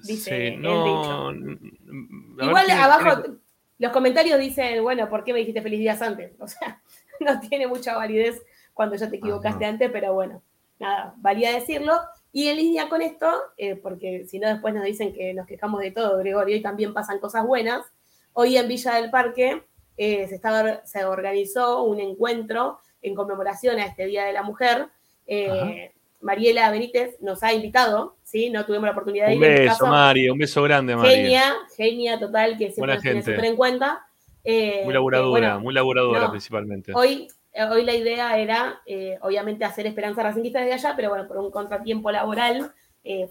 [0.05, 1.27] dice Sí, el no.
[1.33, 3.37] ver, Igual abajo tiene-
[3.79, 6.31] los comentarios dicen, bueno, ¿por qué me dijiste feliz días antes?
[6.39, 6.81] O sea,
[7.19, 8.41] no tiene mucha validez
[8.73, 10.41] cuando ya te equivocaste antes, pero bueno,
[10.79, 11.99] nada, valía decirlo.
[12.31, 15.79] Y en línea con esto, eh, porque si no después nos dicen que nos quejamos
[15.81, 17.85] de todo, Gregorio, y también pasan cosas buenas.
[18.33, 19.63] Hoy en Villa del Parque
[19.97, 24.87] eh, se, estaba, se organizó un encuentro en conmemoración a este Día de la Mujer.
[25.27, 25.91] Eh,
[26.21, 28.49] Mariela Benítez nos ha invitado, ¿sí?
[28.49, 29.45] No tuvimos la oportunidad de Un ir.
[29.45, 29.87] en mi beso, caso.
[29.87, 31.09] Mari, un beso grande, Mari.
[31.09, 34.07] Genia, genia total, que siempre nos tiene súper en cuenta.
[34.43, 36.93] Eh, Muy laburadora, bueno, muy laburadora no, principalmente.
[36.95, 41.27] Hoy, eh, hoy la idea era, eh, obviamente, hacer Esperanza Racinguista desde allá, pero bueno,
[41.27, 42.73] por un contratiempo laboral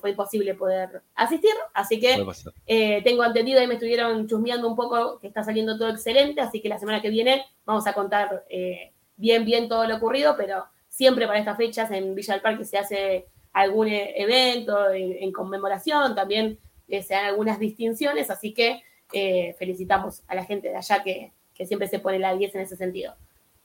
[0.02, 1.50] fue imposible poder asistir.
[1.72, 2.22] Así que
[3.02, 6.68] tengo entendido y me estuvieron chusmeando un poco que está saliendo todo excelente, así que
[6.68, 8.44] la semana que viene vamos a contar
[9.16, 12.76] bien, bien todo lo ocurrido, pero siempre para estas fechas en Villa del Parque se
[12.76, 16.58] hace algún eh, evento en, en conmemoración, también
[16.88, 21.32] eh, se dan algunas distinciones, así que eh, felicitamos a la gente de allá que,
[21.54, 23.14] que siempre se pone la 10 en ese sentido.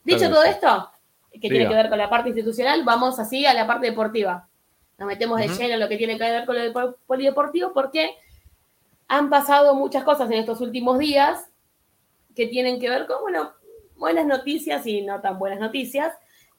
[0.03, 0.91] Dicho Claro todo esto,
[1.31, 4.47] que tiene que ver con la parte institucional, vamos así a la parte deportiva.
[4.97, 5.57] Nos metemos de Ujú.
[5.57, 8.15] lleno en lo que tiene que ver con lo depo- polideportivo porque
[9.07, 11.49] han pasado muchas cosas en estos últimos días
[12.35, 13.51] que tienen que ver con, bueno,
[13.95, 16.13] buenas noticias y no tan buenas noticias.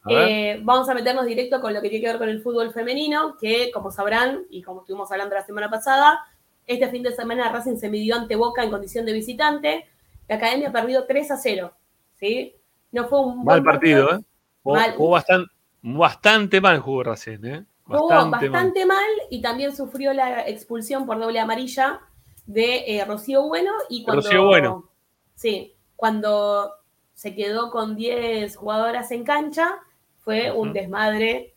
[0.09, 3.37] Eh, vamos a meternos directo con lo que tiene que ver con el fútbol femenino,
[3.39, 6.21] que como sabrán, y como estuvimos hablando la semana pasada,
[6.67, 9.87] este fin de semana Racing se midió ante Boca en condición de visitante.
[10.29, 11.73] La academia perdió 3 a 0.
[12.19, 12.55] ¿sí?
[12.93, 14.21] No fue un Mal buen partido, ¿eh?
[14.63, 14.95] Jugó, Mal.
[14.95, 15.51] jugó bastante,
[15.83, 17.65] bastante mal jugó Racing, ¿eh?
[17.85, 18.97] Jugó Bastante, bastante, mal.
[18.99, 19.27] mal.
[19.31, 22.01] y también sufrió la expulsión por doble amarilla
[22.47, 23.73] de eh, Rocío Bueno.
[23.89, 24.91] Y cuando, Rocío Bueno.
[25.35, 26.73] Sí, cuando
[27.15, 29.79] se quedó con 10 jugadoras en cancha,
[30.19, 31.55] fue un desmadre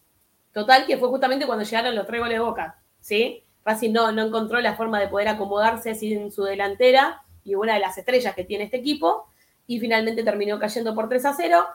[0.53, 2.79] total, que fue justamente cuando llegaron los tres goles de Boca.
[2.99, 3.43] ¿sí?
[3.65, 7.79] Racing no, no encontró la forma de poder acomodarse sin su delantera y una de
[7.79, 9.27] las estrellas que tiene este equipo,
[9.67, 11.65] y finalmente terminó cayendo por 3 a 0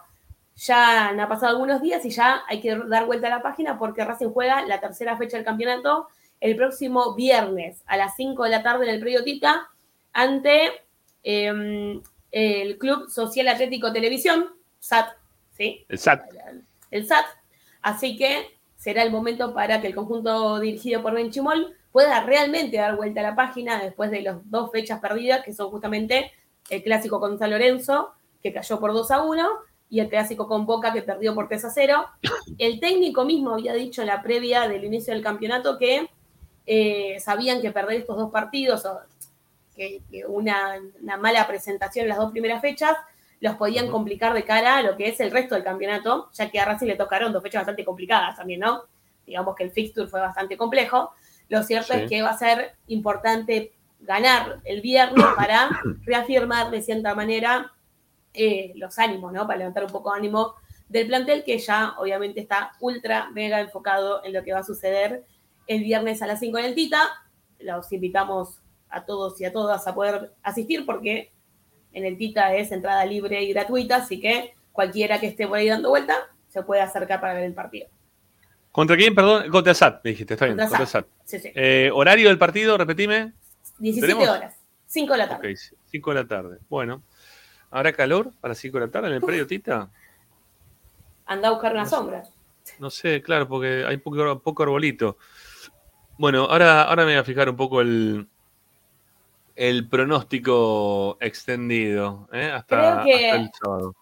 [0.56, 4.04] ya han pasado algunos días y ya hay que dar vuelta a la página porque
[4.04, 6.08] Racing juega la tercera fecha del campeonato
[6.40, 9.68] el próximo viernes a las 5 de la tarde en el Predio Tita
[10.12, 10.70] ante
[11.22, 12.00] eh,
[12.30, 14.46] el Club Social Atlético Televisión,
[14.78, 15.08] SAT,
[15.52, 15.84] ¿sí?
[15.88, 16.22] El SAT.
[16.48, 17.26] El SAT.
[17.82, 22.76] Así que será el momento para que el conjunto dirigido por Ben Chimol pueda realmente
[22.76, 26.30] dar vuelta a la página después de las dos fechas perdidas, que son justamente
[26.68, 29.48] el clásico con San Lorenzo, que cayó por 2 a 1,
[29.88, 32.06] y el clásico con Boca, que perdió por 3 a 0.
[32.58, 36.10] El técnico mismo había dicho en la previa del inicio del campeonato que
[36.66, 39.00] eh, sabían que perder estos dos partidos, o
[39.74, 42.96] que, que una, una mala presentación en las dos primeras fechas,
[43.40, 46.58] los podían complicar de cara a lo que es el resto del campeonato, ya que
[46.58, 48.84] a Racing le tocaron dos fechas bastante complicadas también, ¿no?
[49.26, 51.10] Digamos que el fixture fue bastante complejo.
[51.48, 52.00] Lo cierto Sí.
[52.00, 55.68] es que va a ser importante ganar el viernes para
[56.04, 57.72] reafirmar de cierta manera
[58.32, 59.46] eh, los ánimos, ¿no?
[59.46, 60.54] Para levantar un poco de ánimo
[60.88, 65.24] del plantel que ya obviamente está ultra mega enfocado en lo que va a suceder
[65.66, 67.02] el viernes a las 5 en el Tita.
[67.58, 71.32] Los invitamos a todos y a todas a poder asistir porque
[71.96, 75.66] en el Tita es entrada libre y gratuita, así que cualquiera que esté por ahí
[75.66, 76.14] dando vuelta
[76.48, 77.88] se puede acercar para ver el partido.
[78.70, 79.50] ¿Contra quién, perdón?
[79.50, 80.58] Contra SAT, me dijiste, está bien.
[80.58, 81.06] Contra Contra SAT.
[81.06, 81.12] SAT.
[81.24, 81.52] Sí, sí.
[81.54, 83.32] Eh, horario del partido, repetime.
[83.78, 84.36] 17 ¿tenemos?
[84.36, 84.54] horas,
[84.86, 85.52] 5 de la tarde.
[85.52, 86.58] Ok, 5 de la tarde.
[86.68, 87.02] Bueno.
[87.70, 89.90] ¿Habrá calor para 5 de la tarde en el predio, Tita?
[91.24, 92.22] Anda a buscar una sombra.
[92.78, 95.16] No sé, claro, porque hay poco, poco arbolito.
[96.18, 98.28] Bueno, ahora, ahora me voy a fijar un poco el,
[99.56, 102.50] el pronóstico extendido, ¿eh?
[102.54, 103.94] hasta, Creo que- hasta el sábado.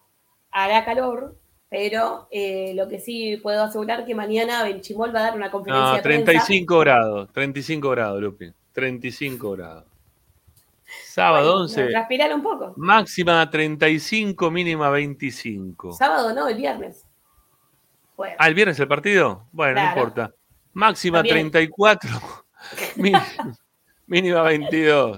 [0.51, 1.35] Hará calor,
[1.69, 5.89] pero eh, lo que sí puedo asegurar que mañana Benchimol va a dar una conferencia
[5.89, 6.25] No, de prensa.
[6.25, 8.53] 35 grados, 35 grados, Lupi.
[8.73, 9.83] 35 grados.
[11.07, 12.73] Sábado Bueno, 11, Transpirar un poco.
[12.77, 15.93] máxima 35, mínima 25.
[15.93, 17.03] Sábado no, el viernes.
[18.37, 19.47] Ah, el viernes el partido?
[19.51, 19.97] Bueno, no Claro.
[19.99, 20.33] importa.
[20.73, 21.51] Máxima También.
[21.51, 22.09] 34,
[22.97, 23.11] mí-
[24.07, 25.17] mínima 22.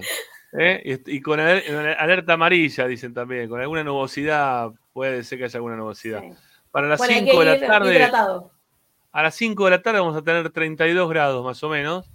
[0.52, 1.00] ¿Eh?
[1.06, 3.48] Y, y con aler- alerta amarilla, dicen también.
[3.48, 6.22] Con alguna nubosidad, puede ser que haya alguna nubosidad.
[6.70, 7.94] Para las Bueno, hay 5 de la tarde.
[7.96, 8.52] hidratado.
[9.12, 12.10] A las 5 de la tarde vamos a tener 32 grados más o menos.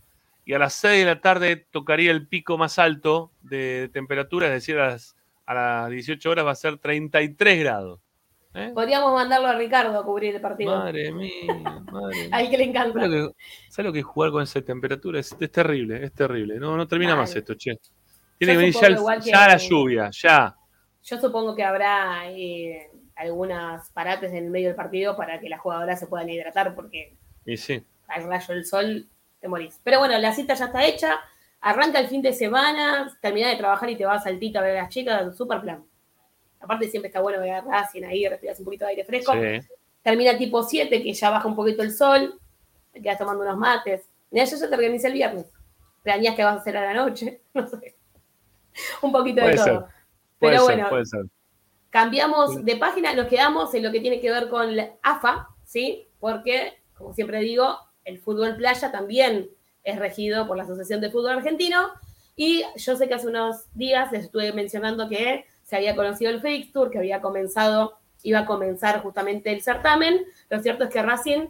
[0.45, 4.53] Y a las 6 de la tarde tocaría el pico más alto de temperatura, es
[4.53, 5.15] decir, a las,
[5.45, 7.99] a las 18 horas va a ser 33 grados.
[8.53, 8.71] ¿eh?
[8.75, 10.75] Podríamos mandarlo a Ricardo a cubrir el partido.
[10.77, 11.31] Madre mía,
[11.91, 12.29] madre mía.
[12.31, 12.99] Al que le encanta.
[12.99, 13.35] ¿Sabes lo que,
[13.69, 15.19] sabes lo que es jugar con esa temperatura?
[15.21, 16.59] Es, es terrible, es terrible.
[16.59, 17.79] No, no termina más esto, che.
[18.37, 20.55] Tiene que venir ya, el- que- la lluvia, ya.
[21.03, 25.59] Yo supongo que habrá eh, algunas parates en el medio del partido para que las
[25.59, 27.15] jugadoras se puedan hidratar, porque
[27.45, 27.83] Y sí.
[28.07, 29.07] al rayo del sol
[29.39, 29.79] te morís.
[29.83, 31.19] Pero bueno, la cita ya está hecha.
[31.61, 34.81] Arranca el fin de semana, terminás de trabajar y te vas saltito a ver a
[34.83, 35.83] las chicas, super plan.
[36.59, 39.33] Aparte siempre está bueno ver a Racing ahí, respiras un poquito de aire fresco.
[39.33, 39.67] Sí.
[40.01, 42.39] Termina tipo 7, que ya baja un poquito el sol,
[42.93, 44.09] quedas tomando unos mates.
[44.31, 45.45] Mira, yo ya te organizé el viernes.
[46.03, 47.92] Planeás qué vas a hacer a la noche, no sé.
[49.01, 49.65] Un poquito Puede de todo.
[49.65, 49.75] ser.
[50.39, 51.25] Puede Pero ser, bueno, puede ser.
[51.89, 56.07] Cambiamos de página, nos quedamos en lo que tiene que ver con la AFA, ¿sí?
[56.19, 59.49] Porque, como siempre digo, el fútbol playa también
[59.83, 61.91] es regido por la Asociación de Fútbol Argentino.
[62.35, 66.41] Y yo sé que hace unos días les estuve mencionando que se había conocido el
[66.41, 70.25] fixture, que había comenzado, iba a comenzar justamente el certamen.
[70.49, 71.47] Lo cierto es que Racing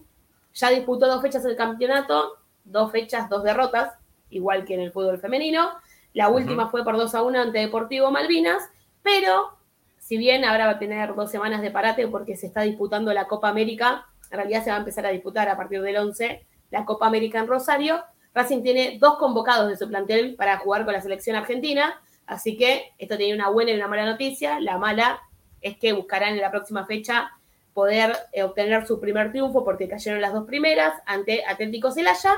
[0.54, 3.94] ya disputó dos fechas del campeonato, dos fechas, dos derrotas,
[4.30, 5.70] igual que en el fútbol femenino.
[6.14, 8.70] La última fue por 2 a 1 ante Deportivo Malvinas,
[9.02, 9.58] pero
[9.98, 13.28] si bien ahora va a tener dos semanas de parate porque se está disputando la
[13.28, 16.86] Copa América, en realidad se va a empezar a disputar a partir del 11 la
[16.86, 18.04] Copa América en Rosario.
[18.34, 22.94] Racing tiene dos convocados de su plantel para jugar con la selección argentina, así que
[22.98, 24.60] esto tiene una buena y una mala noticia.
[24.60, 25.22] La mala
[25.62, 27.32] es que buscarán en la próxima fecha
[27.74, 32.34] poder eh, obtener su primer triunfo porque cayeron las dos primeras ante Atlético Celaya.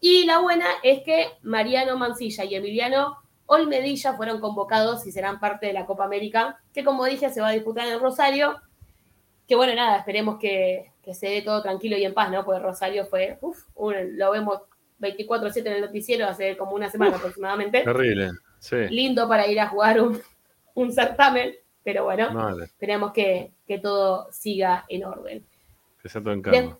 [0.00, 5.66] Y la buena es que Mariano Mancilla y Emiliano Olmedilla fueron convocados y serán parte
[5.66, 8.56] de la Copa América, que como dije se va a disputar en Rosario.
[9.48, 12.44] Que bueno, nada, esperemos que, que se dé todo tranquilo y en paz, ¿no?
[12.44, 14.62] Porque Rosario fue, uff, lo vemos
[15.00, 17.82] 24-7 en el noticiero hace como una semana aproximadamente.
[17.82, 18.32] Terrible.
[18.58, 18.76] Sí.
[18.90, 20.20] Lindo para ir a jugar un,
[20.74, 21.54] un certamen,
[21.84, 25.46] pero bueno, Madre, esperemos que, que todo siga en orden.
[26.02, 26.78] que sea todo en calma.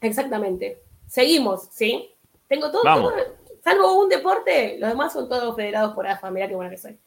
[0.00, 0.82] Exactamente.
[1.06, 2.13] Seguimos, ¿sí?
[2.48, 2.82] Tengo todo,
[3.62, 6.98] salvo un deporte, los demás son todos federados por AFA, mirá qué buena que soy.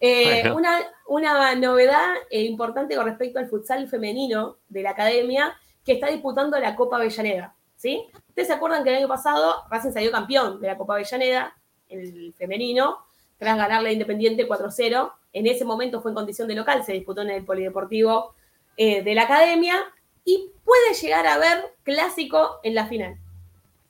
[0.00, 0.56] Eh, Bueno.
[0.56, 6.08] una, una novedad eh, importante con respecto al futsal femenino de la academia, que está
[6.08, 8.06] disputando la Copa Avellaneda, ¿sí?
[8.28, 11.54] Ustedes se acuerdan que el año pasado Racing salió campeón de la Copa Avellaneda,
[11.88, 12.98] el femenino,
[13.38, 15.12] tras ganarle a Independiente 4-0.
[15.32, 18.34] En ese momento fue en condición de local, se disputó en el Polideportivo
[18.76, 19.76] eh, de la academia
[20.24, 23.16] y puede llegar a haber clásico en la final.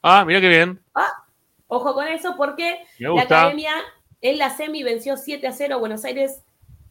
[0.02, 0.80] Ah, mira qué bien.
[0.94, 1.24] Ah,
[1.66, 3.72] ojo con eso porque la academia
[4.20, 6.42] en la semi venció 7 a 0 a Buenos Aires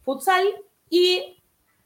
[0.04, 0.46] Futsal
[0.90, 1.42] y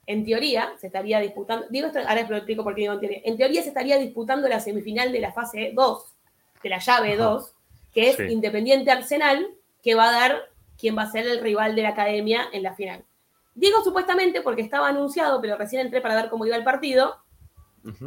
[0.07, 3.21] en teoría se estaría disputando, digo esto, ahora lo explico por qué digo en teoría,
[3.25, 6.15] en teoría se estaría disputando la semifinal de la fase 2,
[6.63, 7.23] de la llave Ajá.
[7.25, 7.55] 2,
[7.93, 8.25] que es Sí.
[8.25, 9.47] Independiente Arsenal,
[9.83, 12.75] que va a dar quién va a ser el rival de la academia en la
[12.75, 13.05] final.
[13.55, 17.17] Digo supuestamente porque estaba anunciado, pero recién entré para ver cómo iba el partido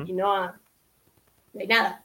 [0.05, 2.04] y no, no hay nada.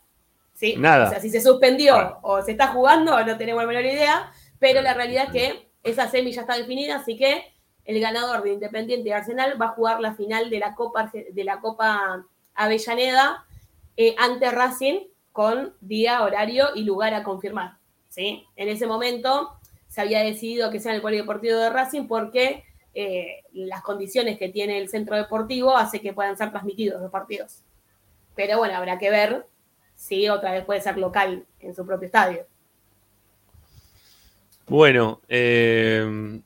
[0.61, 0.77] ¿Sí?
[0.77, 1.07] Nada.
[1.07, 2.19] O sea, si se suspendió Bueno.
[2.21, 6.09] o se está jugando, no tenemos la menor idea, pero la realidad es que esa
[6.09, 7.45] semi ya está definida, así que
[7.87, 11.45] el ganador de Independiente y Arsenal va a jugar la final de la Copa, de
[11.45, 13.47] la Copa Avellaneda
[13.97, 17.79] eh, ante Racing con día, horario y lugar a confirmar.
[18.11, 18.45] ¿sí?
[18.55, 19.55] En ese momento
[19.89, 24.51] se había decidido que sea en el Polideportivo de Racing porque eh, las condiciones que
[24.51, 27.63] tiene el centro deportivo hace que puedan ser transmitidos los partidos.
[28.37, 29.47] Pero bueno, habrá que ver
[30.01, 32.47] si otra vez puede ser local en su propio estadio.
[34.67, 36.41] Bueno, eh,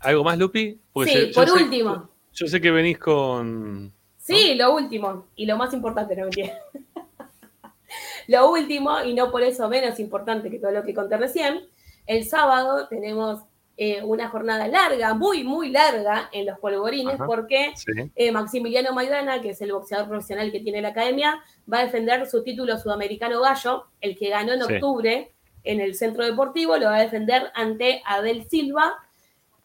[0.00, 0.78] ¿algo más, Lupi?
[0.92, 2.10] Porque sí, yo- yo por sé- último.
[2.34, 3.92] Yo sé que venís con.
[4.18, 5.26] Sí, lo último.
[5.36, 6.52] Y lo más importante, no mentira.
[8.28, 11.66] lo último, y no por eso menos importante que todo lo que conté recién,
[12.06, 13.42] el sábado tenemos
[13.80, 17.26] eh, una jornada larga, muy, muy larga en los polvorines, Ajá.
[17.26, 17.92] porque Sí.
[18.16, 21.40] eh, Maximiliano Maidana, que es el boxeador profesional que tiene la academia,
[21.72, 24.74] va a defender su título sudamericano gallo, el que ganó en Sí.
[24.74, 25.32] octubre
[25.62, 28.94] en el centro deportivo, lo va a defender ante Abel Silva.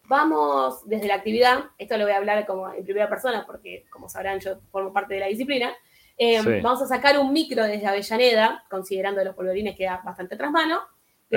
[0.05, 4.09] Vamos desde la actividad, esto lo voy a hablar como en primera persona, porque como
[4.09, 5.73] sabrán yo formo parte de la disciplina.
[6.17, 6.49] Eh, Sí.
[6.61, 10.81] Vamos a sacar un micro desde Avellaneda, considerando los polvorines queda bastante tras mano.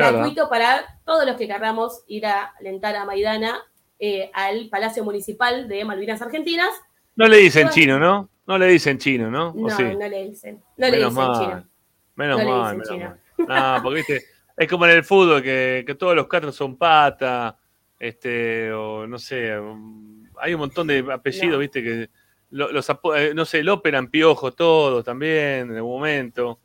[0.01, 3.62] Gratuito para todos los que querramos ir a alentar a Maidana
[3.98, 6.70] eh, al Palacio Municipal de Malvinas Argentinas.
[7.16, 8.28] No le dicen chino, ¿no?
[8.47, 9.48] No le dicen chino, ¿no?
[9.51, 9.82] ¿O No, sí?
[9.82, 10.62] no le dicen.
[10.77, 11.39] No le Menos dicen mal.
[11.40, 11.68] chino.
[12.14, 13.18] Menos No le mal, dicen menos
[13.48, 13.74] mal.
[13.77, 14.24] No, porque viste,
[14.56, 17.59] es como en el fútbol, que, que todos los cuatro son pata,
[17.98, 21.59] este, o no sé, um, hay un montón de apellidos, No.
[21.59, 22.10] viste, que
[22.51, 26.60] lo- los, apo- eh, no sé, el operan piojo todos también, en algún momento.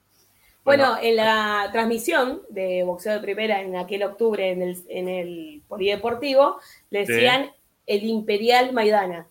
[0.64, 5.62] Bueno, en la transmisión de boxeo de primera en aquel octubre en el, en el
[5.68, 6.58] Polideportivo,
[6.92, 7.14] le Sí.
[7.14, 7.52] decían
[7.88, 9.28] el Imperial Maidana.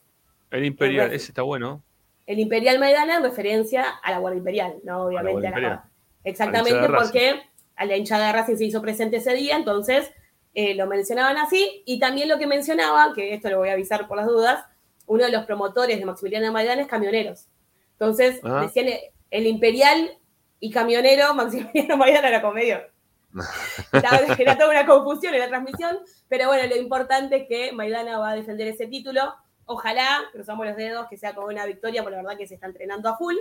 [0.50, 1.82] El Imperial, ese está bueno.
[2.26, 5.02] el Imperial Maidana en referencia a la Guardia Imperial, ¿no?
[5.06, 5.32] Obviamente.
[5.40, 5.84] Guardia a la-
[6.22, 7.40] exactamente, A la porque
[7.76, 10.10] a la hinchada de Racing se hizo presente ese día, entonces
[10.54, 11.82] eh, lo mencionaban así.
[11.86, 14.64] Y también lo que mencionaba, que esto lo voy a avisar por las dudas,
[15.06, 17.46] uno de los promotores de Maximiliano Maidana es camioneros.
[17.92, 18.62] Entonces, Ah.
[18.62, 20.12] decían eh, el Imperial
[20.60, 22.86] y camionero, Maximiliano Maidana era.
[23.92, 28.18] Estaba- Era toda una confusión en la transmisión, pero bueno, lo importante es que Maidana
[28.18, 29.34] va a defender ese título.
[29.66, 32.66] Ojalá, cruzamos los dedos, que sea como una victoria, porque la verdad que se está
[32.66, 33.36] entrenando a full.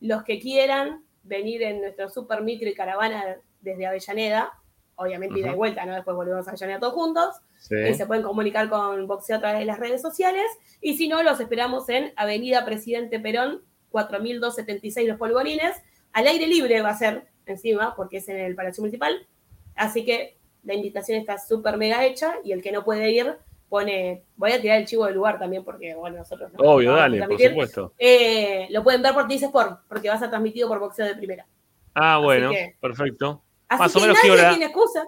[0.00, 4.52] Los que quieran venir en nuestro super micro y caravana desde Avellaneda,
[4.96, 5.94] obviamente ida y vuelta, ¿no?
[5.94, 7.36] Después volvemos a Avellaneda todos juntos.
[7.58, 7.74] Sí.
[7.76, 10.44] Eh, se pueden comunicar con Boxeo a través de las redes sociales.
[10.82, 15.74] Y si no, los esperamos en Avenida Presidente Perón, 4276 Los Polvorines.
[16.12, 19.26] Al aire libre va a ser encima, porque es en el Palacio Municipal.
[19.74, 23.36] Así que la invitación está súper mega hecha y el que no puede ir
[23.68, 26.58] pone, voy a tirar el chivo del lugar también porque, bueno, nosotros no.
[26.62, 27.94] Obvio, no dale, por supuesto.
[27.98, 31.14] Eh, lo pueden ver por Dice Sport, porque va a ser transmitido por boxeo de
[31.16, 31.46] primera.
[31.94, 33.42] Ah, bueno, que- perfecto.
[33.68, 34.50] Así Más o que menos qué nadie hora.
[34.50, 35.04] tiene excusa.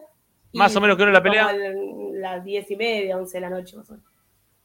[0.55, 1.52] Más o menos qué hora la pelea.
[2.14, 4.09] Las diez y media, once de la noche, más o menos.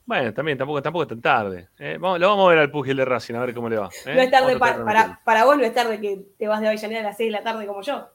[0.10, 1.70] Bueno, también, tampoco, tampoco es tan tarde.
[1.78, 3.90] Eh, vamos, lo vamos a ver al pugil de Racing, a ver cómo le va.
[4.08, 4.16] eh.
[4.16, 6.68] No es tarde a para, para, para vos, no es tarde que te vas de
[6.68, 8.08] Avellaneda a las 6 de la tarde como yo.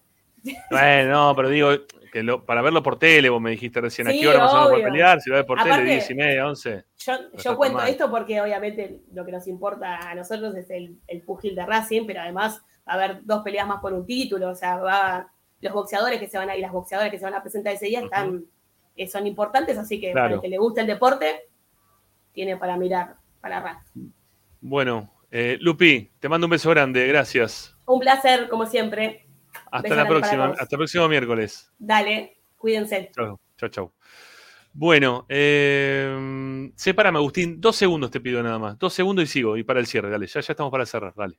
[0.71, 1.71] Bueno, no, pero digo,
[2.13, 4.53] que lo- para verlo por tele, vos me dijiste recién, ¿a Sí, qué hora más
[4.55, 5.21] o para pelear?
[5.21, 6.85] Si lo ves por Aparte- tele, 10 y media, 11.
[7.37, 7.89] Yo, cuento mal.
[7.89, 12.07] esto porque obviamente lo que nos importa a nosotros es el, el pugil de Racing,
[12.07, 15.31] pero además va a haber dos peleas más por un título, o sea, va,
[15.61, 17.87] los boxeadores que se van a y las boxeadoras que se van a presentar ese
[17.87, 18.45] día están,
[18.97, 20.35] eh, son importantes, así que para Claro.
[20.37, 21.41] el que le gusta el deporte,
[22.35, 24.11] tiene para mirar, para Racing.
[24.61, 27.77] Bueno, eh, Lupi, te mando un beso grande, gracias.
[27.87, 29.27] Un placer, como siempre.
[29.71, 31.73] Hasta Beso la próxima, hasta el próximo miércoles.
[31.79, 33.11] Dale, cuídense.
[33.15, 33.93] Chau, chau, chau.
[34.73, 37.61] Bueno, eh, sepárame, Agustín.
[37.61, 38.79] Dos segundos te pido nada más.
[38.79, 39.57] Dos segundos y sigo.
[39.57, 40.27] Y para el cierre, dale.
[40.27, 41.39] Ya, ya estamos para cerrar, dale.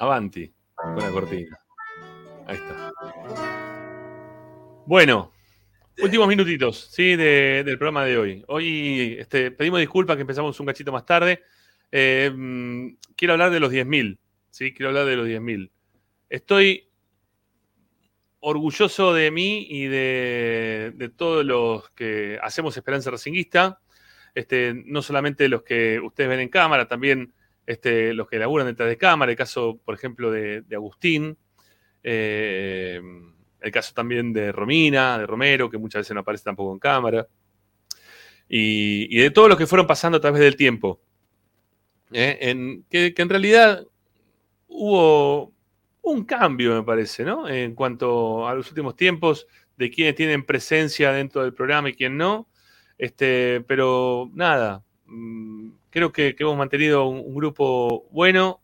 [0.00, 1.58] Avanti, con la cortina.
[2.46, 2.90] Ahí está.
[4.86, 5.32] Bueno,
[6.02, 7.16] últimos minutitos ¿sí?
[7.16, 8.44] de- del programa de hoy.
[8.48, 11.42] Hoy este, pedimos disculpas que empezamos un cachito más tarde.
[11.92, 14.18] Eh, mm, quiero hablar de los 10.000.
[14.50, 14.72] ¿sí?
[14.72, 15.70] Quiero hablar de los 10.000.
[16.28, 16.88] Estoy
[18.40, 23.80] orgulloso de mí y de, de todos los que hacemos Esperanza Racinguista.
[24.34, 27.34] Este, no solamente los que ustedes ven en cámara, también
[27.70, 31.38] este, los que laburan detrás de cámara, el caso, por ejemplo, de, Agustín,
[32.02, 33.00] eh,
[33.60, 37.28] el caso también de Romina, de Romero, que muchas veces no aparece tampoco en cámara,
[38.48, 41.00] y, de todos los que fueron pasando a través del tiempo.
[42.10, 42.82] ¿eh?
[42.90, 43.86] Que, que en realidad
[44.66, 45.52] hubo
[46.02, 47.48] un cambio, me parece, ¿no?
[47.48, 52.16] En cuanto a los últimos tiempos, de quienes tienen presencia dentro del programa y quién
[52.16, 52.48] no.
[52.98, 58.60] Este, pero nada, mm, creo que, hemos mantenido un, grupo bueno,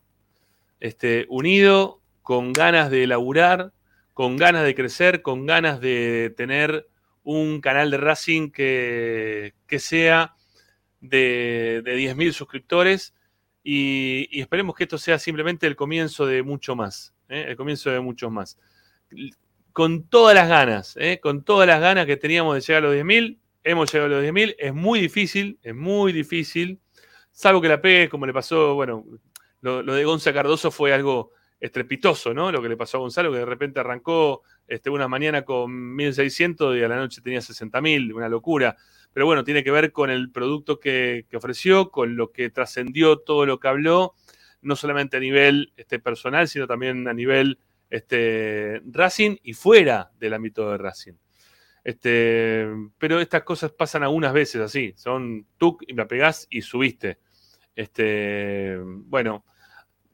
[0.79, 3.73] este, unido, con ganas de laburar,
[4.13, 6.89] con ganas de crecer, con ganas de tener
[7.23, 10.35] un canal de Racing que, que sea
[11.01, 13.13] de, de 10.000 suscriptores
[13.63, 17.45] y, y esperemos que esto sea simplemente el comienzo de mucho más, ¿eh?
[17.49, 18.57] el comienzo de muchos más.
[19.73, 21.19] Con todas las ganas, ¿eh?
[21.21, 24.25] con todas las ganas que teníamos de llegar a los 10.000, hemos llegado a los
[24.25, 26.79] 10.000, es muy difícil, es muy difícil,
[27.37, 29.05] salvo que la pegue, como le pasó, bueno,
[29.61, 32.51] lo, de Gonza Cardoso fue algo estrepitoso, ¿no?
[32.51, 36.79] Lo que le pasó a Gonzalo, que de repente arrancó este, una mañana con 1.600
[36.79, 38.75] y a la noche tenía 60.000, una locura.
[39.13, 43.19] Pero bueno, tiene que ver con el producto que, que ofreció, con lo que trascendió
[43.19, 44.15] todo lo que habló,
[44.63, 47.59] no solamente a nivel este, personal, sino también a nivel
[47.91, 51.13] este, Racing y fuera del ámbito de Racing.
[51.83, 57.19] Este, pero estas cosas pasan algunas veces así, son tú y la pegás y subiste.
[57.77, 59.45] Este, bueno,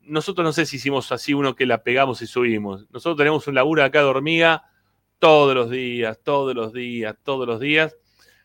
[0.02, 2.86] nosotros no sé si hicimos así uno que la pegamos y subimos.
[2.92, 4.66] Nosotros tenemos un laburo acá de hormiga
[5.18, 7.96] todos los días, todos los días, todos los días,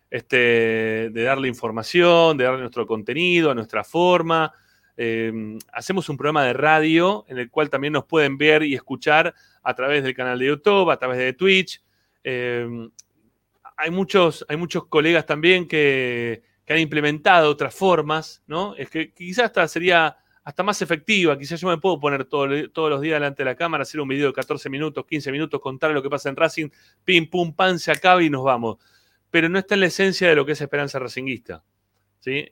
[0.08, 4.54] este, de darle información, de darle nuestro contenido, nuestra forma,
[4.96, 9.34] eh, hacemos un programa de radio en el cual también nos pueden ver y escuchar
[9.64, 11.82] a través del canal de YouTube, a través de Twitch.
[12.22, 12.88] Eh,
[13.76, 18.74] hay, muchos, hay muchos colegas también que, que han implementado otras formas, ¿no?
[18.76, 21.38] Es que quizás hasta sería hasta más efectiva.
[21.38, 24.08] Quizás yo me puedo poner todo- todos los días delante de la cámara, hacer un
[24.08, 26.68] video de 14 minutos, 15 minutos, contar lo que pasa en Racing,
[27.04, 28.76] pim, pum, pan, se acaba y nos vamos.
[29.30, 31.64] Pero no está en la esencia de lo que es Esperanza Racinguista.
[32.20, 32.46] ¿sí?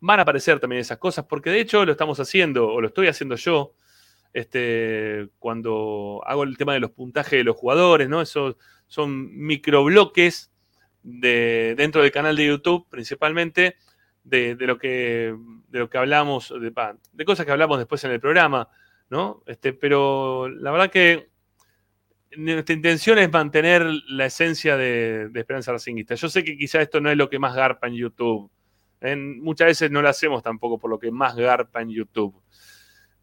[0.00, 3.08] Van a aparecer también esas cosas, porque de hecho lo estamos haciendo, o lo estoy
[3.08, 3.74] haciendo yo,
[4.32, 8.22] este, cuando hago el tema de los puntajes de los jugadores, ¿no?
[8.22, 10.50] Esos son microbloques
[11.02, 13.76] de, dentro del canal de YouTube, principalmente,
[14.24, 15.34] de, lo, que,
[15.68, 16.72] de lo que hablamos, de,
[17.12, 18.68] de cosas que hablamos después en el programa,
[19.10, 19.42] ¿no?
[19.46, 21.30] Este, pero la verdad que
[22.36, 26.14] nuestra intención es mantener la esencia de, Esperanza Racinguista.
[26.14, 28.50] Yo sé que quizá esto no es lo que más garpa en YouTube.
[29.00, 32.34] En- muchas veces no lo hacemos tampoco por lo que más garpa en YouTube.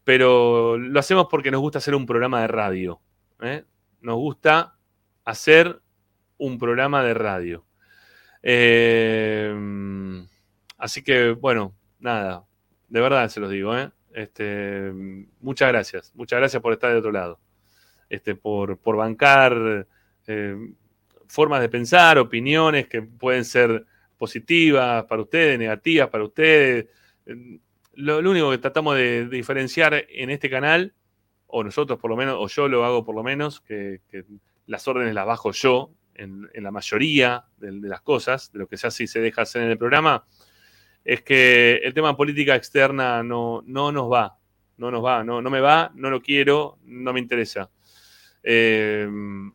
[0.04, 3.00] Pero lo hacemos porque nos gusta hacer un programa de radio.
[3.40, 3.64] ¿eh?
[4.00, 4.76] Nos gusta
[5.24, 5.80] hacer
[6.38, 7.64] un programa de radio.
[8.42, 9.52] Eh,
[10.78, 12.44] así que, bueno, nada.
[12.88, 13.90] De verdad se los digo, ¿eh?
[14.12, 14.92] Este,
[15.40, 16.12] muchas gracias.
[16.14, 17.40] Muchas gracias por estar de otro lado.
[18.08, 19.86] Este, por, por bancar
[20.26, 20.56] eh,
[21.26, 23.84] formas de pensar, opiniones que pueden ser
[24.16, 26.86] positivas para ustedes, negativas para ustedes.
[27.94, 30.94] Lo, único que tratamos de, de diferenciar en este canal,
[31.48, 34.24] o nosotros por lo menos, o yo lo hago por lo menos, que, que
[34.66, 38.68] las órdenes las bajo yo en, en la mayoría de, de las cosas, de lo
[38.68, 40.24] que se hace y se deja hacer en el programa,
[41.04, 44.38] es que el tema política externa no, no nos va,
[44.76, 47.70] no nos va, no, no me va, no lo quiero, no me interesa.
[48.42, 49.08] Eh,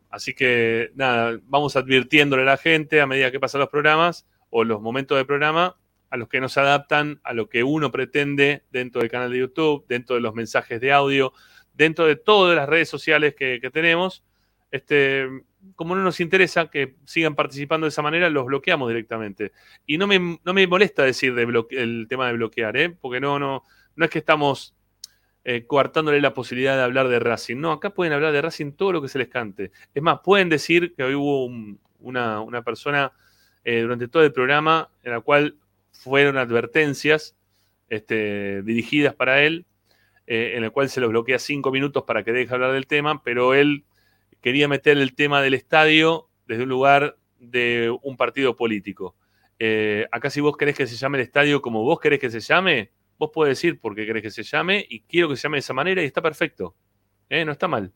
[0.09, 4.63] así que nada, vamos advirtiéndole a la gente a medida que pasan los programas o
[4.63, 5.77] los momentos del programa
[6.09, 9.39] a los que no se adaptan a lo que uno pretende dentro del canal de
[9.39, 11.31] YouTube, dentro de los mensajes de audio,
[11.73, 14.23] dentro de todas las redes sociales que, que tenemos.
[14.71, 15.25] Este,
[15.75, 19.51] como no nos interesa que sigan participando de esa manera, los bloqueamos directamente.
[19.85, 21.33] Y no me, no me molesta decir
[21.71, 22.89] el tema de bloquear, ¿eh?
[22.99, 23.63] porque no, no,
[23.95, 24.75] no es que estamos
[25.43, 27.57] eh, coartándole la posibilidad de hablar de Racing.
[27.57, 29.71] No, acá pueden hablar de Racing todo lo que se les cante.
[29.93, 33.11] Es más, pueden decir que hoy hubo un- una, una persona
[33.63, 35.57] eh, durante todo el programa en la cual
[35.91, 37.35] fueron advertencias
[37.89, 39.65] este, dirigidas para él,
[40.25, 43.53] en el cual se lo bloquea cinco minutos para que deje hablar del tema, pero
[43.53, 43.83] él
[44.41, 49.15] quería meter el tema del estadio desde un lugar de un partido político.
[49.59, 52.39] Eh, acá si vos querés que se llame el estadio como vos querés que se
[52.39, 55.57] llame, vos podés decir por qué querés que se llame y quiero que se llame
[55.57, 56.75] de esa manera y está perfecto.
[57.29, 57.91] Eh, No está mal.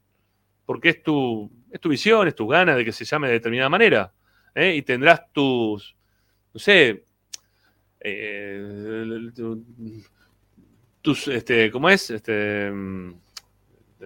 [0.65, 1.51] Porque es tu,
[1.84, 4.13] visión, es tu gana de que se llame de determinada manera.
[4.55, 4.76] ¿eh?
[4.76, 5.95] Y tendrás tus,
[6.53, 7.03] no sé,
[9.35, 9.63] tu-
[11.01, 12.09] tus, este, ¿cómo es?
[12.09, 13.13] Este, mm,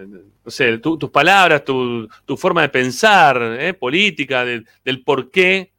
[0.08, 3.74] no sé, tu- tus palabras, tu, tu forma de pensar, ¿eh?
[3.74, 5.72] política, de- del por qué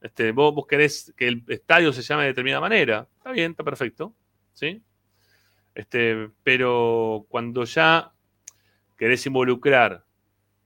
[0.00, 3.08] este, vos, querés que el estadio se llame de determinada manera.
[3.16, 4.14] Está bien, está perfecto.
[4.52, 4.82] ¿sí?
[5.74, 8.12] Este, pero cuando ya
[8.96, 10.04] querés involucrar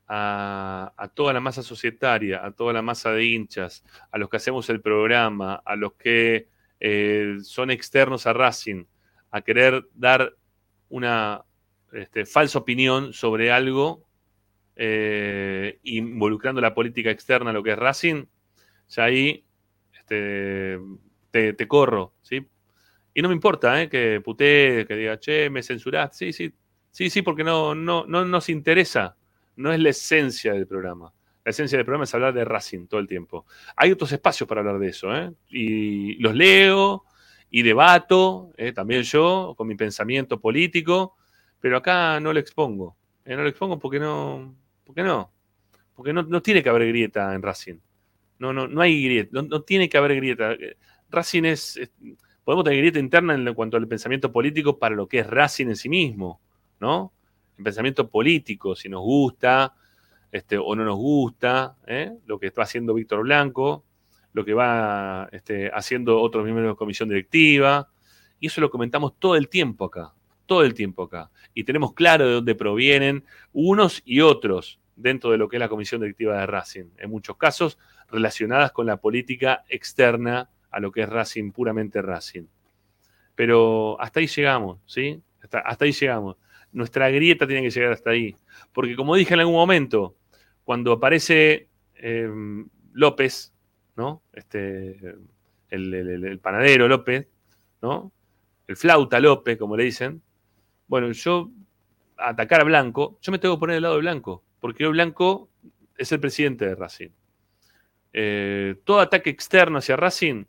[0.08, 4.38] a, a toda la masa societaria, a toda la masa de hinchas, a los que
[4.38, 6.48] hacemos el programa, a los que
[6.80, 8.84] eh, son externos a Racing,
[9.30, 10.34] a querer dar
[10.88, 11.44] una
[11.92, 14.04] este, falsa opinión sobre algo,
[14.76, 18.26] eh, involucrando la política externa lo que es Racing,
[18.88, 19.44] ya ahí
[19.92, 20.78] este,
[21.30, 22.46] te, te corro, ¿sí?
[23.18, 23.88] Y no me importa ¿eh?
[23.88, 26.16] que putee, que diga, che, me censurás.
[26.16, 26.54] Sí, sí,
[26.92, 29.16] sí, sí, porque no, no, no nos interesa.
[29.56, 31.12] No es la esencia del programa.
[31.44, 33.44] La esencia del programa es hablar de Racing todo el tiempo.
[33.74, 35.32] Hay otros espacios para hablar de eso, ¿eh?
[35.48, 37.06] Y los leo
[37.50, 38.72] y debato, ¿eh?
[38.72, 41.16] también yo, con mi pensamiento político,
[41.60, 42.96] pero acá no lo expongo.
[43.24, 43.36] ¿eh?
[43.36, 44.54] No lo expongo porque no.
[44.84, 45.30] Porque no.
[45.94, 47.78] Porque no, tiene que haber grieta en Racing.
[48.38, 49.42] No, no, no hay grieta.
[49.42, 50.54] No, tiene que haber grieta.
[51.10, 51.90] Racing es, es-
[52.44, 55.76] Podemos tener grieta interna en cuanto al pensamiento político para lo que es Racing en
[55.76, 56.40] sí mismo,
[56.80, 57.12] ¿no?
[57.58, 59.74] El pensamiento político, si nos gusta
[60.32, 62.12] este, o no nos gusta, ¿eh?
[62.26, 63.84] lo que está haciendo Víctor Blanco,
[64.32, 67.88] lo que va este, haciendo otros miembros de la comisión directiva,
[68.40, 70.14] y eso lo comentamos todo el tiempo acá,
[70.48, 71.30] todo el tiempo acá.
[71.54, 73.22] Y tenemos claro de dónde provienen
[73.52, 77.36] unos y otros dentro de lo que es la comisión directiva de Racing, en muchos
[77.36, 77.78] casos
[78.10, 82.46] relacionadas con la política externa a lo que es Racing, puramente Racing.
[83.34, 85.20] Pero hasta ahí llegamos, ¿sí?
[85.42, 86.36] Hasta, hasta ahí llegamos.
[86.72, 88.34] Nuestra grieta tiene que llegar hasta ahí.
[88.72, 90.16] Porque como dije en algún momento,
[90.64, 92.28] cuando aparece eh,
[92.92, 93.52] López,
[93.96, 94.22] ¿no?
[94.32, 94.98] Este,
[95.70, 97.26] el, el- panadero López,
[97.82, 98.10] ¿no?
[98.66, 100.20] el flauta López, como le dicen.
[100.88, 101.50] Bueno, yo
[102.16, 105.50] atacar a Blanco, yo me tengo que poner del lado de Blanco, porque hoy Blanco
[105.96, 107.10] es el presidente de Racing.
[108.12, 110.44] Eh, todo ataque externo hacia Racing,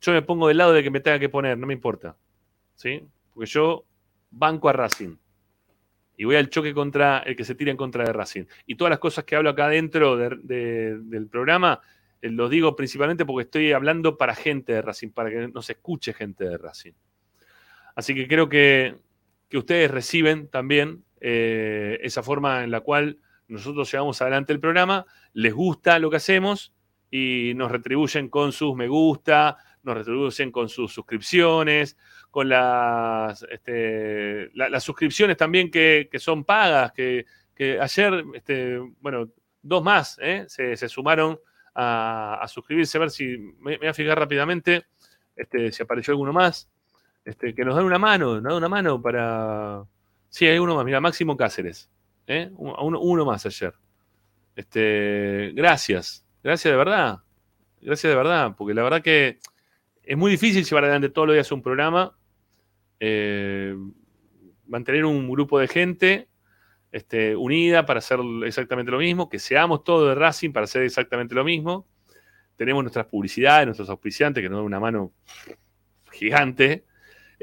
[0.00, 2.16] yo me pongo del lado de que me tenga que poner, no me importa.
[2.74, 3.02] ¿Sí?
[3.32, 3.84] Porque yo
[4.30, 5.16] banco a Racing.
[6.16, 8.44] Y voy al choque contra el que se tira en contra de Racing.
[8.66, 11.80] Y todas las cosas que hablo acá dentro del programa,
[12.20, 16.12] eh, los digo principalmente porque estoy hablando para gente de Racing, para que nos escuche
[16.12, 16.92] gente de Racing.
[17.94, 18.96] Así que creo que,
[19.52, 23.18] ustedes reciben también eh, esa forma en la cual
[23.48, 26.74] nosotros llevamos adelante el programa, les gusta lo que hacemos
[27.10, 31.96] y nos retribuyen con sus me gusta, nos retribuyen con sus suscripciones,
[32.30, 37.26] con las, este, las suscripciones también que, son pagas, que,
[37.80, 39.28] ayer, este, bueno,
[39.62, 40.44] dos más ¿eh?
[40.48, 41.38] se, sumaron
[41.74, 44.86] a, suscribirse, a ver si me, voy a fijar rápidamente.
[45.36, 46.70] Este, si apareció alguno más,
[47.24, 49.84] este, que nos dan una mano, nos dan una mano para...
[50.28, 51.90] Sí, hay uno más, mira, Máximo Cáceres,
[52.26, 52.50] ¿eh?
[52.56, 53.72] uno, más ayer.
[54.56, 57.20] Este, gracias, gracias de verdad,
[57.80, 59.38] gracias de verdad, porque la verdad que
[60.02, 62.16] es muy difícil llevar adelante todos los días un programa,
[63.00, 63.76] eh,
[64.66, 66.28] mantener un grupo de gente
[66.94, 71.34] este, unida para hacer exactamente lo mismo, que seamos todos de Racing para hacer exactamente
[71.34, 71.88] lo mismo.
[72.56, 75.12] Tenemos nuestras publicidades, nuestros auspiciantes que nos dan una mano
[76.12, 76.84] gigante.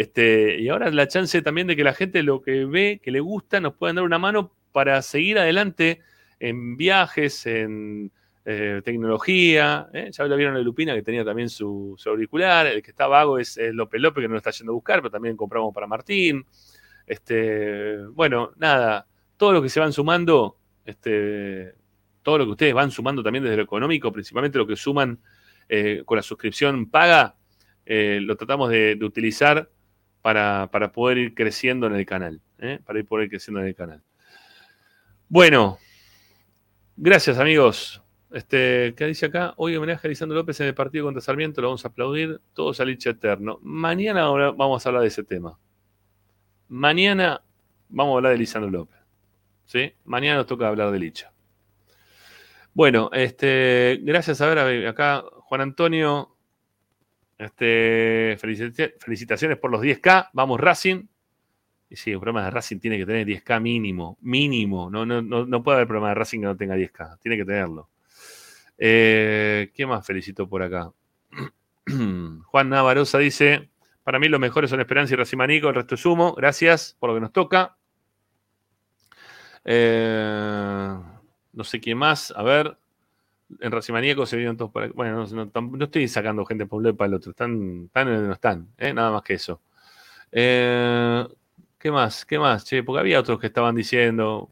[0.01, 3.19] Este, y ahora la chance también de que la gente lo que ve, que le
[3.19, 6.01] gusta, nos puedan dar una mano para seguir adelante
[6.39, 8.11] en viajes, en
[8.43, 9.89] eh, tecnología.
[9.93, 10.09] ¿eh?
[10.11, 12.65] Ya lo vieron a Lupina que tenía también su, auricular.
[12.65, 15.37] El que está vago es López López que nos está yendo a buscar, pero también
[15.37, 16.47] compramos para Martín.
[17.05, 19.05] Este, bueno, nada,
[19.37, 21.75] todo lo que se van sumando, este,
[22.23, 25.19] todo lo que ustedes van sumando también desde lo económico, principalmente lo que suman
[25.69, 27.35] eh, con la suscripción paga,
[27.85, 29.69] lo tratamos de, utilizar
[30.21, 32.41] para, poder ir creciendo en el canal.
[32.59, 32.79] ¿eh?
[32.85, 34.03] Para ir poder ir creciendo en el canal.
[35.27, 35.79] Bueno,
[36.95, 38.01] gracias amigos.
[38.31, 39.53] Este, ¿Qué dice acá?
[39.57, 42.39] Hoy homenaje a Lisandro López en el partido contra Sarmiento, lo vamos a aplaudir.
[42.53, 43.59] Todos a Licha Eterno.
[43.61, 45.57] Mañana vamos a hablar de ese tema.
[46.69, 47.43] Mañana
[47.89, 49.01] vamos a hablar de Lisandro López.
[49.65, 49.93] ¿sí?
[50.05, 51.31] Mañana nos toca hablar de Licha.
[52.73, 56.30] Bueno, este, gracias a ver acá Juan Antonio.
[57.41, 60.29] Este, felicitaciones por los 10K.
[60.33, 61.07] Vamos Racing.
[61.89, 64.19] Y sí, el programa de Racing tiene que tener 10K mínimo.
[64.21, 64.91] Mínimo.
[64.91, 67.17] No, no, no, puede haber programa de Racing que no tenga 10K.
[67.19, 67.89] Tiene que tenerlo.
[68.77, 70.91] Eh, ¿Qué más felicito por acá?
[72.45, 73.71] Juan Navarosa dice:
[74.03, 76.35] Para mí los mejores son Esperanza y Racimanico, el resto es humo.
[76.35, 77.75] Gracias por lo que nos toca.
[79.65, 80.95] Eh,
[81.53, 82.31] no sé quién más.
[82.37, 82.77] A ver.
[83.59, 84.87] En Racimaníaco se vieron todos para.
[84.89, 87.31] Bueno, no, estoy sacando gente por un para el otro.
[87.31, 88.67] Están, están no están.
[88.77, 88.93] ¿eh?
[88.93, 89.61] Nada más que eso.
[90.31, 91.27] Eh,
[91.77, 92.25] ¿Qué más?
[92.25, 92.65] ¿Qué más?
[92.65, 94.51] Che, porque había otros que estaban diciendo.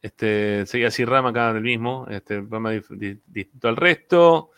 [0.00, 2.06] Este, seguía así Rama acá del mismo.
[2.08, 4.50] Este, Rama distinto al resto.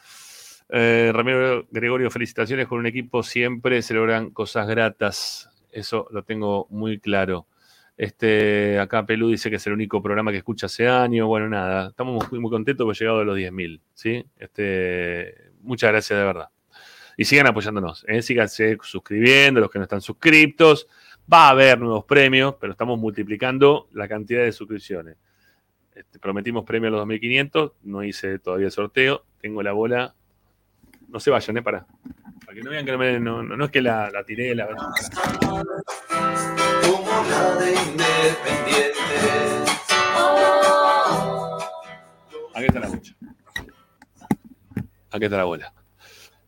[0.70, 3.22] Ramiro Gregorio, felicitaciones con un equipo.
[3.22, 5.50] Siempre se logran cosas gratas.
[5.72, 7.46] Eso lo tengo muy claro.
[7.99, 11.27] Este, acá Pelú dice que es el único programa que escucha hace años.
[11.27, 13.81] Bueno, nada, estamos muy, muy contentos por llegado a los 10.000.
[13.93, 14.25] ¿sí?
[14.39, 16.49] Este, muchas gracias de verdad.
[17.16, 18.05] Y sigan apoyándonos.
[18.07, 18.23] ¿eh?
[18.23, 20.87] Síganse suscribiendo, los que no están suscriptos.
[21.31, 25.16] Va a haber nuevos premios, pero estamos multiplicando la cantidad de suscripciones.
[25.93, 27.73] Este, prometimos premio a los 2.500.
[27.83, 29.25] No hice todavía el sorteo.
[29.41, 30.15] Tengo la bola.
[31.09, 31.62] No se vayan, ¿eh?
[31.62, 31.85] Para.
[32.49, 34.55] Para que no vean que no, me, no, no, es que la, la tiré.
[34.55, 34.73] La de
[37.75, 38.95] Independiente.
[42.55, 43.15] Aquí está la mucha.
[45.11, 45.75] Aquí está la bola.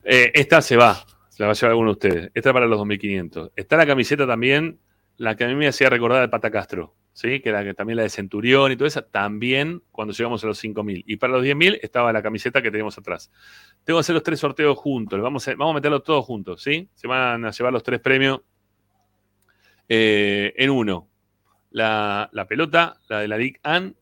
[0.02, 2.30] Eh, esta se va, se la va a llevar alguno de ustedes.
[2.32, 3.52] Esta es para los 2500.
[3.54, 4.80] Está la camiseta también,
[5.18, 7.40] la que a mí me hacía recordar al Pata Castro, ¿sí?
[7.40, 11.04] que, la, también la de Centurión y todo eso, también cuando llegamos a los 5000.
[11.06, 13.30] Y para los 10000 estaba la camiseta que tenemos atrás.
[13.84, 16.88] Tengo que hacer los tres sorteos juntos, vamos a, vamos a meterlos todos juntos, ¿sí?
[16.94, 18.40] Se van a llevar los tres premios
[19.88, 21.08] eh, en uno.
[21.70, 23.96] La, pelota, la de la Dick Ann.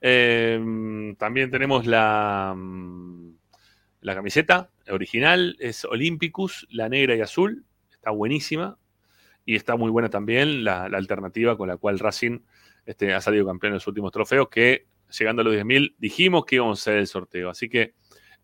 [0.00, 3.30] Eh, también tenemos la, mm,
[4.02, 7.64] la camiseta original, es Olympicus, la negra y azul.
[7.90, 8.78] Está buenísima.
[9.48, 12.40] Y está muy buena también la, alternativa con la cual Racing
[12.84, 14.84] este, ha salido campeón en los últimos trofeos, que
[15.18, 17.48] llegando a los 10.000 dijimos que íbamos a hacer el sorteo.
[17.48, 17.94] Así que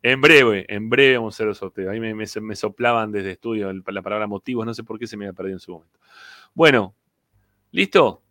[0.01, 1.91] en breve, en breve vamos a hacer el sorteo.
[1.91, 5.27] Ahí me, me, soplaban desde estudio la palabra motivos, no sé por qué se me
[5.27, 6.01] había perdido en su momento.
[6.55, 6.95] Bueno,
[7.71, 8.23] ¿listo?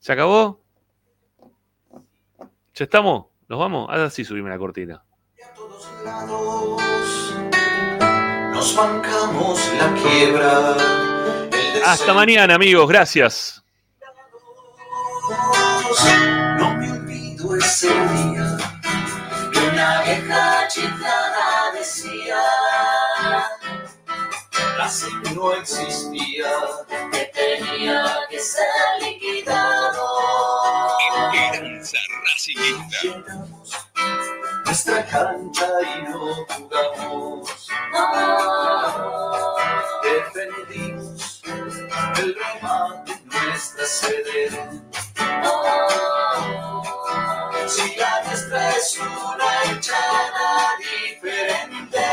[0.00, 0.60] ¿Se acabó?
[2.74, 3.26] ¿Ya estamos?
[3.46, 3.88] ¿Nos vamos?
[3.88, 5.04] Ahora sí subime la cortina.
[8.52, 11.07] nos bancamos la quiebra.
[11.88, 12.86] Hasta mañana, amigos.
[12.86, 13.62] Gracias.
[16.58, 18.58] No me olvido ese día
[19.50, 22.42] que una vieja chiflada decía.
[24.78, 26.52] Así no existía,
[27.10, 28.66] que tenía que ser
[29.00, 30.08] liquidado.
[31.32, 31.96] Esperanza
[32.26, 32.98] Racingista.
[34.66, 37.68] Nuestra cancha y no jugamos.
[37.92, 39.27] Defendimos
[42.18, 44.50] el remate en nuestra sede.
[47.66, 52.06] Si la nuestra es una hinchada diferente,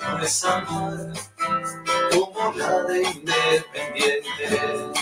[0.00, 1.12] no es amar
[2.12, 4.92] como la de Independiente.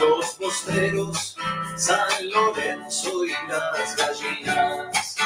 [0.00, 1.36] Los posteros,
[1.76, 5.16] San Lorenzo y las gallinas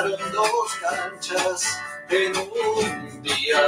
[0.00, 1.78] dos canchas
[2.08, 3.60] en un día.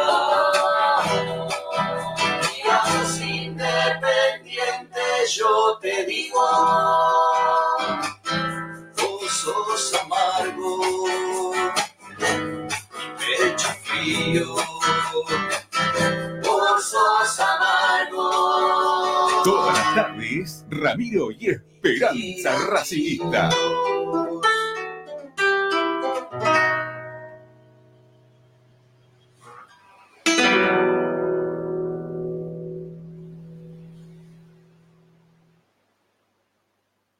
[2.57, 6.41] Y a los independientes yo te digo,
[8.97, 11.53] vos sos amargo,
[12.19, 12.27] mi
[13.19, 14.57] pecho frío,
[16.43, 16.95] vos
[17.39, 18.25] amargo.
[19.45, 23.51] Todas las tardes, Ramiro y Esperanza Racingista.